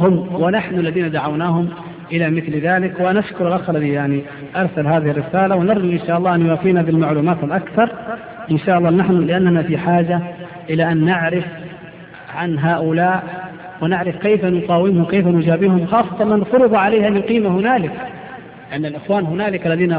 هم 0.00 0.34
ونحن 0.34 0.74
الذين 0.74 1.10
دعوناهم 1.10 1.68
إلى 2.12 2.30
مثل 2.30 2.60
ذلك. 2.60 3.00
ونشكر 3.00 3.48
الأخ 3.48 3.70
الذي 3.70 3.88
يعني 3.88 4.22
أرسل 4.56 4.86
هذه 4.86 5.10
الرسالة. 5.10 5.56
ونرجو 5.56 5.90
إن 5.90 6.00
شاء 6.06 6.18
الله 6.18 6.34
أن 6.34 6.46
يوافينا 6.46 6.82
بالمعلومات 6.82 7.44
الأكثر. 7.44 7.90
إن 8.50 8.58
شاء 8.58 8.78
الله 8.78 8.90
نحن 8.90 9.26
لأننا 9.26 9.62
في 9.62 9.78
حاجة 9.78 10.20
إلى 10.70 10.92
أن 10.92 11.04
نعرف 11.04 11.44
عن 12.34 12.58
هؤلاء 12.58 13.22
ونعرف 13.80 14.16
كيف 14.16 14.44
نقاومهم 14.44 15.04
كيف 15.04 15.26
نجابههم 15.26 15.86
خاصة 15.86 16.24
من 16.24 16.44
فرض 16.44 16.74
عليه 16.74 17.08
أن 17.08 17.16
يقيم 17.16 17.46
هنالك. 17.46 17.92
أن 18.72 18.86
الإخوان 18.86 19.24
هنالك 19.24 19.66
الذين 19.66 19.98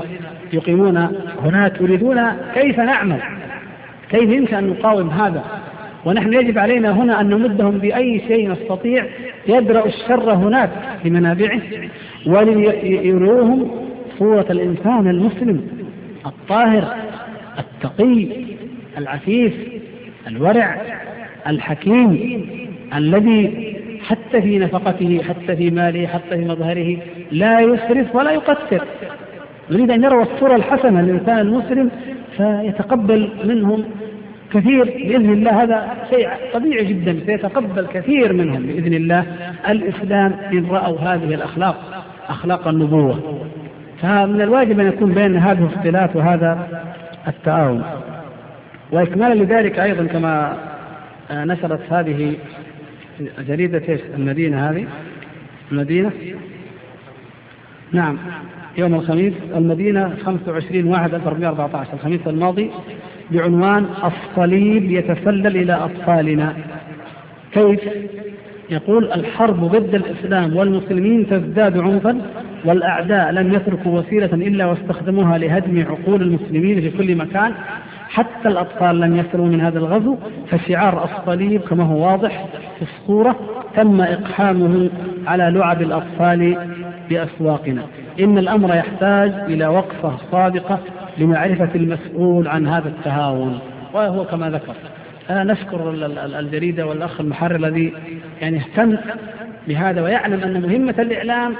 يقيمون 0.53 0.97
هناك 1.43 1.81
يريدون 1.81 2.21
كيف 2.53 2.79
نعمل؟ 2.79 3.19
كيف 4.09 4.29
يمكن 4.29 4.55
أن 4.55 4.67
نقاوم 4.67 5.09
هذا؟ 5.09 5.43
ونحن 6.05 6.33
يجب 6.33 6.57
علينا 6.57 6.91
هنا 6.91 7.21
أن 7.21 7.29
نمدهم 7.29 7.77
بأي 7.77 8.19
شيء 8.27 8.51
نستطيع 8.51 9.05
يدرأ 9.47 9.85
الشر 9.85 10.33
هناك 10.33 10.69
لمنابعه 11.05 11.61
وليروهم 12.25 13.71
صورة 14.19 14.45
الإنسان 14.49 15.07
المسلم 15.07 15.67
الطاهر 16.25 16.95
التقي 17.59 18.27
العفيف 18.97 19.53
الورع 20.27 20.81
الحكيم 21.47 22.45
الذي 22.95 23.62
حتى 24.03 24.41
في 24.41 24.59
نفقته 24.59 25.21
حتى 25.29 25.55
في 25.55 25.71
ماله 25.71 26.07
حتى 26.07 26.37
في 26.37 26.45
مظهره 26.45 26.97
لا 27.31 27.59
يسرف 27.59 28.15
ولا 28.15 28.31
يقتر 28.31 28.83
نريد 29.71 29.91
أن 29.91 30.03
يروى 30.03 30.23
الصورة 30.23 30.55
الحسنة 30.55 31.01
للإنسان 31.01 31.39
المسلم 31.39 31.91
فيتقبل 32.37 33.29
منهم 33.43 33.83
كثير 34.53 34.83
بإذن 34.83 35.33
الله. 35.33 35.63
هذا 35.63 35.93
شيء 36.09 36.29
طبيعي 36.53 36.85
جدا 36.85 37.19
سيتقبل 37.25 37.87
كثير 37.93 38.33
منهم 38.33 38.65
بإذن 38.65 38.93
الله. 38.93 39.25
الإسلام 39.69 40.33
إن 40.53 40.65
رأوا 40.65 40.99
هذه 40.99 41.33
الأخلاق 41.33 42.05
أخلاق 42.29 42.67
النبوة. 42.67 43.39
فمن 44.01 44.41
الواجب 44.41 44.79
أن 44.79 44.87
يكون 44.87 45.13
بين 45.13 45.37
هذه 45.37 45.59
الاختلاف 45.59 46.15
وهذا 46.15 46.67
التعاون. 47.27 47.83
وإكمالا 48.91 49.33
لذلك 49.33 49.79
أيضا 49.79 50.03
كما 50.03 50.57
نشرت 51.31 51.93
هذه 51.93 52.35
جريدة 53.47 53.99
المدينة 54.15 54.69
هذه؟ 54.69 54.87
المدينة؟ 55.71 56.11
نعم. 57.91 58.17
يوم 58.77 58.93
الخميس 58.93 59.33
المدينة 59.55 60.15
25 60.25 60.85
واحد 60.85 61.13
1414 61.13 61.93
الخميس 61.93 62.21
الماضي 62.27 62.71
بعنوان 63.31 63.85
الصليب 64.03 64.91
يتسلل 64.91 65.57
إلى 65.57 65.73
أطفالنا. 65.73 66.55
كيف؟ 67.51 67.79
يقول 68.69 69.11
الحرب 69.11 69.63
ضد 69.63 69.95
الإسلام 69.95 70.55
والمسلمين 70.55 71.29
تزداد 71.29 71.77
عنفا 71.77 72.21
والأعداء 72.65 73.31
لم 73.31 73.53
يتركوا 73.53 73.99
وسيلة 73.99 74.25
إلا 74.33 74.65
واستخدموها 74.65 75.37
لهدم 75.37 75.81
عقول 75.81 76.21
المسلمين 76.21 76.81
في 76.81 76.89
كل 76.89 77.15
مكان 77.15 77.53
حتى 78.13 78.47
الأطفال 78.47 78.99
لم 78.99 79.17
يسلموا 79.17 79.47
من 79.47 79.61
هذا 79.61 79.79
الغزو 79.79 80.17
فشعار 80.49 81.03
الصليب 81.03 81.61
كما 81.61 81.83
هو 81.83 82.05
واضح 82.05 82.45
في 82.79 82.81
الصورة 82.81 83.35
تم 83.75 84.01
إقحامه 84.01 84.89
على 85.27 85.51
لعب 85.55 85.81
الأطفال 85.81 86.57
بأسواقنا. 87.09 87.81
إن 88.19 88.37
الأمر 88.37 88.75
يحتاج 88.75 89.31
إلى 89.31 89.67
وقفة 89.67 90.17
صادقة 90.31 90.79
لمعرفة 91.17 91.69
المسؤول 91.75 92.47
عن 92.47 92.67
هذا 92.67 92.89
التهاون. 92.89 93.59
وهو 93.93 94.25
كما 94.25 94.49
ذكر. 94.49 94.75
أنا 95.29 95.43
نشكر 95.43 95.93
الجريدة 96.39 96.87
والأخ 96.87 97.19
المحرر 97.19 97.55
الذي 97.55 97.93
يعني 98.41 98.57
اهتم 98.57 98.97
بهذا 99.67 100.01
ويعلم 100.01 100.43
أن 100.43 100.61
مهمة 100.61 100.95
الإعلام 100.99 101.53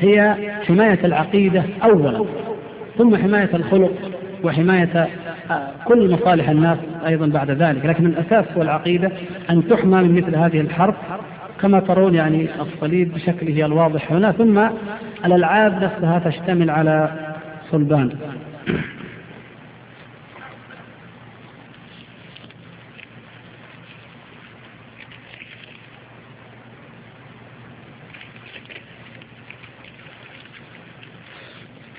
هي 0.00 0.34
حماية 0.66 0.98
العقيدة 1.04 1.62
أولا 1.84 2.24
ثم 2.98 3.16
حماية 3.16 3.50
الخلق 3.54 3.92
وحماية 4.44 5.08
آه، 5.50 5.70
كل 5.84 6.12
مصالح 6.12 6.48
الناس 6.48 6.78
أيضا 7.06 7.26
بعد 7.26 7.50
ذلك. 7.50 7.86
لكن 7.86 8.06
الأساس 8.06 8.44
هو 8.56 8.62
العقيدة 8.62 9.10
أن 9.50 9.68
تحمى 9.68 10.02
من 10.02 10.14
مثل 10.14 10.36
هذه 10.36 10.60
الحرب 10.60 10.94
كما 11.60 11.80
ترون 11.80 12.14
يعني 12.14 12.48
الصليب 12.60 13.14
بشكله 13.14 13.66
الواضح 13.66 14.12
هنا. 14.12 14.32
ثم 14.32 14.68
الألعاب 15.24 15.82
نفسها 15.82 16.18
تشتمل 16.18 16.70
على 16.70 17.10
صلبان. 17.70 18.10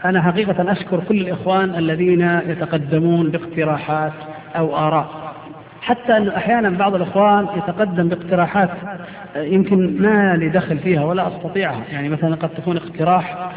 أنا 0.06 0.22
حقيقة 0.22 0.72
أشكر 0.72 1.00
كل 1.10 1.22
الإخوان 1.22 1.76
الذين 1.76 2.22
يتقدمون 2.48 3.30
باقتراحات 3.30 4.14
أو 4.56 4.78
آراء. 4.78 5.34
حتى 5.82 6.18
أنه 6.18 6.38
أحيانا 6.38 6.70
بعض 6.70 6.96
الإخوان 6.96 7.48
يتقدم 7.58 8.10
باقتراحات 8.10 8.70
يمكن 9.36 10.02
ما 10.02 10.36
لي 10.36 10.50
دخل 10.50 10.78
فيها 10.78 11.06
ولا 11.06 11.28
أستطيعها. 11.28 11.84
يعني 11.92 12.10
مثلا 12.10 12.36
قد 12.36 12.50
تكون 12.50 12.78
اقتراح 12.78 13.52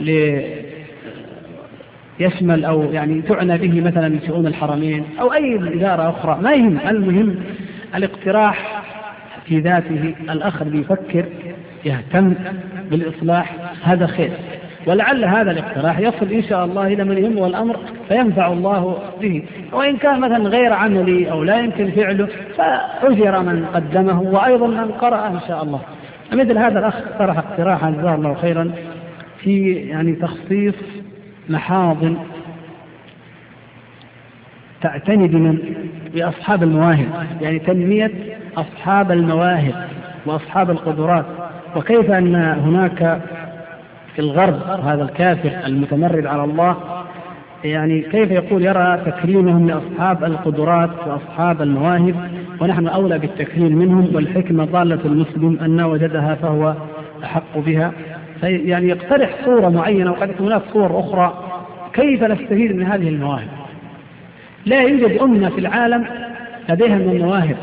ل 0.00 0.40
يشمل 2.20 2.64
أو 2.64 2.82
يعني 2.82 3.22
تعنى 3.22 3.58
به 3.58 3.80
مثلا 3.80 4.18
شؤون 4.26 4.46
الحرمين 4.46 5.04
أو 5.20 5.32
أي 5.32 5.54
إدارة 5.74 6.10
أخرى. 6.10 6.38
ما 6.42 6.52
يهم. 6.52 6.78
المهم 6.88 7.34
الاقتراح 7.94 8.82
في 9.44 9.60
ذاته 9.60 10.14
الأخ 10.30 10.62
يفكر 10.62 11.24
يهتم 11.84 12.34
بالإصلاح. 12.90 13.56
هذا 13.82 14.06
خير. 14.06 14.30
ولعل 14.86 15.24
هذا 15.24 15.50
الاقتراح 15.50 15.98
يصل 15.98 16.32
إن 16.32 16.42
شاء 16.42 16.64
الله 16.64 16.86
إلى 16.86 17.04
من 17.04 17.18
يهمه 17.18 17.46
الأمر 17.46 17.76
فينفع 18.08 18.52
الله 18.52 18.98
به. 19.20 19.42
وإن 19.72 19.96
كان 19.96 20.20
مثلا 20.20 20.48
غير 20.48 20.72
عملي 20.72 21.30
أو 21.30 21.44
لا 21.44 21.56
يمكن 21.56 21.90
فعله 21.90 22.28
فأجر 22.56 23.42
من 23.42 23.66
قدمه 23.74 24.20
وأيضا 24.22 24.66
من 24.66 24.90
قرأ 24.90 25.26
إن 25.26 25.40
شاء 25.48 25.62
الله. 25.62 25.80
مثل 26.32 26.58
هذا 26.58 26.78
الأخ 26.78 26.96
اقترح 26.96 27.38
اقتراحا 27.38 27.90
جزاه 27.90 28.14
الله 28.14 28.34
خيرا 28.34 28.70
في 29.38 29.72
يعني 29.72 30.12
تخصيص 30.12 30.74
محاضن 31.48 32.16
تعتني 34.80 35.28
بمن 35.28 35.58
بأصحاب 36.14 36.62
المواهب 36.62 37.26
يعني 37.40 37.58
تنمية 37.58 38.10
أصحاب 38.56 39.12
المواهب 39.12 39.74
وأصحاب 40.26 40.70
القدرات. 40.70 41.24
وكيف 41.76 42.10
أن 42.10 42.34
هناك 42.36 43.20
في 44.14 44.18
الغرب 44.18 44.80
هذا 44.84 45.02
الكافر 45.02 45.50
المتمرد 45.66 46.26
على 46.26 46.44
الله. 46.44 46.76
يعني 47.64 48.00
كيف 48.00 48.30
يقول 48.30 48.64
يرى 48.64 49.00
تكريمهم 49.06 49.68
لأصحاب 49.68 50.24
القدرات 50.24 50.90
وأصحاب 51.06 51.62
المواهب 51.62 52.14
ونحن 52.60 52.86
أولى 52.86 53.18
بالتكريم 53.18 53.78
منهم 53.78 54.08
والحكمة 54.14 54.64
ضالة 54.64 54.98
المسلم 55.04 55.58
أن 55.62 55.80
وجدها 55.80 56.34
فهو 56.34 56.74
أحق 57.24 57.58
بها. 57.58 57.92
يعني 58.42 58.88
يقترح 58.88 59.30
صورة 59.44 59.68
معينة 59.68 60.10
وقد 60.10 60.30
هناك 60.40 60.62
صور 60.72 61.00
أخرى. 61.00 61.48
كيف 61.92 62.22
نستفيد 62.22 62.76
من 62.76 62.86
هذه 62.86 63.08
المواهب؟ 63.08 63.48
لا 64.66 64.82
يوجد 64.82 65.18
أمة 65.18 65.48
في 65.48 65.58
العالم 65.58 66.04
لديها 66.68 66.96
من 66.96 67.10
المواهب 67.10 67.56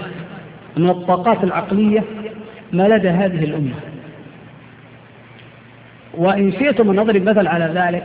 من 0.78 0.90
الطاقات 0.90 1.44
العقلية 1.44 2.04
ما 2.74 2.88
لدى 2.88 3.10
هذه 3.10 3.44
الأمة. 3.44 3.89
وإن 6.18 6.52
شئتم 6.52 6.90
أن 6.90 6.96
نضرب 6.96 7.30
مثل 7.30 7.48
على 7.48 7.72
ذلك 7.76 8.04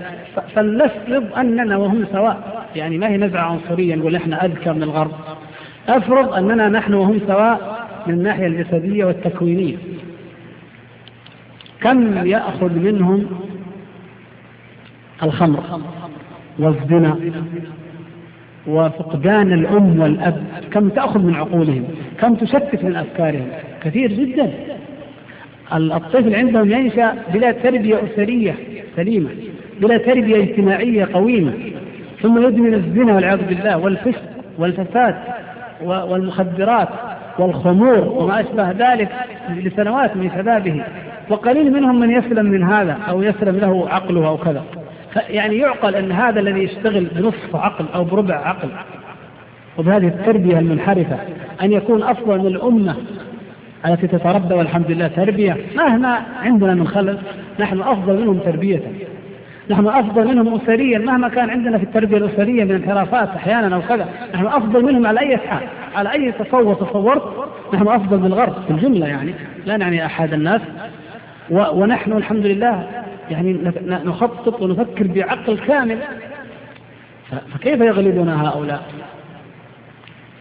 فلنفرض 0.55 1.39
أننا 1.39 1.77
وهم 1.77 2.05
سواء. 2.13 2.67
يعني 2.77 2.99
ما 2.99 3.09
هي 3.09 3.17
نزعة 3.17 3.43
عنصرية 3.43 3.95
نقول 3.95 4.17
إحنا 4.17 4.45
أذكى 4.45 4.73
من 4.73 4.83
الغرب. 4.83 5.13
أفرض 5.89 6.33
أننا 6.33 6.69
نحن 6.69 6.95
وهم 6.95 7.21
سواء 7.27 7.87
من 8.07 8.15
الناحية 8.15 8.47
الجسدية 8.47 9.05
والتكوينية. 9.05 9.77
كم 11.81 12.27
يأخذ 12.27 12.73
منهم 12.73 13.27
الخمر 15.23 15.81
والزنا 16.59 17.19
وفقدان 18.67 19.53
الأم 19.53 20.01
والأب؟ 20.01 20.45
كم 20.73 20.89
تأخذ 20.89 21.21
من 21.21 21.35
عقولهم؟ 21.35 21.85
كم 22.21 22.35
تشتت 22.35 22.85
من 22.85 22.97
أفكارهم؟ 22.97 23.47
كثير 23.83 24.13
جدا. 24.13 24.53
الطفل 25.77 26.35
عندهم 26.35 26.71
ينشأ 26.71 27.15
بلا 27.33 27.53
تربية 27.53 27.99
أسرية 28.05 28.55
سليمة 28.97 29.31
بلا 29.81 29.97
تربية 29.97 30.43
اجتماعية 30.43 31.09
قويمة. 31.13 31.53
ثم 32.23 32.47
يدمن 32.47 32.75
الزنا 32.75 33.15
والعياذ 33.15 33.43
بالله 33.49 33.79
والفسق 33.79 34.23
والفساد 34.59 35.15
والمخدرات 35.83 36.89
والخمور 37.39 37.99
وما 37.99 38.41
أشبه 38.41 38.71
ذلك 38.71 39.09
لسنوات 39.51 40.17
من 40.17 40.31
شبابه. 40.37 40.85
وقليل 41.31 41.73
منهم 41.73 42.01
من 42.01 42.11
يسلم 42.11 42.47
من 42.47 42.63
هذا 42.63 42.99
أو 43.09 43.23
يسلم 43.23 43.57
له 43.57 43.89
عقله 43.89 44.29
أو 44.29 44.37
كذا. 44.37 44.65
يعني 45.29 45.59
يعقل 45.59 45.95
أن 45.95 46.13
هذا 46.13 46.41
الذي 46.41 46.61
يشتغل 46.61 47.05
بنصف 47.05 47.57
عقل 47.57 47.85
أو 47.95 48.05
بربع 48.05 48.35
عقل. 48.35 48.69
وبهذه 49.79 50.07
التربية 50.07 50.59
المنحرفة 50.59 51.19
أن 51.63 51.73
يكون 51.73 52.03
أفضل 52.03 52.39
من 52.39 52.47
الأمة 52.47 52.97
التي 53.87 54.07
تتربى 54.07 54.55
والحمد 54.55 54.91
لله 54.91 55.09
تربية. 55.09 55.57
مهما 55.77 56.23
عندنا 56.43 56.75
من 56.75 56.89
خلل 56.89 57.19
نحن 57.61 57.81
أفضل 57.81 58.21
منهم 58.21 58.39
تربية. 58.39 58.83
نحن 59.71 59.87
أفضل 59.87 60.29
منهم 60.29 60.55
أسريا. 60.55 60.99
مهما 60.99 61.29
كان 61.29 61.51
عندنا 61.51 61.79
في 61.79 61.85
التربية 61.85 62.17
الأسرية 62.17 62.65
من 62.65 62.75
انحرافات 62.75 63.29
أحيانا 63.29 63.77
أو 63.77 63.83
كذا 63.83 64.09
نحن 64.35 64.47
أفضل 64.47 64.85
منهم 64.85 65.07
على 65.07 65.21
أي 65.21 65.37
حال. 65.37 65.63
على 65.95 66.13
أي 66.13 66.33
تصور 66.33 66.75
تصورت 66.75 67.23
نحن 67.75 67.89
أفضل 67.89 68.19
من 68.19 68.27
الغرب 68.27 68.55
في 68.67 68.71
الجملة 68.71 69.07
يعني. 69.07 69.35
لا 69.67 69.77
نعني 69.77 70.07
أحد 70.07 70.33
الناس. 70.33 70.61
ونحن 71.51 72.13
الحمد 72.13 72.47
لله 72.47 72.89
يعني 73.31 73.73
نخطط 73.87 74.63
ونفكر 74.63 75.07
بعقل 75.07 75.59
كامل. 75.59 75.99
فكيف 77.53 77.81
يغلبنا 77.81 78.49
هؤلاء؟ 78.49 78.83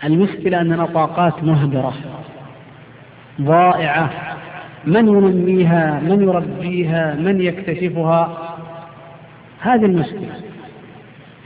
المشكلة 0.03 0.61
أننا 0.61 0.85
طاقات 0.85 1.43
مهدرة. 1.43 1.93
ضائعة. 3.41 4.09
من 4.85 5.07
ينميها؟ 5.07 5.99
من 5.99 6.23
يربيها؟ 6.23 7.15
من 7.15 7.41
يكتشفها؟ 7.41 8.55
هذه 9.59 9.85
المشكلة. 9.85 10.35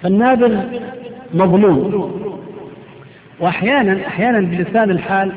فالنابغ 0.03 0.63
مظلوم. 1.33 2.17
واحيانا 3.39 4.07
أحيانا 4.07 4.39
بلسان 4.39 4.91
الحال 4.91 5.31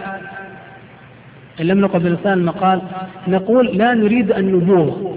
إن 1.60 1.66
لم 1.66 1.80
نقل 1.80 1.98
بلسان 1.98 2.32
المقال 2.32 2.82
نقول 3.28 3.66
لا 3.66 3.94
نريد 3.94 4.32
النبوغ 4.32 5.16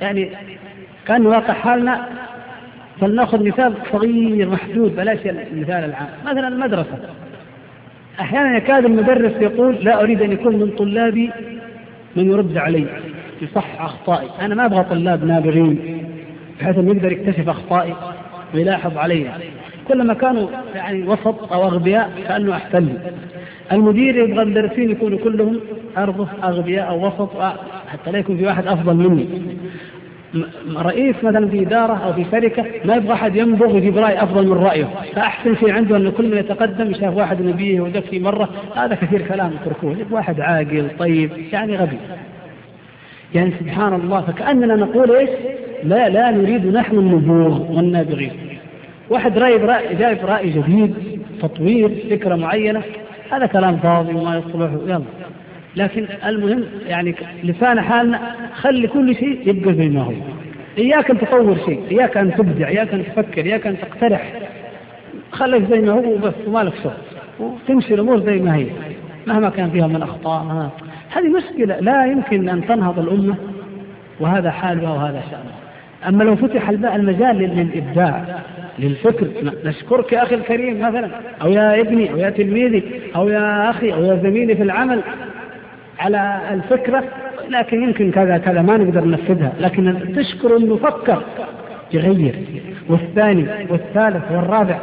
يعني 0.00 0.30
كان 1.06 1.26
واقع 1.26 1.54
حالنا 1.54 2.08
فلنأخذ 3.00 3.44
مثال 3.44 3.74
صغير 3.92 4.48
محدود 4.48 4.96
بلاش 4.96 5.18
المثال 5.26 5.84
العام. 5.84 6.08
مثلا 6.26 6.48
المدرسة. 6.48 6.98
أحيانا 8.20 8.56
يكاد 8.56 8.84
المدرس 8.84 9.32
يقول 9.40 9.74
لا 9.74 10.02
أريد 10.02 10.22
أن 10.22 10.32
يكون 10.32 10.56
من 10.56 10.70
طلابي 10.70 11.30
من 12.16 12.30
يرد 12.30 12.56
علي 12.56 12.86
يصح 13.42 13.82
أخطائي. 13.82 14.28
أنا 14.40 14.54
ما 14.54 14.66
أبغى 14.66 14.84
طلاب 14.84 15.24
نابغين 15.24 16.02
بحيث 16.60 16.78
أنه 16.78 16.90
يقدر 16.90 17.12
يكتشف 17.12 17.48
أخطائي 17.48 17.94
ويلاحظ 18.54 18.96
عليها. 18.96 19.38
كلما 19.88 20.14
كانوا 20.14 20.48
يعني 20.74 21.08
وسط 21.08 21.52
أو 21.52 21.64
أغبياء 21.64 22.10
كانه 22.28 22.56
احسن 22.56 22.84
لي 22.84 23.12
المدير 23.72 24.16
يبغى 24.16 24.42
المدرسين 24.42 24.90
يكونوا 24.90 25.18
كلهم 25.18 25.60
ارضه 25.98 26.28
أغبياء 26.44 26.88
أو 26.88 27.06
وسط 27.06 27.30
حتى 27.88 28.10
لا 28.10 28.18
يكون 28.18 28.36
في 28.36 28.46
واحد 28.46 28.66
أفضل 28.66 28.94
مني. 28.96 29.28
رئيس 30.76 31.16
مثلا 31.22 31.48
في 31.48 31.62
إدارة 31.62 31.94
أو 32.04 32.12
في 32.12 32.24
شركة 32.32 32.64
ما 32.84 32.94
يبغى 32.94 33.12
أحد 33.12 33.36
ينبغ 33.36 33.74
ويجيب 33.74 33.98
راي 33.98 34.22
أفضل 34.22 34.46
من 34.46 34.52
رأيه، 34.52 34.88
فأحسن 35.14 35.56
شيء 35.56 35.72
عنده 35.72 35.96
انه 35.96 36.10
كل 36.10 36.30
من 36.30 36.38
يتقدم 36.38 36.90
يشاف 36.90 37.16
واحد 37.16 37.42
نبيه 37.42 37.80
وذكي 37.80 38.18
مرة 38.18 38.48
هذا 38.76 38.94
كثير 38.94 39.22
كلام 39.22 39.52
يتركوه، 39.62 39.96
واحد 40.10 40.40
عاقل 40.40 40.88
طيب 40.98 41.30
يعني 41.52 41.76
غبي. 41.76 41.98
يعني 43.34 43.52
سبحان 43.60 43.94
الله 43.94 44.20
فكأننا 44.20 44.76
نقول 44.76 45.10
إيش؟ 45.16 45.30
لا 45.84 46.08
لا 46.08 46.30
نريد 46.30 46.66
نحن 46.66 46.98
النبوغ 46.98 47.72
والنابغين. 47.72 48.32
واحد 49.10 49.38
رأي 49.38 49.58
جايب 49.94 50.18
رأي 50.24 50.50
جديد 50.50 50.94
تطوير 51.42 51.90
فكرة 52.10 52.34
معينة 52.34 52.82
هذا 53.30 53.46
كلام 53.46 53.76
فاضي 53.76 54.14
وما 54.14 54.36
يصلح 54.36 54.70
يلا 54.86 55.02
لكن 55.76 56.06
المهم 56.26 56.64
يعني 56.86 57.14
لسان 57.44 57.80
حالنا 57.80 58.20
خلي 58.54 58.86
كل 58.88 59.14
شيء 59.14 59.40
يبقى 59.46 59.74
زي 59.74 59.88
ما 59.88 60.02
هو. 60.02 60.12
إياك 60.78 61.10
أن 61.10 61.18
تطور 61.18 61.56
شيء 61.66 61.82
إياك 61.90 62.16
أن 62.16 62.34
تبدع 62.34 62.68
إياك 62.68 62.94
أن 62.94 63.04
تفكر 63.04 63.44
إياك 63.44 63.66
أن 63.66 63.76
تقترح. 63.78 64.32
خليك 65.32 65.62
زي 65.70 65.80
ما 65.80 65.92
هو 65.92 66.14
وبس 66.14 66.34
وما 66.46 66.58
لك 66.58 66.72
شغل. 66.82 66.92
وتمشي 67.40 67.94
الأمور 67.94 68.20
زي 68.20 68.38
ما 68.38 68.56
هي. 68.56 68.66
مهما 69.26 69.50
كان 69.50 69.70
فيها 69.70 69.86
من 69.86 70.02
أخطاء. 70.02 70.70
هذه 71.10 71.28
مشكلة 71.28 71.80
لا 71.80 72.06
يمكن 72.06 72.48
أن 72.48 72.66
تنهض 72.66 72.98
الأمة 72.98 73.34
وهذا 74.20 74.50
حالها 74.50 74.90
وهذا 74.90 75.22
شانها 75.30 75.58
أما 76.08 76.24
لو 76.24 76.36
فتح 76.36 76.68
المجال 76.68 77.36
للإبداع 77.38 78.24
للفكر 78.78 79.26
نشكرك 79.64 80.12
يا 80.12 80.22
أخي 80.22 80.34
الكريم 80.34 80.80
مثلا 80.80 81.10
أو 81.42 81.50
يا 81.50 81.80
ابني 81.80 82.12
أو 82.12 82.16
يا 82.16 82.30
تلميذي 82.30 82.82
أو 83.16 83.28
يا 83.28 83.70
أخي 83.70 83.92
أو 83.92 84.04
يا 84.04 84.20
زميلي 84.22 84.56
في 84.56 84.62
العمل. 84.62 85.02
على 85.98 86.40
الفكرة 86.52 87.04
لكن 87.48 87.82
يمكن 87.82 88.10
كذا 88.10 88.38
كذا 88.38 88.62
ما 88.62 88.76
نقدر 88.76 89.04
ننفذها. 89.04 89.52
لكن 89.60 90.12
تشكر 90.16 90.56
انه 90.56 90.76
فكر 90.76 91.22
يغير. 91.92 92.34
والثاني 92.88 93.46
والثالث 93.70 94.32
والرابع. 94.32 94.78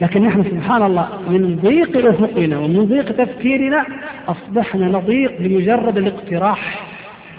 لكن 0.00 0.22
نحن 0.22 0.44
سبحان 0.44 0.82
الله 0.82 1.08
من 1.28 1.56
ضيق 1.62 2.06
أفقنا 2.06 2.58
ومن 2.58 2.84
ضيق 2.86 3.16
تفكيرنا 3.16 3.86
أصبحنا 4.28 4.86
نضيق 4.86 5.32
بمجرد 5.40 5.96
الاقتراح. 5.98 6.80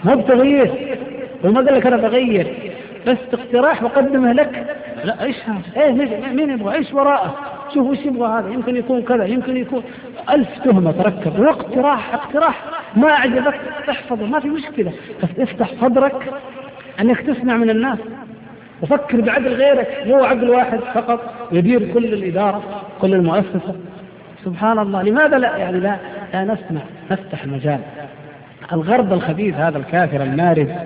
ما 0.04 0.14
بتغيير 0.14 0.96
وما 1.44 1.60
قال 1.60 1.74
لك 1.74 1.86
أنا 1.86 1.96
بغير. 1.96 2.46
بس 3.06 3.18
اقتراح 3.32 3.82
وقدمه 3.82 4.32
لك. 4.32 4.76
لا 5.04 5.24
إيش؟ 5.24 5.36
إيه 5.76 5.92
مين 6.32 6.50
يبغى؟ 6.50 6.74
إيش 6.74 6.92
وراءه؟ 6.92 7.59
شوف 7.74 7.86
وش 7.86 7.98
يبغى 7.98 8.28
هذا؟ 8.28 8.48
يمكن 8.48 8.76
يكون 8.76 9.02
كذا 9.02 9.24
يمكن 9.24 9.56
يكون 9.56 9.82
ألف 10.30 10.48
تهمة 10.64 10.92
تركب. 10.92 11.40
واقتراح 11.40 12.14
اقتراح 12.14 12.64
ما 12.96 13.10
أعجبك 13.10 13.60
احفظه 13.90 14.26
ما 14.26 14.40
في 14.40 14.48
مشكلة. 14.48 14.92
بس 15.22 15.28
افتح 15.38 15.70
صدرك 15.80 16.32
أنك 17.00 17.20
تسمع 17.20 17.56
من 17.56 17.70
الناس. 17.70 17.98
وفكر 18.82 19.20
بعقل 19.20 19.48
غيرك. 19.48 20.04
مو 20.06 20.24
عقل 20.24 20.50
واحد 20.50 20.78
فقط. 20.94 21.34
يدير 21.52 21.92
كل 21.92 22.04
الإدارة 22.04 22.62
كل 23.00 23.14
المؤسسة. 23.14 23.74
سبحان 24.44 24.78
الله. 24.78 25.02
لماذا 25.02 25.38
لا؟ 25.38 25.56
يعني 25.56 25.80
لا 25.80 25.96
لا 26.34 26.44
نسمع 26.44 26.80
نفتح 27.10 27.44
المجال. 27.44 27.80
الغرب 28.72 29.12
الخبيث 29.12 29.54
هذا 29.54 29.78
الكافر 29.78 30.22
المارد 30.22 30.76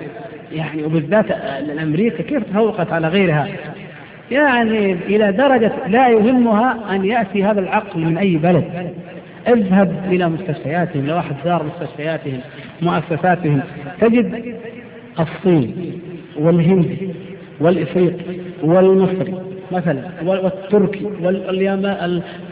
يعني 0.52 0.84
وبالذات 0.84 1.24
الأمريكا 1.58 2.22
كيف 2.22 2.42
تفوقت 2.42 2.92
على 2.92 3.08
غيرها؟ 3.08 3.48
يعني 4.30 4.92
إلى 4.92 5.32
درجة 5.32 5.72
لا 5.88 6.08
يهمها 6.08 6.94
أن 6.94 7.04
يأتي 7.04 7.44
هذا 7.44 7.60
العقل 7.60 8.00
من 8.00 8.18
أي 8.18 8.36
بلد. 8.36 8.64
اذهب 9.48 10.04
إلى 10.10 10.28
مستشفياتهم 10.28 11.06
لو 11.06 11.14
واحد 11.16 11.36
زار 11.44 11.64
مستشفياتهم 11.64 12.40
مؤسساتهم 12.82 13.60
تجد 14.00 14.54
الصين 15.20 15.74
والهندي 16.38 17.08
والإفريقي 17.60 18.24
والمصري 18.62 19.34
مثلا 19.72 20.02
والتركي 20.24 21.04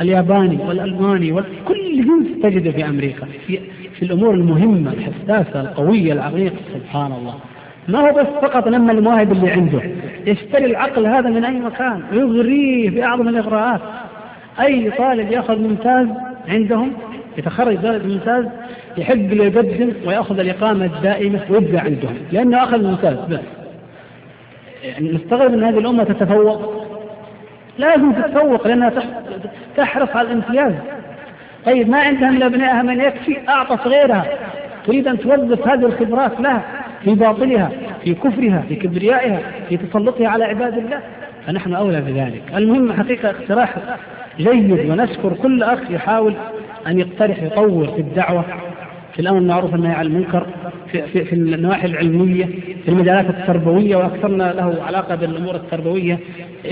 والياباني 0.00 0.58
والألماني 0.68 1.32
وكل 1.32 1.96
جنس 1.96 2.42
تجده 2.42 2.70
في 2.70 2.84
أمريكا. 2.84 3.26
في, 3.46 3.58
في 3.94 4.02
الأمور 4.02 4.34
المهمة 4.34 4.92
الحساسة 4.92 5.60
القوية 5.60 6.12
العميقة 6.12 6.56
سبحان 6.74 7.12
الله. 7.12 7.34
ما 7.88 7.98
هو 7.98 8.14
بس 8.14 8.26
فقط 8.42 8.68
لما 8.68 8.92
المواهب 8.92 9.32
اللي 9.32 9.50
عنده. 9.50 9.82
يشتري 10.26 10.64
العقل 10.64 11.06
هذا 11.06 11.30
من 11.30 11.44
أي 11.44 11.60
مكان 11.60 12.02
ويغريه 12.12 12.90
بأعظم 12.90 13.28
الإغراءات. 13.28 13.80
أي 14.60 14.90
طالب 14.90 15.32
يأخذ 15.32 15.58
ممتاز 15.58 16.06
عندهم 16.48 16.92
يتخرج 17.38 17.76
درجة 17.76 18.06
ممتاز 18.06 18.44
يحق 18.96 19.14
له 19.14 19.44
يقدم 19.44 19.92
ويأخذ 20.06 20.38
الإقامة 20.38 20.84
الدائمة 20.84 21.40
ويبقى 21.50 21.78
عندهم 21.78 22.16
لأنه 22.32 22.64
أخذ 22.64 22.82
ممتاز 22.82 23.16
بس. 23.30 23.40
يعني 24.84 25.12
نستغرب 25.12 25.52
أن 25.52 25.64
هذه 25.64 25.78
الأمة 25.78 26.04
تتفوق. 26.04 26.86
لازم 27.78 28.12
تتفوق 28.12 28.66
لأنها 28.66 28.92
تحرص 29.76 30.08
على 30.16 30.28
الامتياز. 30.28 30.72
طيب 31.66 31.88
ما 31.88 31.98
عندها 31.98 32.30
من 32.30 32.42
أبنائها 32.42 32.82
من 32.82 33.00
يكفي؟ 33.00 33.48
أعطت 33.48 33.86
غيرها. 33.86 34.26
تريد 34.86 35.08
أن 35.08 35.18
توظف 35.18 35.68
هذه 35.68 35.86
الخبرات 35.86 36.40
لها. 36.40 36.62
في 37.05 37.14
باطلها 37.14 37.70
في 38.05 38.14
كفرها 38.14 38.64
في 38.68 38.74
كبريائها 38.74 39.40
في 39.68 39.76
تسلطها 39.76 40.28
على 40.28 40.44
عباد 40.44 40.78
الله. 40.78 41.00
فنحن 41.46 41.74
أولى 41.74 42.00
بذلك. 42.00 42.42
المهم 42.57 42.92
حقيقة 42.92 43.30
اقتراح 43.30 43.74
جيد 44.38 44.90
ونشكر 44.90 45.32
كل 45.42 45.62
أخ 45.62 45.78
يحاول 45.90 46.34
أن 46.86 46.98
يقترح 46.98 47.42
يطور 47.42 47.86
في 47.86 48.00
الدعوة 48.00 48.44
في 49.12 49.18
الأمر 49.20 49.38
المعروف 49.38 49.72
والنهي 49.72 49.94
عن 49.94 50.07
المنكر 50.07 50.46
في, 50.92 51.03
في, 51.03 51.24
في 51.24 51.32
النواحي 51.32 51.86
العلمية 51.86 52.44
في 52.84 52.88
المجالات 52.88 53.30
التربوية 53.30 53.96
وأكثرنا 53.96 54.53
له 54.53 54.82
علاقة 54.82 55.14
بالأمور 55.14 55.55
التربوية 55.55 56.18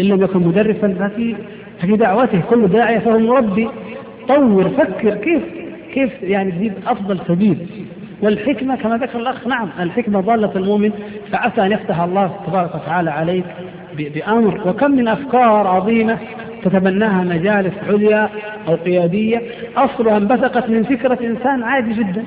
إن 0.01 0.05
لم 0.05 0.23
يكن 0.23 0.41
مدرسا 0.41 0.95
ففي 0.99 1.37
في 1.81 1.97
دعوته. 1.97 2.41
كل 2.51 2.69
داعية 2.69 2.99
فهو 2.99 3.19
مربي. 3.19 3.69
طور 4.29 4.69
فكر 4.69 5.15
كيف 5.15 5.43
كيف 5.95 6.23
يعني 6.23 6.53
تجيب 6.53 6.73
أفضل 6.87 7.19
سبيل 7.29 7.67
والحكمة 8.23 8.77
كما 8.77 8.97
ذكر 8.97 9.19
الأخ 9.19 9.47
نعم 9.47 9.69
الحكمة 9.81 10.21
ضالة 10.21 10.53
المؤمن 10.57 10.93
فعسى 11.33 11.67
أن 11.67 11.73
يفتح 11.73 12.01
الله 12.01 12.37
تبارك 12.47 12.75
وتعالى 12.75 13.11
عليك 13.11 13.45
بأمر. 13.99 14.69
وكم 14.69 14.91
من 14.91 15.09
أفكار 15.09 15.67
عظيمة 15.67 16.19
تتبناها 16.63 17.25
مجالس 17.25 17.75
عليا 17.89 18.29
أو 18.69 18.75
قيادية. 18.75 19.43
أصلها 19.77 20.17
أنبثقت 20.17 20.69
من 20.69 20.83
فكرة 20.83 21.19
إنسان 21.27 21.63
عادي 21.63 21.93
جدا 21.93 22.25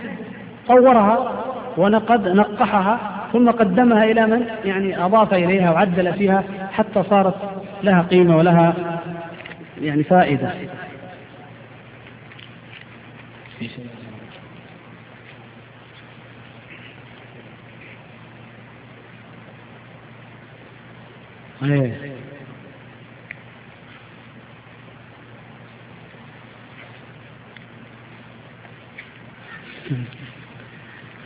طورها 0.68 1.32
ونقد 1.78 2.28
نقحها 2.28 3.00
ثم 3.34 3.52
قدمها 3.52 4.04
إلى 4.04 4.26
من؟ 4.28 4.46
يعني 4.66 5.06
أضاف 5.06 5.34
إليها 5.34 5.72
وعدل 5.72 6.14
فيها 6.14 6.44
حتى 6.72 7.04
صارت 7.04 7.36
لها 7.84 8.02
قيمة 8.02 8.38
ولها 8.38 8.74
يعني 9.82 10.04
فائدة. 10.04 10.50
في 13.60 13.68
شيء؟ 13.68 13.93
إيه. 21.64 22.14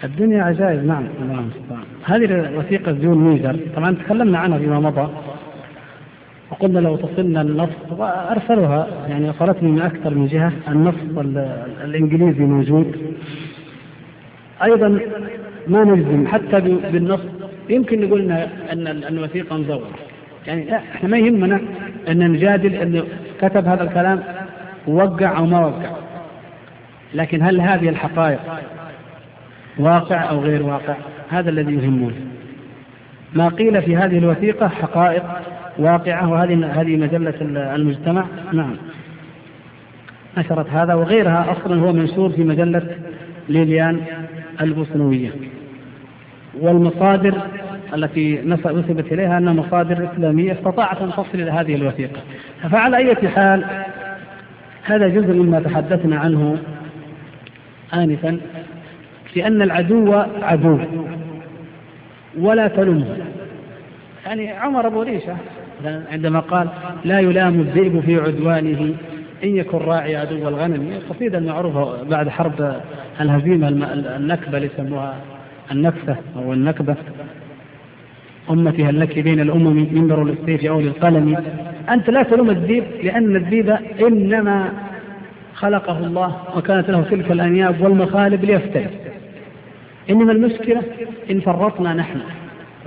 الدنيا 0.04 0.44
عجائب 0.44 0.86
نعم. 0.86 1.04
الله 1.22 1.40
المستعان. 1.40 1.84
هذه 2.04 2.26
الوثيقة 2.26 2.92
جون 2.92 3.18
ميزر. 3.18 3.60
طبعا 3.76 3.96
تكلمنا 3.96 4.38
عنها 4.40 4.58
فيما 4.58 4.80
مضى 4.80 5.10
وقلنا 6.52 6.80
لو 6.80 6.96
تصلنا 6.96 7.42
النص 7.42 7.70
وأرسلوها 7.92 8.88
يعني 9.08 9.30
وصلتني 9.30 9.72
من 9.72 9.82
أكثر 9.82 10.14
من 10.14 10.28
جهة 10.28 10.52
النص 10.68 10.96
الإنجليزي 11.84 12.44
موجود. 12.44 13.16
أيضا 14.64 15.00
ما 15.68 15.84
نجزم 15.84 16.28
حتى 16.28 16.60
بالنص 16.92 17.20
يمكن 17.70 18.02
نقول 18.02 18.32
ان 18.72 18.88
الوثيقة 18.88 19.58
مزوره 19.58 20.07
يعني 20.48 20.64
لا 20.64 20.78
إحنا 20.78 21.10
ما 21.10 21.18
يهمنا 21.18 21.62
أن 22.08 22.32
نجادل 22.32 22.74
انه 22.74 23.04
كتب 23.42 23.68
هذا 23.68 23.84
الكلام 23.84 24.24
ووقع 24.88 25.38
أو 25.38 25.46
ما 25.46 25.60
وقع. 25.66 25.90
لكن 27.14 27.44
هل 27.44 27.62
هذه 27.62 27.90
الحقائق 27.90 28.40
واقع 29.80 30.30
أو 30.30 30.40
غير 30.40 30.64
واقع؟ 30.64 30.96
هذا 31.30 31.50
الذي 31.50 31.74
يهمنا. 31.74 32.12
ما 33.34 33.48
قيل 33.48 33.82
في 33.82 33.98
هذه 33.98 34.18
الوثيقة 34.18 34.68
حقائق 34.68 35.24
واقعة 35.78 36.30
وهذه 36.30 36.82
هذه 36.82 36.98
مجلة 36.98 37.34
المجتمع. 37.76 38.26
نعم. 38.54 38.76
نشرت 40.38 40.70
هذا 40.70 40.94
وغيرها 40.94 41.52
أصلا 41.52 41.82
هو 41.82 41.94
منشور 41.94 42.30
في 42.30 42.44
مجلة 42.44 42.98
ليليان 43.50 44.02
البوسنوية. 44.62 45.30
والمصادر 46.62 47.42
التي 47.94 48.42
نسبت 48.46 49.14
إليها 49.14 49.38
أنها 49.38 49.54
مصادر 49.54 50.10
إسلامية 50.14 50.54
استطاعت 50.54 51.02
أن 51.02 51.12
تصل 51.12 51.30
إلى 51.34 51.52
هذه 51.52 51.76
الوثيقة. 51.76 52.22
فعلى 52.72 52.98
أي 52.98 53.30
حال 53.30 53.66
هذا 54.84 55.08
جزء 55.08 55.34
مما 55.34 55.60
تحدثنا 55.60 56.20
عنه 56.20 56.58
آنفا 57.94 58.40
لأن 59.36 59.62
العدو 59.62 60.14
عدو 60.42 60.80
ولا 62.40 62.68
تلمه 62.68 63.18
يعني 64.26 64.52
عمر 64.52 64.88
أبو 64.88 65.02
ريشة 65.02 65.38
عندما 66.12 66.40
قال 66.40 66.68
لا 67.06 67.20
يلام 67.20 67.60
الذئب 67.60 68.00
في 68.00 68.16
عدوانه 68.16 68.94
إن 69.44 69.56
يكن 69.56 69.78
راعي 69.78 70.16
عدو 70.16 70.48
الغنم. 70.48 70.92
القصيدة 70.92 71.38
المعروفة 71.38 72.04
بعد 72.04 72.30
حرب 72.30 72.82
الهزيمة 73.22 73.68
النكبة 74.16 74.58
اللي 74.58 74.70
يسموها 74.74 75.16
النكسة 75.72 76.16
أو 76.36 76.54
النكبة. 76.54 76.96
أمتي 78.50 78.86
هل 78.86 79.00
لك 79.00 79.20
بين 79.20 79.40
الأمم 79.40 79.88
منبر 79.92 80.24
للسيف 80.24 80.66
أو 80.66 80.82
للقلم؟ 80.82 81.44
أنت 81.90 82.10
لا 82.10 82.24
تلوم 82.24 82.50
الذئب 82.50 82.84
لأن 83.04 83.36
الذئب 83.36 83.78
إنما 84.08 84.70
خلقه 85.54 85.98
الله 85.98 86.38
وكانت 86.58 86.90
له 86.90 87.02
تلك 87.02 87.32
الأنياب 87.32 87.82
والمخالب 87.82 88.46
ليفترس 88.46 88.90
إنما 90.10 90.32
المشكلة 90.32 90.82
إن 91.32 91.40
فرطنا 91.40 91.94
نحن 91.94 92.20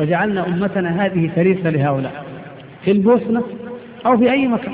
وجعلنا 0.01 0.47
أمتنا 0.47 1.05
هذه 1.07 1.31
فريسة 1.37 1.71
لهؤلاء 1.71 2.25
في 2.85 2.91
البوسنة 2.91 3.43
أو 4.07 4.19
في 4.19 4.31
أي 4.33 4.47
مكان. 4.47 4.73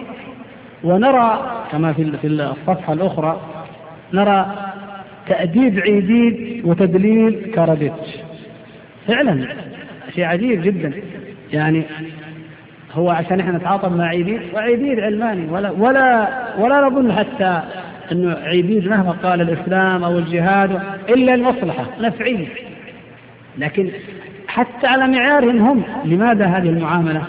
ونرى 0.84 1.62
كما 1.72 1.93
في 1.93 2.26
الصفحة 2.26 2.93
الأخرى 2.93 3.41
نرى 4.12 4.55
تأديب 5.28 5.78
عيديد 5.78 6.62
وتدليل 6.64 7.51
كاراديتش. 7.55 8.16
فعلا 9.09 9.47
شيء 10.17 10.25
عجيب 10.25 10.62
جدا. 10.62 10.93
يعني 11.53 11.83
هو 12.93 13.11
عشان 13.11 13.41
إحنا 13.41 13.59
نتعاطف 13.59 13.93
مع 13.93 14.05
عيديد 14.05 14.41
وعيديد 14.55 15.01
علماني. 15.01 15.51
ولا 15.51 15.71
ولا 15.71 16.29
ولا 16.59 16.81
نظن 16.81 17.12
حتى 17.12 17.62
انه 18.12 18.37
عيديد 18.45 18.89
مهما 18.89 19.11
قال 19.11 19.41
الإسلام 19.41 20.05
أو 20.05 20.19
الجهاد 20.19 20.81
إلا 21.09 21.35
المصلحة 21.35 21.87
نفعيه 22.01 22.47
لكن 23.59 23.91
حتى 24.49 24.87
على 24.87 25.07
معيارهم 25.07 25.59
هم 25.59 25.83
لماذا 26.05 26.47
هذه 26.47 26.69
المعاملة 26.69 27.23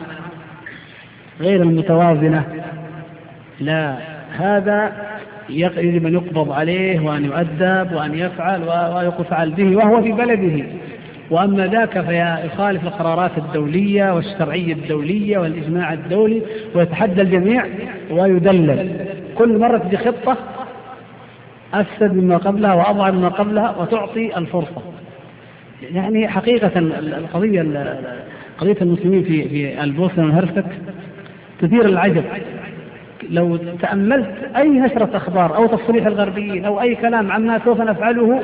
غير 1.39 1.61
المتوازنة؟ 1.61 2.43
لا 3.59 3.95
هذا 4.37 4.91
يجب 5.49 6.05
ان 6.05 6.13
يقبض 6.13 6.51
عليه 6.51 6.99
وأن 6.99 7.25
يؤدب 7.25 7.91
وأن 7.93 8.13
يفعل 8.13 8.61
ويفعل 8.63 9.51
به 9.51 9.75
وهو 9.75 10.01
في 10.01 10.11
بلده. 10.11 10.65
وأما 11.31 11.67
ذاك 11.67 12.01
فيخالف 12.01 12.83
القرارات 12.83 13.31
الدولية 13.37 14.13
والشرعية 14.15 14.73
الدولية 14.73 15.37
والإجماع 15.37 15.93
الدولي 15.93 16.41
ويتحدى 16.75 17.21
الجميع 17.21 17.65
ويدلل. 18.11 19.05
كل 19.35 19.57
مرة 19.57 19.77
تجي 19.77 19.97
خطة 19.97 20.37
أفسد 21.73 22.13
مما 22.13 22.37
قبلها 22.37 22.73
وأضعف 22.73 23.13
مما 23.13 23.27
قبلها 23.27 23.75
وتعطي 23.79 24.37
الفرصة. 24.37 24.81
يعني 25.93 26.27
حقيقة 26.27 26.71
القضية 26.99 27.61
قضية 28.57 28.77
المسلمين 28.81 29.23
في 29.23 29.49
في 29.49 29.83
البوسنة 29.83 30.25
والهرسك 30.25 30.65
تثير 31.61 31.85
العجب. 31.85 32.23
لو 33.29 33.57
تأملت 33.57 34.35
أي 34.57 34.69
نشرة 34.69 35.17
أخبار 35.17 35.55
أو 35.55 35.67
تصريح 35.67 36.05
الغربيين 36.05 36.65
أو 36.65 36.81
أي 36.81 36.95
كلام 36.95 37.31
عما 37.31 37.59
سوف 37.65 37.81
نفعله 37.81 38.43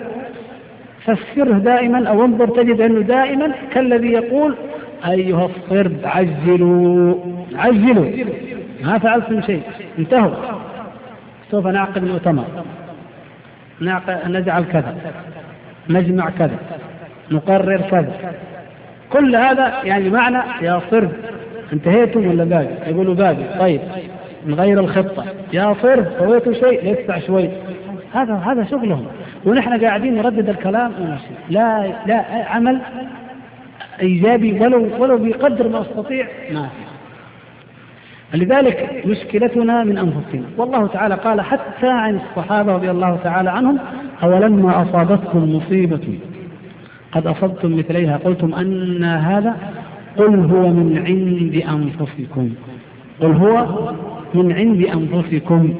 فسره 1.05 1.53
دائما 1.53 2.09
أو 2.09 2.25
انظر 2.25 2.47
تجد 2.47 2.81
أنه 2.81 3.01
دائما 3.01 3.51
كالذي 3.73 4.11
يقول 4.11 4.55
أيها 5.07 5.45
الصرب 5.45 5.97
عجلوا 6.03 7.15
عجلوا. 7.55 8.05
ما 8.83 8.97
فعلتم 8.97 9.41
شيء. 9.41 9.61
انتهوا. 9.99 10.35
سوف 11.51 11.67
نعقد 11.67 12.03
مؤتمر 12.03 12.45
نجعل 14.27 14.63
كذا. 14.63 14.95
نجمع 15.89 16.29
كذا. 16.29 16.57
نقرر 17.31 17.81
كذا. 17.81 18.13
كل 19.09 19.35
هذا 19.35 19.73
يعني 19.83 20.09
معنى 20.09 20.37
يا 20.61 20.81
صرف 20.91 21.11
انتهيتم 21.73 22.27
ولا 22.27 22.43
باقي؟ 22.43 22.91
يقولوا 22.91 23.15
باقي. 23.15 23.59
طيب 23.59 23.81
نغير 24.47 24.79
الخطة. 24.79 25.25
يا 25.53 25.75
صرف 25.81 26.07
سويتوا 26.19 26.53
شيء؟ 26.53 26.89
يدفع 26.89 27.19
شوي. 27.19 27.49
هذا 28.13 28.33
هذا 28.33 28.63
شغلهم. 28.63 29.05
ونحن 29.45 29.85
قاعدين 29.85 30.15
نردد 30.15 30.49
الكلام 30.49 30.91
ونمشي 31.01 31.33
لا 31.49 31.93
لا 32.05 32.25
عمل 32.49 32.79
إيجابي 34.01 34.59
ولو 34.59 34.87
ولو 34.99 35.17
بقدر 35.17 35.67
ما 35.69 35.81
أستطيع 35.81 36.27
ما 36.53 36.67
في. 36.67 36.83
لذلك 38.37 39.03
مشكلتنا 39.05 39.83
من 39.83 39.97
أنفسنا. 39.97 40.43
والله 40.57 40.87
تعالى 40.87 41.15
قال 41.15 41.41
حتى 41.41 41.87
عن 41.87 42.15
الصحابة 42.15 42.73
رضي 42.73 42.91
الله 42.91 43.19
تعالى 43.23 43.49
عنهم 43.49 43.79
أولما 44.23 44.81
أصابتكم 44.81 45.55
مصيبة. 45.55 46.19
قد 47.11 47.27
أصبتم 47.27 47.77
مثليها. 47.77 48.17
قلتم 48.17 48.53
أن 48.53 49.03
هذا 49.03 49.57
قل 50.17 50.39
هو 50.39 50.67
من 50.67 51.03
عند 51.07 51.55
أنفسكم. 51.55 52.49
قل 53.21 53.31
هو 53.31 53.67
من 54.33 54.51
عند 54.51 54.85
أنفسكم. 54.85 55.73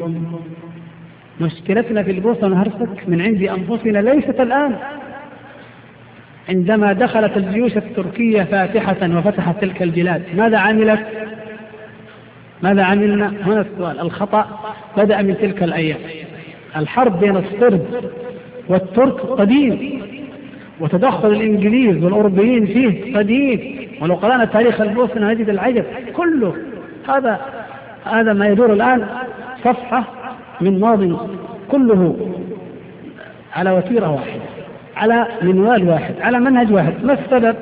مشكلتنا 1.41 2.03
في 2.03 2.11
البوسنة 2.11 2.43
والهرسك 2.43 3.07
من 3.07 3.21
عند 3.21 3.43
أنفسنا 3.43 3.99
ليست 3.99 4.39
الآن. 4.39 4.75
عندما 6.49 6.93
دخلت 6.93 7.37
الجيوش 7.37 7.77
التركية 7.77 8.43
فاتحة 8.43 9.17
وفتحت 9.17 9.61
تلك 9.61 9.83
البلاد 9.83 10.23
ماذا 10.35 10.57
عملت؟ 10.57 10.99
ماذا 12.63 12.83
عملنا؟ 12.83 13.33
هنا 13.45 13.61
السؤال. 13.61 13.99
الخطأ 13.99 14.59
بدأ 14.97 15.21
من 15.21 15.37
تلك 15.37 15.63
الأيام. 15.63 15.99
الحرب 16.77 17.19
بين 17.19 17.37
الصرب 17.37 17.81
والترك 18.67 19.19
قديم 19.19 20.01
وتدخل 20.79 21.31
الإنجليز 21.31 22.03
والأوروبيين 22.03 22.65
فيه 22.65 23.17
قديم 23.17 23.87
ولو 24.01 24.15
قرأنا 24.15 24.45
تاريخ 24.45 24.81
البوسنة 24.81 25.31
نجد 25.31 25.49
العجب 25.49 25.85
كله. 26.13 26.55
هذا 27.09 27.41
هذا 28.05 28.33
ما 28.33 28.47
يدور 28.47 28.73
الآن. 28.73 29.07
صفحة 29.63 30.22
من 30.63 30.79
ماضي 30.79 31.15
كله 31.71 32.15
على 33.53 33.71
وتيرة 33.71 34.11
واحدة 34.11 34.41
على 34.95 35.27
منوال 35.41 35.89
واحد 35.89 36.15
على 36.21 36.39
منهج 36.39 36.71
واحد. 36.71 36.93
ما 37.03 37.13
السبب؟ 37.13 37.55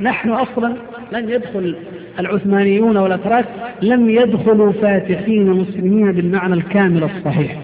نحن 0.00 0.30
أصلا 0.30 0.74
لن 1.12 1.30
يدخل 1.30 1.76
العثمانيون 2.18 2.96
والأتراك 2.96 3.44
لم 3.82 4.10
يدخلوا 4.10 4.72
فاتحين 4.72 5.50
مسلمين 5.50 6.12
بالمعنى 6.12 6.54
الكامل 6.54 7.04
الصحيح. 7.04 7.56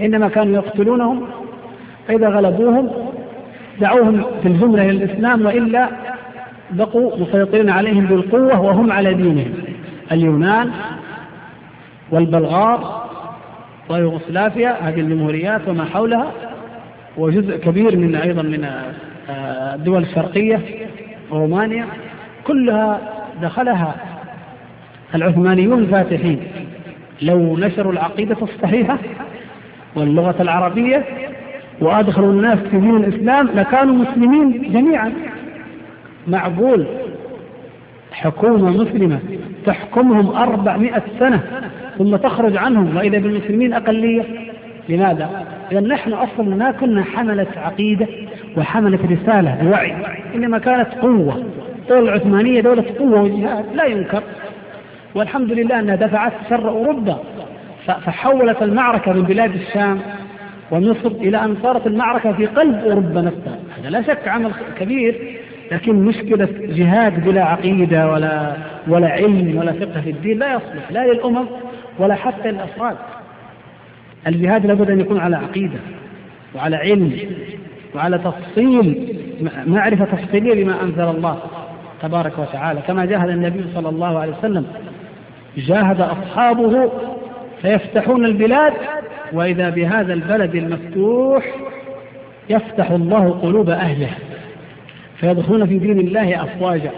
إنما 0.00 0.28
كانوا 0.28 0.54
يقتلونهم 0.54 1.26
فإذا 2.08 2.28
غلبوهم 2.28 2.90
دعوهم 3.80 4.24
في 4.42 4.48
الجملة 4.48 4.90
إلى 4.90 5.04
الإسلام 5.04 5.46
وإلا 5.46 5.88
بقوا 6.70 7.16
مسيطرين 7.16 7.70
عليهم 7.70 8.06
بالقوة 8.06 8.60
وهم 8.60 8.92
على 8.92 9.14
دينهم. 9.14 9.52
اليونان 10.12 10.70
والبلغار 12.10 13.06
ويوغوسلافيا 13.88 14.88
هذه 14.88 15.00
الجمهوريات 15.00 15.68
وما 15.68 15.84
حولها 15.84 16.32
وجزء 17.16 17.56
كبير 17.56 17.96
من 17.96 18.14
أيضا 18.14 18.42
من 18.42 18.64
آه، 19.30 19.74
الدول 19.74 20.02
الشرقية 20.02 20.60
رومانيا 21.32 21.86
كلها 22.44 23.00
دخلها 23.42 23.94
العثمانيون 25.14 25.78
الفاتحين. 25.78 26.40
لو 27.22 27.56
نشروا 27.56 27.92
العقيدة 27.92 28.36
الصحيحة 28.42 28.98
واللغة 29.96 30.34
العربية 30.40 31.04
وأدخلوا 31.80 32.32
الناس 32.32 32.58
في 32.58 32.78
دين 32.78 32.96
الإسلام 32.96 33.48
لكانوا 33.54 33.94
مسلمين 33.94 34.72
جميعا. 34.72 35.12
معقول؟ 36.26 36.86
حكومة 38.12 38.70
مسلمة 38.70 39.18
تحكمهم 39.66 40.36
أربعمائة 40.36 41.02
سنة. 41.18 41.42
ثم 41.98 42.16
تخرج 42.16 42.56
عنهم 42.56 42.96
وإذا 42.96 43.18
بالمسلمين 43.18 43.72
أقلية. 43.72 44.22
لماذا؟ 44.88 45.46
إذا 45.72 45.80
نحن 45.80 46.12
أصلا 46.12 46.56
ما 46.56 46.70
كنا 46.70 47.04
حملة 47.04 47.46
عقيدة 47.56 48.06
وحملة 48.56 48.98
رسالة 49.10 49.58
بوعي 49.62 49.94
إنما 50.34 50.58
كانت 50.58 50.88
قوة. 51.02 51.42
الدولة 51.82 52.08
العثمانية 52.08 52.60
دولة 52.60 52.84
قوة 52.98 53.22
وجهاد 53.22 53.64
لا 53.74 53.84
ينكر. 53.84 54.22
والحمد 55.14 55.52
لله 55.52 55.80
أنها 55.80 55.96
دفعت 55.96 56.32
شر 56.50 56.68
أوروبا. 56.68 57.18
فحولت 57.86 58.62
المعركة 58.62 59.12
من 59.12 59.22
بلاد 59.22 59.54
الشام 59.54 59.98
ومصر 60.70 61.10
إلى 61.10 61.44
أن 61.44 61.56
صارت 61.62 61.86
المعركة 61.86 62.32
في 62.32 62.46
قلب 62.46 62.84
أوروبا 62.84 63.20
نفسها. 63.20 63.58
هذا 63.80 63.90
لا 63.90 64.02
شك 64.02 64.28
عمل 64.28 64.50
كبير 64.80 65.38
لكن 65.72 65.94
مشكلة 65.94 66.48
جهاد 66.60 67.24
بلا 67.24 67.44
عقيدة 67.44 68.12
ولا 68.12 68.52
ولا 68.88 69.08
علم 69.08 69.56
ولا 69.58 69.72
فقه 69.72 70.00
في 70.00 70.10
الدين 70.10 70.38
لا 70.38 70.54
يصلح. 70.54 70.90
لا 70.90 71.12
للأمم 71.12 71.46
ولا 71.98 72.14
حتى 72.14 72.50
للأفراد 72.50 72.96
الجهاد 74.26 74.66
لابد 74.66 74.90
أن 74.90 75.00
يكون 75.00 75.20
على 75.20 75.36
عقيدة 75.36 75.78
وعلى 76.54 76.76
علم 76.76 77.18
وعلى 77.94 78.18
تفصيل 78.18 79.16
معرفة 79.66 80.04
تفصيلية 80.04 80.64
بما 80.64 80.82
أنزل 80.82 81.04
الله 81.04 81.38
تبارك 82.02 82.38
وتعالى. 82.38 82.80
كما 82.86 83.04
جاهد 83.04 83.28
النبي 83.28 83.64
صلى 83.74 83.88
الله 83.88 84.18
عليه 84.18 84.32
وسلم 84.38 84.66
جاهد 85.56 86.00
أصحابه 86.00 86.92
فيفتحون 87.62 88.24
البلاد 88.24 88.72
وإذا 89.32 89.70
بهذا 89.70 90.12
البلد 90.12 90.54
المفتوح 90.54 91.44
يفتح 92.50 92.90
الله 92.90 93.30
قلوب 93.42 93.70
أهله 93.70 94.10
فيدخلون 95.20 95.66
في 95.66 95.78
دين 95.78 96.00
الله 96.00 96.44
أفواجا 96.44 96.90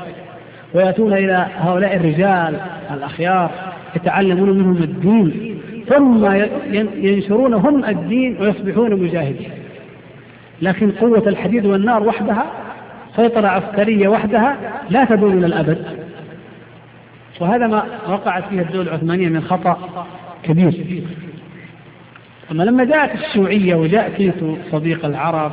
ويأتون 0.75 1.13
إلى 1.13 1.47
هؤلاء 1.57 1.97
الرجال 1.97 2.61
الأخيار. 2.91 3.51
يتعلمون 4.03 4.51
منهم 4.51 4.77
الدين 4.83 5.59
ثم 5.89 6.25
ينشرون 7.07 7.55
هم 7.55 7.85
الدين 7.85 8.37
ويصبحون 8.41 9.03
مجاهدين. 9.03 9.51
لكن 10.63 10.91
قوة 10.91 11.29
الحديد 11.29 11.67
والنار 11.67 12.03
وحدها 12.03 12.47
سيطرة 13.17 13.49
عسكرية 13.49 14.09
وحدها 14.09 14.57
لا 14.91 15.05
تدوم 15.05 15.39
إلى 15.39 15.47
الأبد. 15.47 15.85
وهذا 17.41 17.67
ما 17.67 17.83
وقعت 18.09 18.45
فيه 18.51 18.61
الدولة 18.61 18.89
العثمانية 18.89 19.29
من 19.29 19.41
خطأ 19.41 20.07
كبير. 20.43 20.75
أما 22.51 22.63
لما 22.63 22.85
جاءت 22.85 23.21
الشيوعية 23.21 23.75
وجاء 23.75 24.13
تيتو 24.17 24.57
صديق 24.73 25.05
العرب 25.05 25.53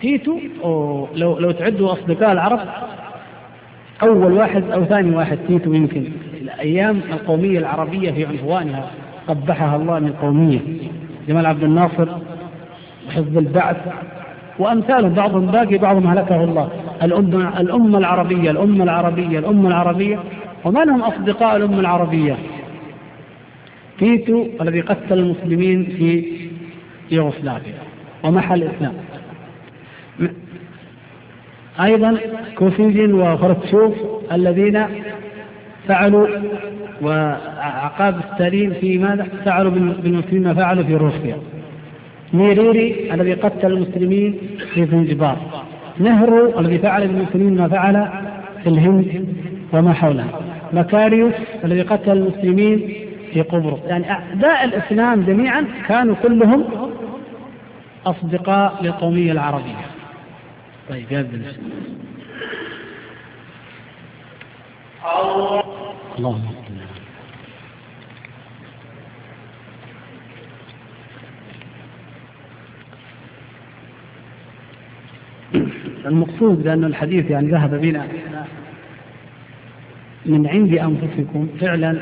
تيتو 0.00 0.38
لو 1.14 1.38
لو 1.38 1.50
تعدوا 1.50 1.92
أصدقاء 1.92 2.32
العرب 2.32 2.60
أول 4.02 4.32
واحد 4.32 4.70
أو 4.70 4.84
ثاني 4.84 5.16
واحد 5.16 5.38
تيتو 5.48 5.72
يمكن. 5.72 6.04
أيام 6.60 7.00
القومية 7.12 7.58
العربية 7.58 8.10
في 8.10 8.26
عنفوانها 8.26 8.90
قبحها 9.28 9.76
الله 9.76 9.98
من 9.98 10.08
القومية. 10.08 10.58
جمال 11.28 11.46
عبد 11.46 11.64
الناصر 11.64 12.08
وحزب 13.08 13.38
البعث 13.38 13.76
وأمثالهم 14.58 15.14
بعضهم 15.14 15.46
باقي 15.46 15.78
بعضهم 15.78 16.06
هلكه 16.06 16.44
الله. 16.44 16.68
الأمة, 17.02 17.60
الأمة 17.60 17.98
العربية 17.98 18.50
الأمة 18.50 18.84
العربية 18.84 19.38
الأمة 19.38 19.68
العربية. 19.68 20.18
ومن 20.64 20.90
هم 20.90 21.02
أصدقاء 21.02 21.56
الأمة 21.56 21.80
العربية؟ 21.80 22.36
تيتو 23.98 24.46
الذي 24.60 24.80
قتل 24.80 25.18
المسلمين 25.18 25.84
في 25.84 26.24
يوغوسلافيا 27.10 27.74
ومحى 28.24 28.54
الإسلام 28.54 28.92
أيضا 31.80 32.18
كوسيجين 32.58 33.14
وخروتشوف 33.14 33.94
الذين 34.32 34.86
فعلوا 35.88 36.28
وعقاب 37.02 38.20
ستالين 38.34 38.72
في 38.72 38.98
ماذا؟ 38.98 39.26
فعلوا 39.44 39.70
بالمسلمين 39.70 40.42
ما 40.42 40.54
فعلوا 40.54 40.84
في 40.84 40.94
روسيا. 40.94 41.36
نيريري 42.32 43.14
الذي 43.14 43.32
قتل 43.32 43.72
المسلمين 43.72 44.38
في 44.74 44.86
زنجبار. 44.86 45.36
نهرو 45.98 46.60
الذي 46.60 46.78
فعل 46.78 47.08
بالمسلمين 47.08 47.56
ما 47.56 47.68
فعل 47.68 48.08
في 48.62 48.68
الهند 48.68 49.28
وما 49.72 49.92
حولها 49.92 50.40
مكاريوس 50.72 51.34
الذي 51.64 51.82
قتل 51.82 52.12
المسلمين 52.12 52.94
في 53.32 53.42
قبرص. 53.42 53.78
يعني 53.86 54.10
أعداء 54.10 54.64
الإسلام 54.64 55.22
جميعا 55.22 55.64
كانوا 55.88 56.14
كلهم 56.22 56.64
أصدقاء 58.06 58.78
للقومية 58.82 59.32
العربية. 59.32 59.86
طيب 60.88 61.12
يا 61.12 61.22
اللهم 66.18 66.42
المقصود 76.06 76.66
لأن 76.66 76.84
الحديث 76.84 77.30
يعني 77.30 77.50
ذهب 77.50 77.74
بنا 77.80 78.06
من 80.26 80.46
عند 80.46 80.74
أنفسكم 80.74 81.48
فعلا. 81.60 82.00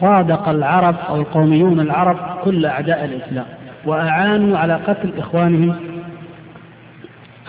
صادق 0.00 0.48
العرب 0.48 0.96
أو 1.08 1.16
القوميون 1.16 1.80
العرب 1.80 2.38
كل 2.44 2.66
أعداء 2.66 3.04
الإسلام 3.04 3.46
وأعانوا 3.84 4.58
على 4.58 4.74
قتل 4.74 5.18
إخوانهم 5.18 5.76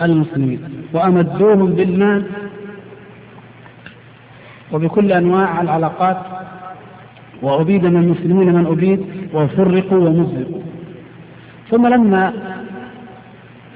المسلمين 0.02 0.60
وأمدوهم 0.92 1.72
بالمال 1.72 2.24
وبكل 4.72 5.12
أنواع 5.12 5.60
العلاقات 5.60 6.16
وأبيد 7.42 7.84
من 7.84 7.96
المسلمين 8.02 8.54
من 8.54 8.66
أبيد 8.66 9.06
وفرقوا 9.34 10.08
ومزقوا 10.08 10.60
ثم 11.70 11.86
لما 11.86 12.32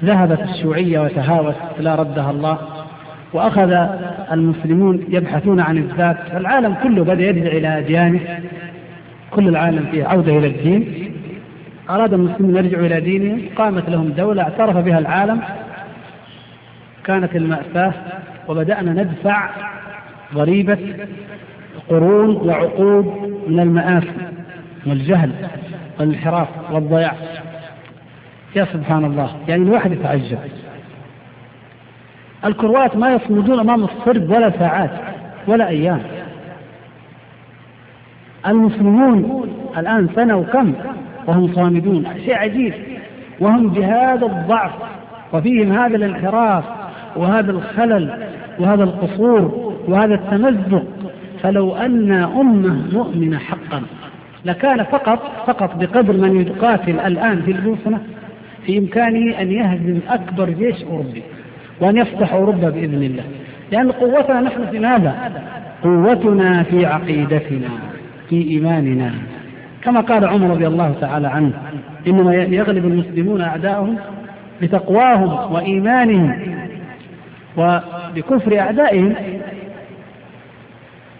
ذهبت 0.03 0.41
الشيوعية 0.41 0.99
وتهاوت 0.99 1.55
لا 1.79 1.95
ردها 1.95 2.31
الله 2.31 2.57
وأخذ 3.33 3.71
المسلمون 4.31 5.03
يبحثون 5.09 5.59
عن 5.59 5.77
الذات 5.77 6.17
العالم 6.33 6.75
كله 6.83 7.03
بدأ 7.03 7.23
يرجع 7.23 7.51
إلى 7.51 7.79
أديانه 7.79 8.19
كل 9.31 9.47
العالم 9.47 9.85
فيه 9.91 10.05
عودة 10.05 10.37
إلى 10.37 10.47
الدين. 10.47 11.11
أراد 11.89 12.13
المسلمون 12.13 12.55
يرجعوا 12.55 12.85
إلى 12.85 13.01
دينهم 13.01 13.41
قامت 13.57 13.89
لهم 13.89 14.09
دولة 14.09 14.41
اعترف 14.43 14.77
بها 14.77 14.99
العالم 14.99 15.41
كانت 17.03 17.35
المأساة 17.35 17.93
وبدأنا 18.47 18.91
ندفع 19.03 19.49
ضريبة 20.33 20.77
قرون 21.89 22.35
وعقود 22.35 23.05
من 23.47 23.59
المآسي 23.59 24.11
والجهل 24.87 25.31
والانحراف 25.99 26.47
والضياع. 26.71 27.15
يا 28.55 28.65
سبحان 28.65 29.05
الله. 29.05 29.29
يعني 29.47 29.63
الواحد 29.63 29.91
يتعجب. 29.91 30.37
الكروات 32.45 32.95
ما 32.95 33.13
يصمدون 33.13 33.59
أمام 33.59 33.83
الصرب 33.83 34.29
ولا 34.29 34.49
ساعات 34.59 34.91
ولا 35.47 35.67
أيام. 35.67 36.01
المسلمون 38.47 39.49
الآن 39.77 40.09
سنة 40.15 40.35
وكم 40.35 40.73
وهم 41.27 41.53
صامدون. 41.53 42.05
شيء 42.25 42.35
عجيب. 42.35 42.73
وهم 43.39 43.69
بهذا 43.69 44.25
الضعف. 44.25 44.71
وفيهم 45.33 45.71
هذا 45.71 45.95
الانحراف 45.95 46.63
وهذا 47.15 47.51
الخلل 47.51 48.27
وهذا 48.59 48.83
القصور. 48.83 49.64
وهذا 49.87 50.15
التمزق 50.15 50.83
فلو 51.43 51.75
أن 51.75 52.11
أمة 52.11 52.93
مؤمنة 52.93 53.37
حقا 53.37 53.81
لكان 54.45 54.83
فقط 54.83 55.19
فقط 55.47 55.75
بقدر 55.75 56.13
من 56.13 56.41
يقاتل 56.41 56.99
الآن 56.99 57.41
في 57.41 57.51
البوسنه 57.51 57.99
في 58.65 58.77
إمكانه 58.77 59.41
أن 59.41 59.51
يهزم 59.51 59.99
أكبر 60.09 60.49
جيش 60.49 60.83
أوروبي 60.83 61.23
وأن 61.81 61.97
يفتح 61.97 62.33
أوروبا 62.33 62.69
بإذن 62.69 63.03
الله 63.03 63.23
لأن 63.71 63.91
قوتنا 63.91 64.41
نحن 64.41 64.65
في 64.71 64.79
ماذا؟ 64.79 65.31
قوتنا 65.83 66.63
في 66.63 66.85
عقيدتنا 66.85 67.69
في 68.29 68.47
إيماننا 68.47 69.11
كما 69.83 69.99
قال 69.99 70.25
عمر 70.25 70.49
رضي 70.49 70.67
الله 70.67 70.95
تعالى 71.01 71.27
عنه 71.27 71.51
إنما 72.07 72.33
يغلب 72.33 72.85
المسلمون 72.85 73.41
أعداءهم 73.41 73.97
بتقواهم 74.61 75.53
وإيمانهم 75.53 76.39
وبكفر 77.57 78.59
أعدائهم 78.59 79.13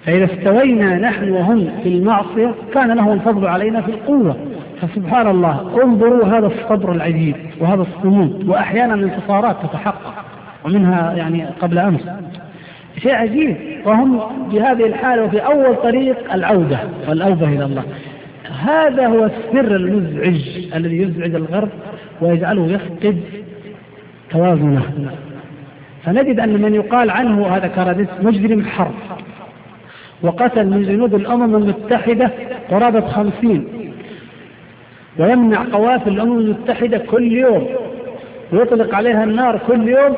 فإذا 0.05 0.25
استوينا 0.25 0.97
نحن 0.97 1.31
وهم 1.31 1.69
في 1.83 1.89
المعصية 1.89 2.55
كان 2.73 2.91
لهم 2.91 3.13
الفضل 3.13 3.47
علينا 3.47 3.81
في 3.81 3.91
القوة. 3.91 4.35
فسبحان 4.81 5.27
الله 5.27 5.83
انظروا 5.83 6.25
هذا 6.25 6.47
الصبر 6.47 6.91
العجيب 6.91 7.35
وهذا 7.59 7.81
الصمود 7.81 8.49
وأحيانا 8.49 8.93
الانتصارات 8.93 9.55
تتحقق 9.63 10.25
ومنها 10.65 11.13
يعني 11.13 11.45
قبل 11.61 11.77
أمس. 11.77 12.01
شيء 12.97 13.15
عجيب 13.15 13.57
وهم 13.85 14.19
بهذه 14.51 14.85
الحالة 14.85 15.23
وفي 15.23 15.39
أول 15.39 15.75
طريق 15.75 16.33
العودة 16.33 16.79
والأوبة 17.09 17.47
إلى 17.47 17.65
الله. 17.65 17.83
هذا 18.63 19.07
هو 19.07 19.25
السر 19.25 19.75
المزعج 19.75 20.41
الذي 20.75 20.97
يزعج 20.97 21.35
الغرب 21.35 21.69
ويجعله 22.21 22.67
يفقد 22.67 23.21
توازنه. 24.29 24.81
فنجد 26.03 26.39
أن 26.39 26.61
من 26.61 26.73
يقال 26.73 27.09
عنه 27.09 27.47
هذا 27.47 27.67
كاراديس 27.67 28.07
مجرم 28.23 28.65
حرب. 28.65 28.93
وقتل 30.21 30.67
من 30.67 30.83
جنود 30.83 31.13
الأمم 31.13 31.55
المتحدة 31.55 32.31
قرابة 32.69 33.01
خمسين. 33.01 33.67
ويمنع 35.19 35.63
قوافل 35.63 36.11
الأمم 36.11 36.39
المتحدة 36.39 36.97
كل 36.97 37.31
يوم. 37.31 37.67
ويطلق 38.51 38.95
عليها 38.95 39.23
النار 39.23 39.59
كل 39.67 39.89
يوم. 39.89 40.15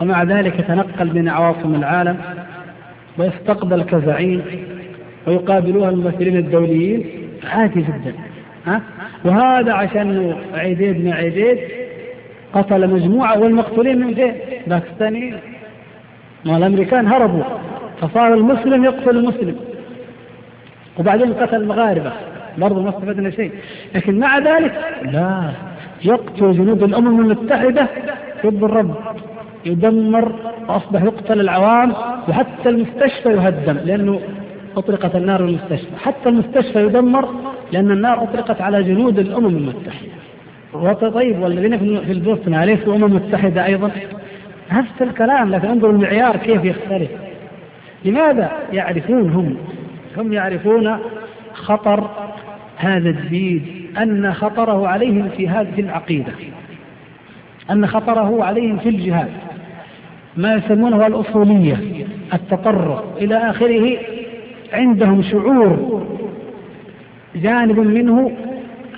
ومع 0.00 0.22
ذلك 0.22 0.58
يتنقل 0.58 1.08
بين 1.08 1.28
عواصم 1.28 1.74
العالم. 1.74 2.16
ويستقبل 3.18 3.82
كزعيم. 3.82 4.42
ويقابلوها 5.26 5.90
الممثلين 5.90 6.36
الدوليين. 6.36 7.04
عادي 7.52 7.80
جدا. 7.80 8.14
ها؟ 8.66 8.80
وهذا 9.24 9.72
عشان 9.72 10.34
عيديد 10.54 11.02
بن 11.02 11.12
عيديد 11.12 11.58
قتل 12.52 12.90
مجموعة 12.90 13.38
والمقتولين 13.38 14.06
من 14.06 14.14
فين؟ 14.14 14.34
باكستانيين. 14.66 15.36
ما 16.44 16.56
الأمريكان 16.56 17.06
هربوا. 17.06 17.42
فصار 18.08 18.34
المسلم 18.34 18.84
يقتل 18.84 19.16
المسلم. 19.16 19.56
وبعدين 20.98 21.32
قتل 21.32 21.56
المغاربة. 21.56 22.12
برضه 22.58 22.82
ما 22.82 22.88
استفدنا 22.88 23.30
شيء. 23.30 23.52
لكن 23.94 24.18
مع 24.18 24.38
ذلك 24.38 24.84
لا 25.02 25.50
يقتل 26.04 26.52
جنود 26.52 26.82
الأمم 26.82 27.20
المتحدة 27.20 27.88
ضد 28.46 28.64
الرب. 28.64 28.94
يدمر 29.66 30.32
وأصبح 30.68 31.02
يقتل 31.02 31.40
العوام 31.40 31.92
وحتى 32.28 32.68
المستشفى 32.68 33.28
يهدم 33.28 33.76
لأنه 33.84 34.20
أطلقت 34.76 35.16
النار 35.16 35.40
المستشفى. 35.40 35.96
حتى 36.04 36.28
المستشفى 36.28 36.86
يدمر 36.86 37.28
لأن 37.72 37.90
النار 37.90 38.22
أطلقت 38.22 38.60
على 38.60 38.82
جنود 38.82 39.18
الأمم 39.18 39.46
المتحدة. 39.46 40.14
طيب 41.08 41.42
والذين 41.42 41.78
في 41.78 42.12
البوسطن 42.12 42.54
أليسوا 42.54 42.96
أمم 42.96 43.14
متحدة 43.14 43.66
أيضا؟ 43.66 43.90
نفس 44.72 45.02
الكلام 45.02 45.50
لكن 45.50 45.68
انظروا 45.68 45.92
المعيار 45.92 46.36
كيف 46.36 46.64
يختلف. 46.64 47.10
لماذا 48.04 48.52
يعرفون 48.72 49.30
هم 49.30 49.56
هم 50.16 50.32
يعرفون 50.32 50.96
خطر 51.54 52.10
هذا 52.76 53.08
الدين 53.08 53.86
أن 53.98 54.32
خطره 54.32 54.88
عليهم 54.88 55.28
في 55.36 55.48
هذه 55.48 55.80
العقيدة 55.80 56.32
أن 57.70 57.86
خطره 57.86 58.44
عليهم 58.44 58.78
في 58.78 58.88
الجهاد 58.88 59.30
ما 60.36 60.54
يسمونه 60.54 61.06
الأصولية 61.06 62.06
التطرف 62.34 63.02
إلى 63.18 63.36
آخره 63.36 63.98
عندهم 64.72 65.22
شعور 65.22 66.02
جانب 67.36 67.78
منه 67.78 68.32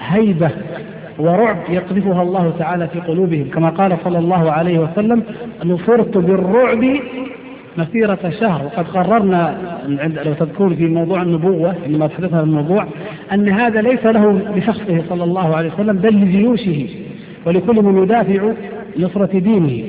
هيبة 0.00 0.50
ورعب 1.18 1.56
يقذفها 1.68 2.22
الله 2.22 2.54
تعالى 2.58 2.88
في 2.88 3.00
قلوبهم 3.00 3.50
كما 3.54 3.68
قال 3.68 3.96
صلى 4.04 4.18
الله 4.18 4.52
عليه 4.52 4.78
وسلم 4.78 5.22
نصرت 5.64 6.18
بالرعب 6.18 7.00
مسيرة 7.78 8.30
شهر. 8.40 8.64
وقد 8.64 8.86
قررنا 8.88 9.58
لو 10.24 10.32
تذكرون 10.32 10.74
في 10.74 10.86
موضوع 10.86 11.22
النبوة 11.22 11.74
عندما 11.84 12.06
تحدثنا 12.06 12.40
الموضوع 12.40 12.86
أن 13.32 13.48
هذا 13.48 13.80
ليس 13.80 14.06
له 14.06 14.40
لشخصه 14.56 15.02
صلى 15.08 15.24
الله 15.24 15.56
عليه 15.56 15.72
وسلم 15.72 15.96
بل 15.96 16.14
لجيوشه 16.14 16.88
ولكل 17.46 17.82
من 17.82 18.02
يدافع 18.02 18.52
نصرة 18.98 19.38
دينه. 19.38 19.84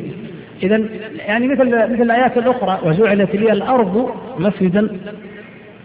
إذا 0.64 0.82
يعني 1.28 1.48
مثل 1.48 1.66
مثل 1.66 2.02
الآيات 2.02 2.38
الأخرى 2.38 2.80
وجعلت 2.86 3.36
لي 3.36 3.52
الأرض 3.52 4.10
مسجدا 4.40 4.90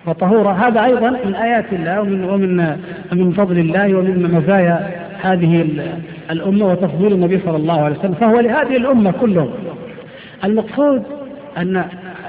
وطهورا. 0.07 0.53
هذا 0.53 0.85
أيضا 0.85 1.11
من 1.24 1.35
آيات 1.35 1.73
الله 1.73 2.01
ومن 2.01 2.24
ومن 2.24 2.77
من 3.12 3.33
فضل 3.33 3.59
الله 3.59 3.95
ومن 3.95 4.33
مزايا 4.35 4.91
هذه 5.20 5.66
الأمة 6.31 6.66
وتفضيل 6.66 7.12
النبي 7.12 7.39
صلى 7.45 7.57
الله 7.57 7.81
عليه 7.81 7.99
وسلم. 7.99 8.15
فهو 8.15 8.41
لهذه 8.41 8.77
الأمة 8.77 9.11
كلهم. 9.11 9.51
المقصود 10.45 11.03
أن 11.59 11.85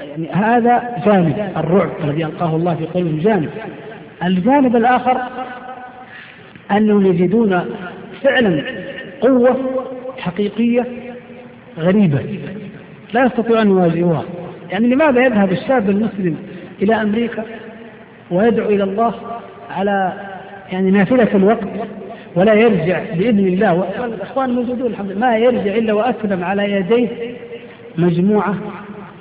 يعني 0.08 0.28
هذا 0.32 1.02
جانب 1.06 1.52
الرعب 1.56 1.90
الذي 2.04 2.24
ألقاه 2.24 2.56
الله 2.56 2.74
في 2.74 2.84
قلوبهم 2.84 3.18
جانب. 3.18 3.50
الجانب 4.24 4.76
الآخر 4.76 5.20
أنهم 6.70 7.06
يجدون 7.06 7.64
فعلا 8.22 8.64
قوة 9.20 9.56
حقيقية 10.18 10.86
غريبة 11.78 12.38
لا 13.12 13.24
يستطيع 13.24 13.62
أن 13.62 13.68
يواجهوها. 13.68 14.24
يعني 14.70 14.86
لماذا 14.86 15.24
يذهب 15.24 15.52
الشاب 15.52 15.90
المسلم 15.90 16.36
إلى 16.82 16.94
أمريكا 16.94 17.44
ويدعو 18.30 18.68
إلى 18.68 18.84
الله 18.84 19.14
على 19.70 20.12
يعني 20.72 20.90
نافلة 20.90 21.28
الوقت 21.34 21.68
ولا 22.36 22.54
يرجع 22.54 23.02
بإذن 23.14 23.46
الله؟ 23.46 23.74
والإخوان 24.00 24.50
موجودون 24.50 24.86
الحمد 24.86 25.10
لله 25.10 25.20
ما 25.20 25.36
يرجع 25.36 25.74
إلا 25.74 25.92
وأسلم 25.92 26.44
على 26.44 26.72
يديه 26.72 27.08
مجموعة 27.98 28.54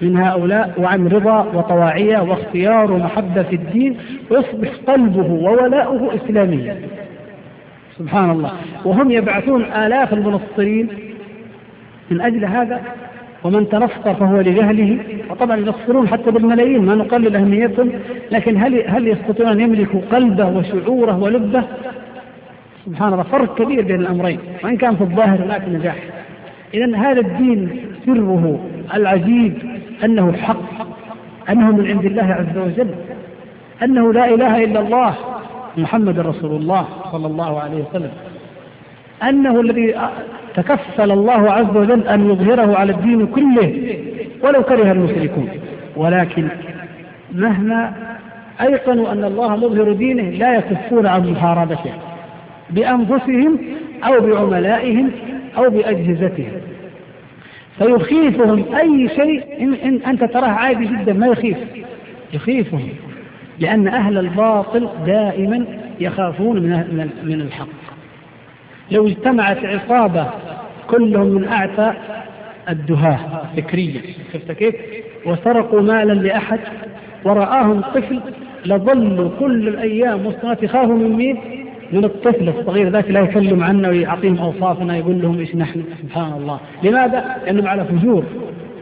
من 0.04 0.18
هؤلاء 0.18 0.74
وعن 0.78 1.08
رضا 1.08 1.40
وطواعية 1.54 2.20
واختيار 2.20 2.92
ومحبة 2.92 3.44
في 3.44 3.56
الدين 3.56 3.98
ويصبح 4.30 4.70
قلبه 4.88 5.32
وولاؤه 5.32 6.16
إسلاميا. 6.16 6.76
سبحان 7.98 8.30
الله. 8.30 8.52
وهم 8.86 9.12
يبعثون 9.12 9.64
آلاف 9.64 10.14
المنصرين. 10.14 10.88
من 12.12 12.22
أجل 12.22 12.46
هذا 12.46 12.82
ومن 13.44 13.70
تنصر 13.70 14.14
فهو 14.14 14.42
لجهله. 14.42 15.00
وطبعا 15.30 15.58
ينصرون 15.58 16.08
حتى 16.08 16.32
بالملايين 16.32 16.86
ما 16.86 16.96
نقلل 16.96 17.36
أهميتهم. 17.36 17.92
لكن 18.32 18.58
هل 18.58 18.84
هل 18.88 19.08
يستطيعون 19.08 19.52
أن 19.52 19.60
يملكوا 19.60 20.02
قلبه 20.12 20.48
وشعوره 20.48 21.20
ولبه؟ 21.20 21.64
سبحان 22.86 23.14
الله. 23.14 23.24
فرق 23.24 23.56
كبير 23.58 23.82
بين 23.82 24.00
الأمرين. 24.00 24.40
وإن 24.64 24.78
كان 24.78 24.96
في 24.96 25.02
الظاهر 25.02 25.44
هناك 25.44 25.62
نجاح. 25.70 25.96
إذا 26.74 26.96
هذا 26.96 27.20
الدين 27.20 27.70
سره 28.06 28.60
العجيب. 28.94 29.73
أنه 30.04 30.34
حق 30.34 30.88
أنه 31.50 31.72
من 31.72 31.88
عند 31.88 32.06
الله 32.06 32.24
عز 32.24 32.58
وجل 32.58 32.96
أنه 33.84 34.14
لا 34.14 34.34
إله 34.34 34.64
إلا 34.64 34.80
الله 34.80 35.16
محمد 35.78 36.20
رسول 36.20 36.52
الله 36.52 36.88
صلى 37.12 37.28
الله 37.28 37.60
عليه 37.60 37.84
وسلم 37.84 38.12
أنه 39.24 39.62
الذي 39.62 39.96
تكفل 40.56 41.12
الله 41.12 41.52
عز 41.52 41.78
وجل 41.78 42.08
أن 42.08 42.30
يظهره 42.30 42.78
على 42.78 42.92
الدين 42.92 43.28
كله 43.28 43.98
ولو 44.44 44.64
كره 44.64 44.92
المشركون. 44.92 45.50
ولكن 45.96 46.48
مهما 47.34 47.94
أيقنوا 48.62 49.12
أن 49.12 49.24
الله 49.24 49.56
مظهر 49.56 49.94
دينه 49.94 50.24
لا 50.24 50.56
يكفون 50.56 51.06
عن 51.08 51.32
محاربته 51.32 51.92
بأنفسهم 52.70 53.58
أو 54.04 54.20
بعملائهم 54.20 55.12
أو 55.58 55.70
بأجهزتهم. 55.70 56.52
فيخيفهم 57.78 58.76
أي 58.76 59.10
شيء 59.10 59.44
إن, 59.60 59.74
إن 59.74 60.02
أنت 60.08 60.24
تراه 60.24 60.48
عادي 60.48 60.86
جدا 60.86 61.14
ما 61.14 61.28
يخيف 61.28 61.58
يخيفهم 62.34 62.90
لأن 63.60 63.88
أهل 63.88 64.18
الباطل 64.18 64.90
دائما 65.06 65.66
يخافون 66.00 66.62
من 66.62 67.10
من 67.24 67.42
الحق 67.42 67.68
لو 68.92 69.08
اجتمعت 69.08 69.66
عصابة 69.66 70.30
كلهم 70.88 71.28
من 71.28 71.48
أعتى 71.48 71.94
الدهاة 72.70 73.20
فكريا 73.58 74.02
شفت 74.34 74.52
كيف؟ 74.52 74.76
وسرقوا 75.26 75.82
مالا 75.82 76.14
لأحد 76.14 76.60
ورآهم 77.24 77.82
طفل 77.82 78.20
لظلوا 78.66 79.30
كل 79.40 79.68
الأيام 79.68 80.26
والسنوات 80.26 80.64
يخافوا 80.64 80.96
من 80.96 81.10
مين؟ 81.10 81.63
من 81.94 82.06
الطفل 82.06 82.50
الصغير 82.50 82.90
ذاك 82.90 83.10
لا 83.10 83.20
يكلم 83.20 83.64
عنا 83.64 83.90
ويعطيهم 83.90 84.38
أوصافنا 84.38 84.98
يقول 84.98 85.22
لهم 85.22 85.40
إيش 85.40 85.56
نحن؟ 85.56 85.84
سبحان 86.02 86.34
الله 86.34 86.60
لماذا؟ 86.84 87.38
لانهم 87.46 87.68
على 87.68 87.86
فجور 87.86 88.24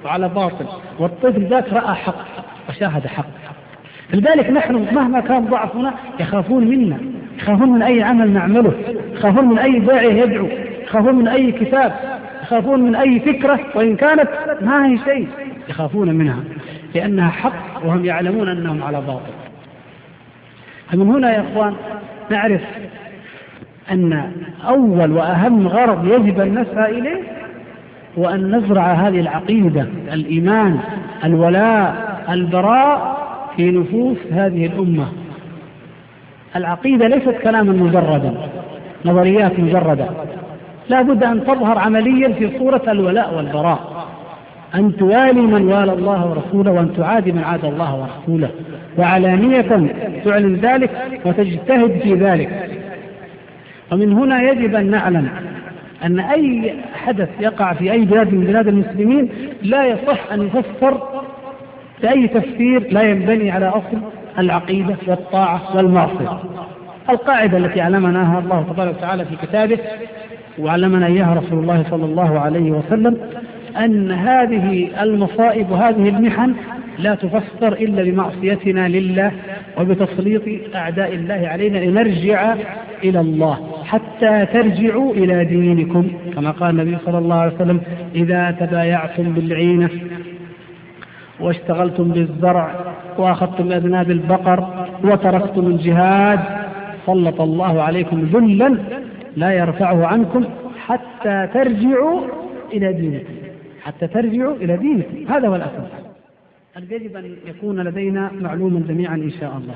وعلى 0.06 0.30
باطل. 0.30 0.66
والطفل 1.00 1.46
ذاك 1.46 1.74
رأى 1.74 1.96
حق 1.96 2.26
وشاهد 2.70 3.08
حق. 3.08 3.26
لذلك 4.14 4.50
نحن 4.50 4.76
مهما 4.76 5.20
كان 5.20 5.46
ضعفنا 5.46 5.94
يخافون 6.20 6.68
منا 6.68 6.98
يخافون 7.38 7.70
من 7.70 7.82
أي 7.82 8.04
عمل 8.04 8.30
نعمله 8.30 8.74
يخافون 9.14 9.46
من 9.46 9.58
أي 9.58 9.80
داعيه 9.80 10.22
يدعو 10.22 10.48
يخافون 10.84 11.16
من 11.16 11.28
أي 11.28 11.52
كتاب 11.52 11.94
يخافون 12.44 12.82
من 12.82 12.96
أي 12.96 13.20
فكرة 13.20 13.60
وإن 13.76 13.96
كانت 13.96 14.30
ما 14.62 14.88
هي 14.88 14.98
شيء 14.98 15.28
يخافون 15.70 16.16
منها 16.16 16.40
لأنها 16.96 17.30
حق 17.30 17.86
وهم 17.86 18.06
يعلمون 18.06 18.50
أنهم 18.50 18.84
على 18.84 19.02
باطل. 19.02 19.32
فمن 20.92 21.10
هنا 21.10 21.34
يا 21.34 21.42
إخوان 21.42 21.76
نعرف 22.30 22.62
أن 23.92 24.32
أول 24.68 25.12
وأهم 25.12 25.68
غرض 25.68 26.06
يجب 26.06 26.40
أن 26.40 26.60
نسعى 26.60 26.92
إليه 26.92 27.22
هو 28.20 28.30
أن 28.30 28.56
نزرع 28.56 28.94
هذه 28.94 29.20
العقيدة 29.20 29.88
الإيمان 30.14 30.80
الولاء 31.24 32.12
البراء 32.30 33.22
في 33.58 33.72
نفوس 33.72 34.18
هذه 34.32 34.66
الأمة. 34.66 35.06
العقيدة 36.56 37.08
ليست 37.08 37.36
كلاما 37.44 37.74
مجردا 37.74 38.34
نظريات 39.06 39.60
مجردة. 39.60 40.06
لا 40.90 41.02
بد 41.02 41.24
أن 41.24 41.44
تظهر 41.44 41.78
عمليا 41.78 42.34
في 42.34 42.58
صورة 42.58 42.82
الولاء 42.88 43.36
والبراء. 43.36 44.08
أن 44.76 44.98
توالي 44.98 45.42
من 45.42 45.68
والى 45.68 45.94
الله 45.94 46.26
ورسوله 46.26 46.72
وأن 46.72 46.94
تعادي 46.98 47.32
من 47.32 47.44
عاد 47.44 47.66
الله 47.66 47.96
ورسوله. 47.96 48.50
وعلانية 48.98 49.92
تعلن 50.26 50.56
ذلك 50.56 50.90
وتجتهد 51.26 52.00
في 52.04 52.14
ذلك. 52.14 52.70
ومن 53.92 54.14
هنا 54.14 54.42
يجب 54.42 54.76
أن 54.76 54.92
نعلم 54.92 55.30
أن 56.04 56.20
أي 56.20 56.74
حدث 56.94 57.30
يقع 57.40 57.74
في 57.74 57.92
أي 57.92 58.06
بلاد 58.06 58.34
من 58.34 58.44
بلاد 58.46 58.68
المسلمين 58.68 59.30
لا 59.64 59.86
يصح 59.86 60.32
أن 60.34 60.42
يفسر 60.42 61.02
بأي 62.02 62.28
تفسير 62.28 62.88
لا 62.92 63.02
ينبني 63.02 63.52
على 63.52 63.68
أصل 63.68 64.02
العقيدة 64.40 64.96
والطاعة 65.08 65.78
والمعصية. 65.78 66.40
القاعدة 67.10 67.58
التي 67.58 67.82
علمناها 67.82 68.40
الله 68.40 68.66
تبارك 68.74 68.96
وتعالى 68.98 69.26
في 69.26 69.36
كتابه 69.48 69.78
وعلمنا 70.60 71.06
إياها 71.06 71.34
رسول 71.34 71.60
الله 71.60 71.86
صلى 71.90 72.06
الله 72.06 72.40
عليه 72.40 72.72
وسلم 72.72 73.18
أن 73.78 74.12
هذه 74.12 74.90
المصائب 75.02 75.72
وهذه 75.72 76.10
المحن 76.10 76.54
لا 77.00 77.16
تفسر 77.16 77.74
إلا 77.74 78.04
بمعصيتنا 78.04 78.88
لله 78.88 79.32
وبتسليط 79.80 80.76
أعداء 80.76 81.16
الله 81.16 81.48
علينا 81.48 81.78
لنرجع 81.78 82.56
إلى 83.04 83.20
الله 83.20 83.84
حتى 83.86 84.46
ترجعوا 84.46 85.14
إلى 85.14 85.46
دينكم. 85.46 86.08
كما 86.36 86.52
قال 86.52 86.80
النبي 86.80 86.98
صلى 87.06 87.18
الله 87.18 87.36
عليه 87.36 87.56
وسلم 87.56 87.82
إذا 88.16 88.52
تبايعتم 88.60 89.34
بالعينة 89.34 89.90
واشتغلتم 91.40 92.12
بالزرع 92.12 92.72
وأخذتم 93.18 93.68
باذناب 93.68 94.12
البقر 94.12 94.88
وتركتم 95.04 95.68
الجهاد 95.68 96.40
سلط 97.06 97.42
الله 97.42 97.82
عليكم 97.82 98.30
ذلا 98.34 98.78
لا 99.36 99.52
يرفعه 99.52 100.06
عنكم 100.06 100.44
حتى 100.88 101.48
ترجعوا 101.54 102.22
إلى 102.74 102.94
دينكم. 102.94 103.34
حتى 103.84 104.08
ترجعوا 104.08 104.56
إلى 104.56 104.78
دينكم. 104.78 105.34
هذا 105.34 105.48
هو 105.48 105.56
الاساس 106.78 106.92
يجب 106.92 107.16
أن 107.16 107.38
يكون 107.46 107.80
لدينا 107.80 108.32
معلوما 108.34 108.80
جميعا 108.80 109.16
إن 109.16 109.32
شاء 109.40 109.58
الله. 109.58 109.76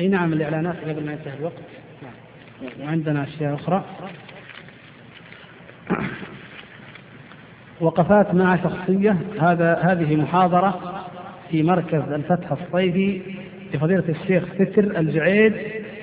أي 0.00 0.08
نعم 0.08 0.32
الإعلانات 0.32 0.76
قبل 0.76 1.06
ما 1.06 1.12
ينتهي 1.12 1.38
الوقت. 1.38 1.54
وعندنا 2.80 3.24
أشياء 3.24 3.54
أخرى. 3.54 3.84
وقفات 7.80 8.34
مع 8.34 8.56
شخصية. 8.56 9.16
هذا 9.40 9.74
هذه 9.74 10.16
محاضرة 10.16 11.04
في 11.50 11.62
مركز 11.62 12.12
الفتح 12.12 12.52
الصيفي 12.52 13.20
لفضيلة 13.74 14.04
الشيخ 14.08 14.44
ستر 14.54 14.98
الجعيد 14.98 15.52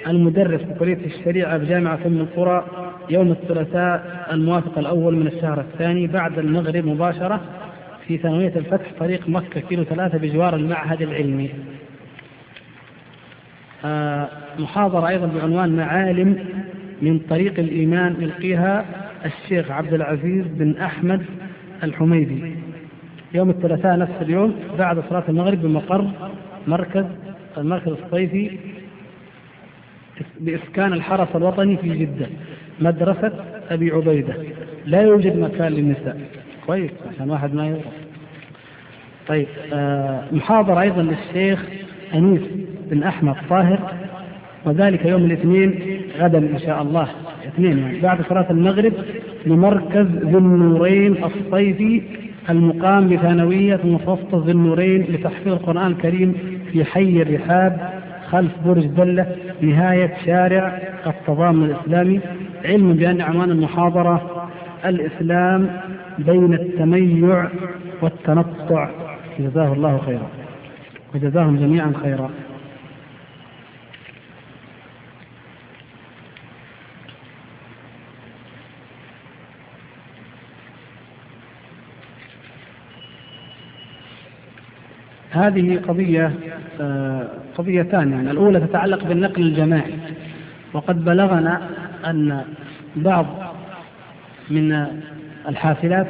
المدرس 0.07 0.61
بكلية 0.61 1.05
الشريعة 1.05 1.57
بجامعة 1.57 1.99
أم 2.05 2.17
القرى 2.17 2.65
يوم 3.09 3.31
الثلاثاء 3.31 4.27
الموافق 4.31 4.77
الأول 4.77 5.15
من 5.15 5.27
الشهر 5.27 5.59
الثاني 5.59 6.07
بعد 6.07 6.39
المغرب 6.39 6.85
مباشرة. 6.85 7.41
في 8.07 8.17
ثانوية 8.17 8.53
الفتح 8.55 8.91
طريق 8.99 9.29
مكة 9.29 9.59
كيلو 9.59 9.83
ثلاثة 9.83 10.17
بجوار 10.17 10.55
المعهد 10.55 11.01
العلمي. 11.01 11.49
آه 13.85 14.29
محاضرة 14.59 15.07
أيضا 15.07 15.25
بعنوان 15.27 15.75
معالم 15.75 16.45
من 17.01 17.19
طريق 17.19 17.59
الإيمان 17.59 18.15
يلقيها 18.19 18.85
الشيخ 19.25 19.71
عبد 19.71 19.93
العزيز 19.93 20.45
بن 20.47 20.77
أحمد 20.77 21.25
الحميدي. 21.83 22.55
يوم 23.33 23.49
الثلاثاء 23.49 23.97
نفس 23.97 24.21
اليوم 24.21 24.55
بعد 24.77 25.03
صلاة 25.09 25.23
المغرب 25.29 25.61
بمقر 25.61 26.11
مركز 26.67 27.05
المركز 27.57 27.87
الصيفي 27.87 28.57
بإسكان 30.39 30.93
الحرس 30.93 31.35
الوطني 31.35 31.77
في 31.77 31.89
جدة 31.89 32.27
مدرسة 32.79 33.31
أبي 33.69 33.91
عبيدة. 33.91 34.33
لا 34.85 35.01
يوجد 35.01 35.37
مكان 35.37 35.71
للنساء. 35.71 36.21
كويس 36.67 36.91
عشان 37.13 37.29
واحد 37.29 37.53
ما 37.53 37.65
يعرف 37.67 37.81
طيب 39.27 39.47
آه 39.73 40.23
محاضرة 40.31 40.81
أيضا 40.81 41.01
للشيخ 41.01 41.65
أنيس 42.13 42.41
بن 42.91 43.03
أحمد 43.03 43.35
طاهر 43.49 43.79
وذلك 44.65 45.05
يوم 45.05 45.25
الاثنين 45.25 45.79
غدا 46.19 46.37
إن 46.37 46.59
شاء 46.65 46.81
الله. 46.81 47.07
اثنين 47.47 47.77
يعني. 47.77 47.99
بعد 47.99 48.21
صلاة 48.29 48.45
المغرب 48.49 48.93
لمركز 49.45 50.05
ذو 50.05 50.37
النورين 50.37 51.15
الصيفي 51.23 52.01
المقام 52.49 53.09
بثانوية 53.09 53.79
متوسطة 53.83 54.37
ذو 54.37 54.51
النورين 54.51 55.01
لتحفيظ 55.01 55.53
القرآن 55.53 55.91
الكريم 55.91 56.33
في 56.71 56.85
حي 56.85 57.21
الرحاب 57.21 57.89
خلف 58.29 58.51
برج 58.65 58.85
دلة 58.85 59.35
نهاية 59.61 60.13
شارع 60.25 60.79
التضامن 61.07 61.63
الإسلامي. 61.65 62.19
علم 62.65 62.93
بأن 62.93 63.21
عنوان 63.21 63.51
المحاضرة 63.51 64.47
الإسلام 64.85 65.69
بين 66.19 66.53
التميع 66.53 67.49
والتنطع. 68.01 68.89
جزاه 69.39 69.73
الله 69.73 69.97
خيرا. 70.05 70.29
وجزاهم 71.15 71.57
جميعا 71.57 71.93
خيرا. 72.03 72.29
هذه 85.31 85.79
قضية 85.87 86.33
آه، 86.81 87.27
قضيتان 87.57 88.11
يعني. 88.11 88.31
الأولى 88.31 88.59
تتعلق 88.59 89.03
بالنقل 89.03 89.41
الجماعي. 89.41 89.93
وقد 90.73 91.05
بلغنا 91.05 91.69
أن 92.05 92.45
بعض 92.95 93.25
من 94.49 94.87
الحافلات 95.47 96.07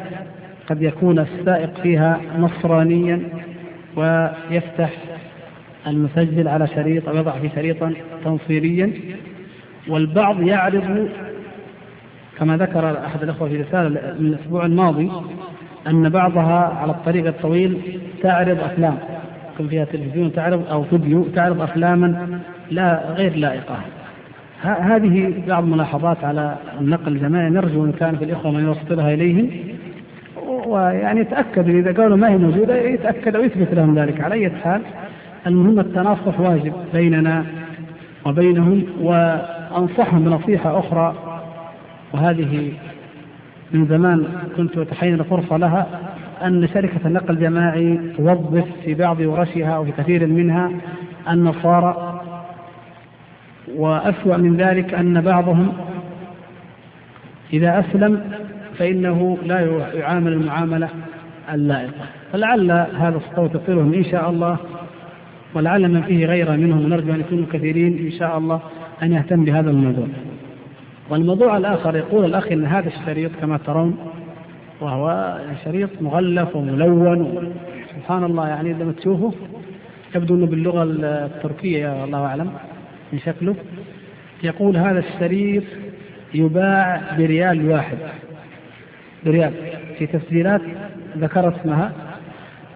قد 0.69 0.81
يكون 0.81 1.19
السائق 1.19 1.81
فيها 1.83 2.19
نصرانيا 2.39 3.21
ويفتح 3.95 4.89
المسجل 5.87 6.47
على 6.47 6.67
شريط 6.67 7.09
أو 7.09 7.15
يضع 7.15 7.31
في 7.31 7.49
شريطا 7.55 7.93
تنصيريا. 8.23 8.93
والبعض 9.87 10.41
يعرض 10.41 11.09
كما 12.39 12.57
ذكر 12.57 13.05
أحد 13.05 13.23
الأخوة 13.23 13.49
في 13.49 13.61
رسالة 13.61 13.89
من 14.19 14.25
الأسبوع 14.27 14.65
الماضي 14.65 15.11
أن 15.87 16.09
بعضها 16.09 16.77
على 16.81 16.91
الطريق 16.91 17.27
الطويل 17.27 17.99
تعرض 18.23 18.59
أفلام. 18.59 18.97
يكون 19.53 19.67
فيها 19.67 19.85
تلفزيون 19.85 20.33
تعرض 20.33 20.67
أو 20.71 20.83
فيديو 20.83 21.23
تعرض 21.23 21.61
أفلاما 21.61 22.39
لا 22.71 23.11
غير 23.11 23.35
لائقة. 23.35 23.79
هذه 24.61 25.33
بعض 25.47 25.63
الملاحظات 25.63 26.23
على 26.23 26.55
النقل 26.81 27.11
الجماعي. 27.11 27.49
نرجو 27.49 27.85
إن 27.85 27.91
كان 27.91 28.15
في 28.15 28.23
الإخوة 28.23 28.51
من 28.51 28.63
يوصلها 28.63 29.13
إليهم. 29.13 29.49
ويعني 30.67 31.19
يتأكد 31.19 31.69
إذا 31.69 32.01
قالوا 32.01 32.17
ما 32.17 32.29
هي 32.29 32.37
موجودة 32.37 32.75
يتأكد 32.75 33.35
أو 33.35 33.43
يثبت 33.43 33.73
لهم 33.73 33.99
ذلك. 33.99 34.21
على 34.21 34.35
أي 34.35 34.49
حال 34.49 34.81
المهم 35.47 35.79
التناصح 35.79 36.39
واجب 36.39 36.73
بيننا 36.93 37.45
وبينهم 38.25 38.83
وأنصحهم 39.01 40.23
بنصيحة 40.23 40.79
أخرى. 40.79 41.15
وهذه 42.13 42.71
من 43.71 43.85
زمان 43.85 44.25
كنت 44.57 44.77
أتحين 44.77 45.23
فرصة 45.23 45.57
لها 45.57 45.87
أن 46.43 46.67
شركة 46.67 47.07
النقل 47.07 47.33
الجماعي 47.33 47.99
توظف 48.17 48.65
في 48.83 48.93
بعض 48.93 49.19
ورشها 49.19 49.77
وفي 49.77 49.91
كثير 49.91 50.27
منها 50.27 50.71
النصارى. 51.29 52.06
وأسوأ 53.75 54.37
من 54.37 54.57
ذلك 54.57 54.93
أن 54.93 55.21
بعضهم 55.21 55.73
إذا 57.53 57.79
أسلم 57.79 58.21
فإنه 58.77 59.37
لا 59.45 59.59
يعامل 59.93 60.33
المعاملة 60.33 60.89
اللائقة. 61.53 62.05
فلعل 62.33 62.71
هذا 62.71 63.17
الصوت 63.17 63.55
يصلهم 63.55 63.93
إن 63.93 64.03
شاء 64.03 64.29
الله 64.29 64.57
ولعل 65.53 65.91
من 65.91 66.01
فيه 66.01 66.25
غيره 66.25 66.51
منهم 66.51 66.85
ونرجو 66.85 67.13
أن 67.13 67.19
يكونوا 67.19 67.45
كثيرين 67.53 67.97
إن 67.97 68.11
شاء 68.11 68.37
الله 68.37 68.59
أن 69.03 69.13
يهتم 69.13 69.45
بهذا 69.45 69.69
الموضوع. 69.69 70.07
والموضوع 71.09 71.57
الآخر 71.57 71.95
يقول 71.95 72.25
الأخ 72.25 72.47
أن 72.51 72.65
هذا 72.65 72.87
الشريط 72.87 73.31
كما 73.41 73.57
ترون 73.57 73.97
وهو 74.81 75.37
شريط 75.65 75.89
مغلف 76.01 76.55
وملون. 76.55 77.51
سبحان 77.95 78.23
الله 78.23 78.47
يعني 78.47 78.73
لما 78.73 78.91
تشوفه 78.91 79.33
يبدو 80.15 80.35
أنه 80.35 80.45
باللغة 80.45 80.83
التركية 80.83 82.03
الله 82.03 82.25
أعلم. 82.25 82.49
من 83.13 83.19
شكله 83.19 83.55
يقول 84.43 84.77
هذا 84.77 84.99
الشريط 84.99 85.63
يباع 86.33 87.01
بريال 87.17 87.69
واحد. 87.69 87.97
بريال. 89.25 89.53
في 89.99 90.07
تسجيلات 90.07 90.61
ذكر 91.17 91.55
اسمها 91.55 91.91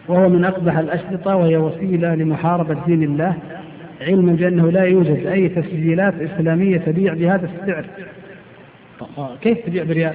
وهو 0.08 0.30
من 0.30 0.46
أقبح 0.46 0.78
الأشرطة 0.78 1.36
وهي 1.36 1.58
وسيلة 1.58 2.16
لمحاربة 2.16 2.86
دين 2.86 3.04
الله 3.04 3.38
علما 4.02 4.34
بأنه 4.34 4.72
لا 4.72 4.84
يوجد 4.84 5.26
أي 5.28 5.50
تسجيلات 5.50 6.14
إسلامية 6.14 6.78
تبيع 6.78 7.14
بهذا 7.14 7.50
السعر. 7.50 7.86
كيف 9.42 9.66
تبيع 9.66 9.84
بريال؟ 9.84 10.14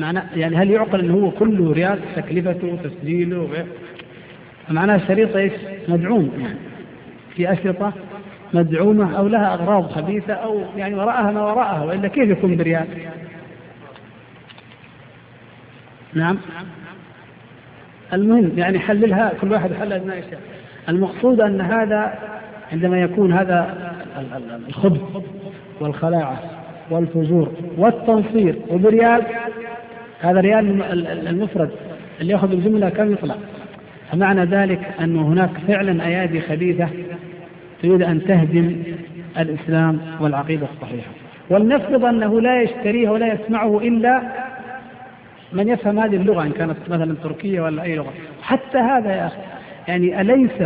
معنى 0.00 0.20
يعني 0.36 0.56
هل 0.56 0.70
يعقل 0.70 1.00
أنه 1.00 1.14
هو 1.14 1.30
كله 1.30 1.72
ريال 1.72 1.98
تكلفته 2.16 2.66
وتسجيله 2.66 3.48
معناه 4.68 4.96
الشريط 4.96 5.36
إيش؟ 5.36 5.52
مدعوم. 5.88 6.30
يعني 6.40 6.58
في 7.36 7.52
أشرطة 7.52 7.92
مدعومة 8.54 9.18
أو 9.18 9.28
لها 9.28 9.54
أغراض 9.54 9.90
خبيثة 9.90 10.32
أو 10.32 10.62
يعني 10.76 10.94
وراءها 10.94 11.30
ما 11.30 11.42
وراءها 11.42 11.84
وإلا 11.84 12.08
كيف 12.08 12.28
يكون 12.30 12.56
بريال؟ 12.56 12.86
نعم. 16.14 16.38
المهم 18.12 18.52
يعني 18.56 18.78
حللها 18.78 19.32
كل 19.40 19.52
واحد 19.52 19.72
حلل 19.72 20.06
ما 20.06 20.14
يشاء. 20.14 20.40
المقصود 20.88 21.40
أن 21.40 21.60
هذا 21.60 22.18
عندما 22.72 23.00
يكون 23.00 23.32
هذا 23.32 23.90
الخبث 24.68 25.00
والخلاعة 25.80 26.40
والفجور 26.90 27.52
والتنصير 27.76 28.56
وبريال 28.68 29.22
هذا 30.20 30.40
ريال 30.40 30.82
المفرد 31.28 31.70
اللي 32.20 32.32
يأخذ 32.32 32.52
الجملة 32.52 32.88
كم 32.88 33.12
يطلع؟ 33.12 33.34
فمعنى 34.12 34.44
ذلك 34.44 34.80
أن 35.00 35.16
هناك 35.16 35.50
فعلا 35.68 36.06
أيادي 36.06 36.40
خبيثة 36.40 36.88
تريد 37.82 38.02
أن 38.02 38.24
تهدم 38.24 38.76
الإسلام 39.38 40.00
والعقيدة 40.20 40.66
الصحيحة. 40.74 41.10
ولنفرض 41.50 42.04
أنه 42.04 42.40
لا 42.40 42.62
يشتريه 42.62 43.10
ولا 43.10 43.34
يسمعه 43.34 43.78
إلا 43.78 44.22
من 45.52 45.68
يفهم 45.68 45.98
هذه 45.98 46.16
اللغة 46.16 46.42
إن 46.42 46.52
كانت 46.52 46.76
مثلا 46.88 47.14
تركية 47.22 47.60
ولا 47.60 47.82
أي 47.82 47.96
لغة. 47.96 48.12
حتى 48.42 48.78
هذا 48.78 49.14
يا 49.14 49.26
أخي 49.26 49.36
يعني 49.88 50.20
أليس 50.20 50.62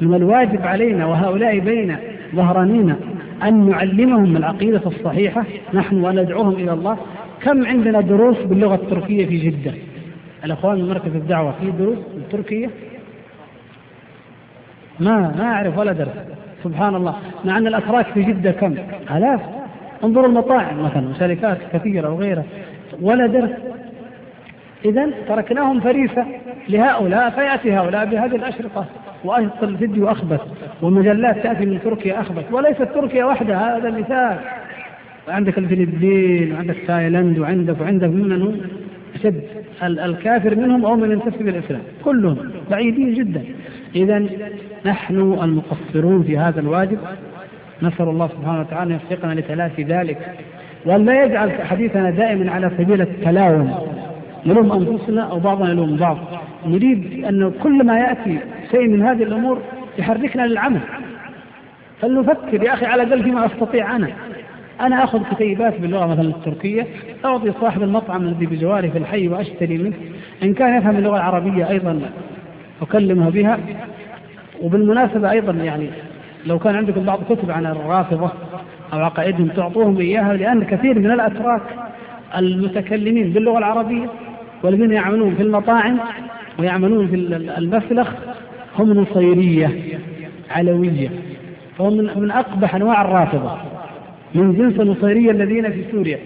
من 0.00 0.14
الواجب 0.14 0.66
علينا 0.66 1.06
وهؤلاء 1.06 1.58
بين 1.58 1.96
ظهرانينا 2.34 2.96
أن 3.42 3.68
نعلمهم 3.70 4.36
العقيدة 4.36 4.82
الصحيحة؟ 4.86 5.44
نحن 5.74 6.04
وندعوهم 6.04 6.54
إلى 6.54 6.72
الله. 6.72 6.98
كم 7.42 7.66
عندنا 7.66 8.00
دروس 8.00 8.38
باللغة 8.38 8.74
التركية 8.74 9.26
في 9.26 9.38
جدة؟ 9.38 9.72
الأخوان 10.44 10.78
من 10.78 10.88
مركز 10.88 11.14
الدعوة 11.14 11.54
في 11.60 11.70
دروس 11.70 11.98
بالتركية؟ 12.14 12.70
ما 15.00 15.34
ما 15.38 15.44
أعرف 15.44 15.78
ولا 15.78 15.92
درس. 15.92 16.08
سبحان 16.64 16.94
الله 16.94 17.16
مع 17.44 17.58
أن 17.58 17.66
الأتراك 17.66 18.06
في 18.06 18.22
جدة 18.22 18.50
كم؟ 18.50 18.74
آلاف. 19.16 19.40
انظروا 20.04 20.26
المطاعم 20.28 20.82
مثلا 20.84 21.08
وشركات 21.08 21.58
كثيرة 21.72 22.10
وغيرها. 22.12 22.44
ولا 23.02 23.26
درس. 23.26 23.50
إذا 24.84 25.10
تركناهم 25.28 25.80
فريسة 25.80 26.26
لهؤلاء 26.68 27.30
فيأتي 27.30 27.72
هؤلاء 27.72 28.06
بهذه 28.06 28.36
الأشرطة. 28.36 28.86
وأيضا 29.24 29.52
الفيديو 29.62 30.08
أخبث 30.08 30.40
والمجلات 30.82 31.42
تأتي 31.42 31.66
من 31.66 31.80
تركيا 31.84 32.20
أخبث. 32.20 32.52
وليست 32.52 32.82
تركيا 32.82 33.24
وحدها 33.24 33.76
هذا 33.76 33.90
مثال 33.90 34.38
عندك 35.28 35.58
الفلبين 35.58 36.52
وعندك 36.52 36.76
تايلاند 36.86 37.38
وعندك 37.38 37.80
وعندك 37.80 38.08
ممن 38.08 38.42
هم؟ 38.42 38.60
أشد. 39.14 39.42
الكافر 39.82 40.54
منهم 40.54 40.84
أو 40.84 40.96
من 40.96 41.10
ينتسب 41.10 41.48
الإسلام. 41.48 41.80
كلهم. 42.04 42.36
بعيدين 42.70 43.14
جدا. 43.14 43.44
إذا 43.94 44.26
نحن 44.86 45.14
المقصرون 45.14 46.22
في 46.22 46.38
هذا 46.38 46.60
الواجب. 46.60 46.98
نسأل 47.82 48.08
الله 48.08 48.28
سبحانه 48.28 48.60
وتعالى 48.60 48.94
أن 48.94 49.00
يوفقنا 49.10 49.34
لتلافي 49.34 49.82
ذلك. 49.82 50.18
وأن 50.86 51.04
لا 51.04 51.24
يجعل 51.24 51.50
حديثنا 51.50 52.10
دائما 52.10 52.52
على 52.52 52.70
سبيل 52.78 53.00
التلاوم. 53.00 53.74
نلوم 54.46 54.72
أنفسنا 54.72 55.22
أو 55.22 55.38
بعضنا 55.38 55.70
يلوم 55.70 55.96
بعض. 55.96 56.18
نريد 56.66 57.24
أن 57.24 57.52
كل 57.62 57.84
ما 57.84 57.98
يأتي 57.98 58.38
شيء 58.70 58.88
من 58.88 59.02
هذه 59.02 59.22
الأمور 59.22 59.58
يحركنا 59.98 60.46
للعمل. 60.46 60.80
فلنفكر 62.00 62.62
يا 62.62 62.74
أخي 62.74 62.86
على 62.86 63.02
الأقل 63.02 63.22
فيما 63.22 63.46
أستطيع 63.46 63.96
أنا. 63.96 64.08
أنا 64.80 65.04
أخذ 65.04 65.22
كتيبات 65.34 65.80
باللغة 65.80 66.06
مثلا 66.06 66.28
التركية. 66.28 66.86
أعطي 67.24 67.52
صاحب 67.60 67.82
المطعم 67.82 68.22
الذي 68.22 68.46
بجواري 68.46 68.90
في 68.90 68.98
الحي 68.98 69.28
وأشتري 69.28 69.78
منه. 69.78 69.96
إن 70.42 70.54
كان 70.54 70.78
يفهم 70.78 70.96
اللغة 70.96 71.16
العربية 71.16 71.68
أيضا 71.70 72.00
أكلمه 72.82 73.30
بها. 73.30 73.58
وبالمناسبة 74.62 75.30
أيضا 75.30 75.52
يعني 75.52 75.90
لو 76.46 76.58
كان 76.58 76.74
عندكم 76.74 77.04
بعض 77.04 77.20
كتب 77.30 77.50
عن 77.50 77.66
الرافضة 77.66 78.30
أو 78.92 78.98
عقائدهم 78.98 79.48
تعطوهم 79.48 79.98
إياها 79.98 80.34
لأن 80.34 80.64
كثير 80.64 80.98
من 80.98 81.10
الأتراك 81.10 81.62
المتكلمين 82.36 83.32
باللغة 83.32 83.58
العربية 83.58 84.06
والذين 84.62 84.92
يعملون 84.92 85.34
في 85.34 85.42
المطاعم 85.42 85.98
ويعملون 86.58 87.08
في 87.08 87.14
المسلخ 87.58 88.08
هم 88.78 88.92
نصيرية 88.92 89.98
علوية. 90.50 91.08
فهم 91.78 91.92
من 91.96 92.30
أقبح 92.30 92.74
أنواع 92.74 93.02
الرافضة. 93.02 93.58
من 94.34 94.54
جنس 94.54 94.80
النصيرية 94.80 95.30
الذين 95.30 95.72
في 95.72 95.84
سوريا. 95.92 96.18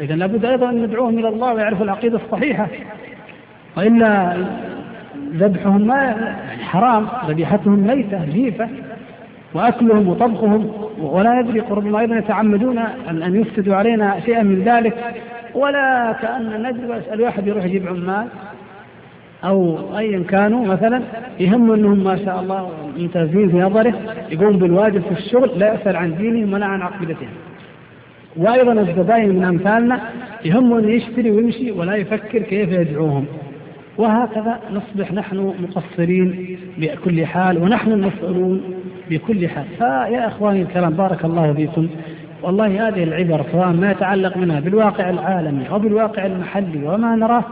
إذا 0.00 0.14
لابد 0.14 0.44
أيضا 0.44 0.70
أن 0.70 0.82
ندعوهم 0.82 1.18
إلى 1.18 1.28
الله 1.28 1.54
ويعرفوا 1.54 1.84
العقيدة 1.84 2.20
الصحيحة. 2.24 2.68
وإلا 3.76 4.36
ذبحهم 5.34 5.86
ما 5.86 6.36
حرام 6.60 7.06
ذبيحتهم 7.28 7.86
ميتة 7.86 8.24
جيفة 8.24 8.68
وأكلهم 9.54 10.08
وطبخهم 10.08 10.70
ولا 10.98 11.42
ندري 11.42 11.60
ربما 11.70 12.00
أيضا 12.00 12.16
يتعمدون 12.16 12.78
أن 13.10 13.40
يفسدوا 13.40 13.76
علينا 13.76 14.20
شيئا 14.20 14.42
من 14.42 14.62
ذلك. 14.62 14.94
ولا 15.54 16.12
كأن 16.22 16.62
ندري 16.62 17.02
الواحد 17.12 17.46
يروح 17.46 17.64
يجيب 17.64 17.88
عمال 17.88 18.26
أو 19.44 19.78
أيا 19.98 20.24
كانوا 20.28 20.66
مثلا 20.66 21.02
يهم 21.40 21.72
أنهم 21.72 22.04
ما 22.04 22.16
شاء 22.16 22.40
الله 22.40 22.70
ممتازين 22.96 23.48
في 23.48 23.56
نظره 23.56 23.94
يقوم 24.30 24.56
بالواجب 24.58 25.02
في 25.02 25.10
الشغل 25.10 25.58
لا 25.58 25.74
يسأل 25.74 25.96
عن 25.96 26.16
دينهم 26.16 26.52
ولا 26.52 26.66
عن 26.66 26.82
عقيدتهم. 26.82 27.28
وأيضا 28.36 28.72
الزبائن 28.72 29.28
من 29.28 29.44
أمثالنا 29.44 30.00
يهمه 30.44 30.78
أن 30.78 30.88
يشتري 30.88 31.30
ويمشي 31.30 31.70
ولا 31.70 31.94
يفكر 31.94 32.42
كيف 32.42 32.72
يدعوهم. 32.72 33.26
وهكذا 33.98 34.60
نصبح 34.72 35.12
نحن 35.12 35.54
مقصرين 35.60 36.58
بكل 36.78 37.26
حال 37.26 37.58
ونحن 37.58 37.92
المسؤولون 37.92 38.62
بكل 39.10 39.48
حال. 39.48 39.64
فيا 39.78 40.26
إخواني 40.26 40.62
الكرام 40.62 40.92
بارك 40.92 41.24
الله 41.24 41.52
فيكم. 41.52 41.88
والله 42.42 42.88
هذه 42.88 43.04
العبر 43.04 43.44
سواء 43.52 43.68
ما 43.68 43.90
يتعلق 43.90 44.36
منها 44.36 44.60
بالواقع 44.60 45.10
العالمي 45.10 45.70
أو 45.70 45.78
بالواقع 45.78 46.26
المحلي 46.26 46.88
وما 46.88 47.16
نراه 47.16 47.44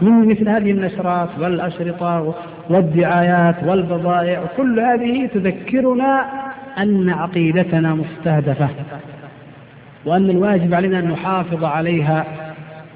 من 0.00 0.28
مثل 0.28 0.48
هذه 0.48 0.70
النشرات 0.70 1.28
والأشرطة 1.40 2.34
والدعايات 2.70 3.56
والبضائع 3.66 4.42
كل 4.56 4.80
هذه 4.80 5.26
تذكرنا 5.26 6.26
أن 6.78 7.10
عقيدتنا 7.10 7.94
مستهدفة 7.94 8.68
وأن 10.04 10.30
الواجب 10.30 10.74
علينا 10.74 10.98
أن 10.98 11.08
نحافظ 11.08 11.64
عليها 11.64 12.43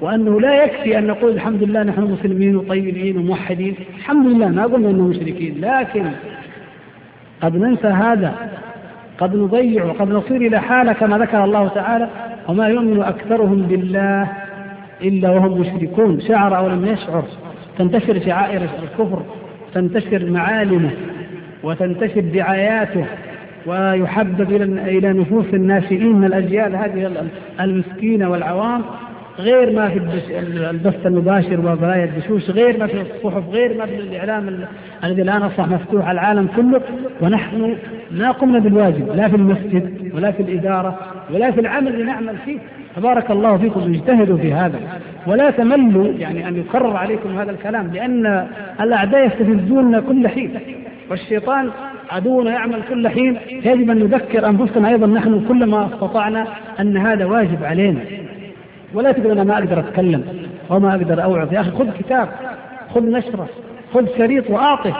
وأنه 0.01 0.41
لا 0.41 0.63
يكفي 0.63 0.97
أن 0.97 1.07
نقول 1.07 1.31
الحمد 1.31 1.63
لله 1.63 1.83
نحن 1.83 2.01
مسلمين 2.01 2.55
وطيبين 2.55 3.17
وموحدين. 3.17 3.75
الحمد 3.97 4.25
لله 4.27 4.47
ما 4.47 4.63
قلنا 4.63 4.89
أنهم 4.89 5.09
مشركين 5.09 5.61
لكن 5.61 6.05
قد 7.41 7.55
ننسى 7.55 7.87
هذا 7.87 8.33
قد 9.17 9.35
نضيع 9.35 9.85
وقد 9.85 10.09
نصير 10.09 10.41
إلى 10.41 10.59
حالة 10.59 10.93
كما 10.93 11.17
ذكر 11.17 11.43
الله 11.43 11.67
تعالى 11.67 12.09
وما 12.47 12.67
يؤمن 12.67 13.01
أكثرهم 13.01 13.61
بالله 13.61 14.27
إلا 15.01 15.29
وهم 15.29 15.61
مشركون. 15.61 16.21
شعر 16.21 16.57
أو 16.57 16.67
لم 16.67 16.85
يشعر 16.85 17.23
تنتشر 17.77 18.19
شعائر 18.19 18.61
الكفر 18.61 19.21
تنتشر 19.73 20.29
معالمه 20.29 20.91
وتنتشر 21.63 22.21
دعاياته 22.21 23.05
ويحبب 23.65 24.51
إلى 24.87 25.13
نفوس 25.13 25.45
الناشئين 25.53 26.15
من 26.15 26.25
الأجيال 26.25 26.75
هذه 26.75 27.27
المسكينة 27.59 28.29
والعوام. 28.29 28.81
غير 29.39 29.71
ما 29.71 29.89
في 29.89 29.99
البث 30.69 31.05
المباشر 31.05 31.59
وبرايا 31.59 32.05
الدشوش 32.05 32.49
غير 32.49 32.79
ما 32.79 32.87
في 32.87 33.01
الصحف 33.01 33.49
غير 33.49 33.77
ما 33.77 33.85
في 33.85 33.95
الإعلام 33.95 34.65
الذي 35.03 35.21
الآن 35.21 35.41
أصبح 35.41 35.67
مفتوح 35.67 36.07
على 36.07 36.19
العالم 36.19 36.47
كله. 36.55 36.81
ونحن 37.21 37.75
ما 38.11 38.31
قمنا 38.31 38.59
بالواجب 38.59 39.15
لا 39.15 39.27
في 39.27 39.35
المسجد 39.35 40.11
ولا 40.15 40.31
في 40.31 40.41
الإدارة 40.43 40.99
ولا 41.33 41.51
في 41.51 41.59
العمل 41.59 41.87
اللي 41.87 42.03
نعمل 42.03 42.35
فيه. 42.45 42.57
تبارك 42.95 43.31
الله 43.31 43.57
فيكم 43.57 43.79
اجتهدوا 43.79 44.37
في 44.37 44.53
هذا. 44.53 44.79
ولا 45.27 45.51
تملوا 45.51 46.07
يعني 46.07 46.47
أن 46.47 46.57
يكرر 46.57 46.97
عليكم 46.97 47.37
هذا 47.37 47.51
الكلام 47.51 47.87
لأن 47.93 48.47
الأعداء 48.81 49.25
يستفزوننا 49.25 49.99
كل 49.99 50.27
حين. 50.27 50.51
والشيطان 51.09 51.69
عدونا 52.11 52.51
يعمل 52.51 52.79
كل 52.89 53.07
حين. 53.07 53.37
يجب 53.49 53.89
أن 53.91 53.99
نذكر 53.99 54.47
أنفسنا 54.47 54.89
أيضا 54.89 55.07
نحن 55.07 55.45
كلما 55.47 55.85
استطعنا 55.85 56.47
أن 56.79 56.97
هذا 56.97 57.25
واجب 57.25 57.63
علينا. 57.63 57.99
ولا 58.93 59.11
تقول 59.11 59.31
أنا 59.31 59.43
ما 59.43 59.57
أقدر 59.57 59.79
أتكلم 59.79 60.23
وما 60.69 60.95
أقدر 60.95 61.23
أوعظ. 61.23 61.53
يا 61.53 61.61
أخي 61.61 61.71
خذ 61.71 61.89
كتاب 61.99 62.29
خذ 62.93 63.03
نشرة 63.03 63.47
خذ 63.93 64.05
شريط 64.17 64.49
وأعطه. 64.49 64.95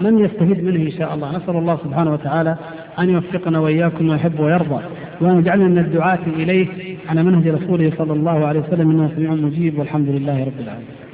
من 0.00 0.18
يستفيد 0.18 0.64
منه 0.64 0.82
إن 0.82 0.90
شاء 0.90 1.14
الله. 1.14 1.36
نسأل 1.36 1.56
الله 1.56 1.78
سبحانه 1.84 2.12
وتعالى 2.12 2.56
أن 2.98 3.10
يوفقنا 3.10 3.58
وإياكم 3.58 4.08
ويحب 4.08 4.40
ويرضى 4.40 4.82
وأن 5.20 5.38
يجعلنا 5.38 5.64
من 5.64 5.78
الدعاة 5.78 6.18
إليه. 6.26 6.66
على 7.08 7.22
منهج 7.22 7.48
رسوله 7.48 7.92
صلى 7.98 8.12
الله 8.12 8.46
عليه 8.46 8.60
وسلم 8.60 8.90
إنه 8.90 9.10
سميع 9.16 9.30
مجيب 9.30 9.78
والحمد 9.78 10.08
لله 10.08 10.44
رب 10.44 10.60
العالمين. 10.60 11.05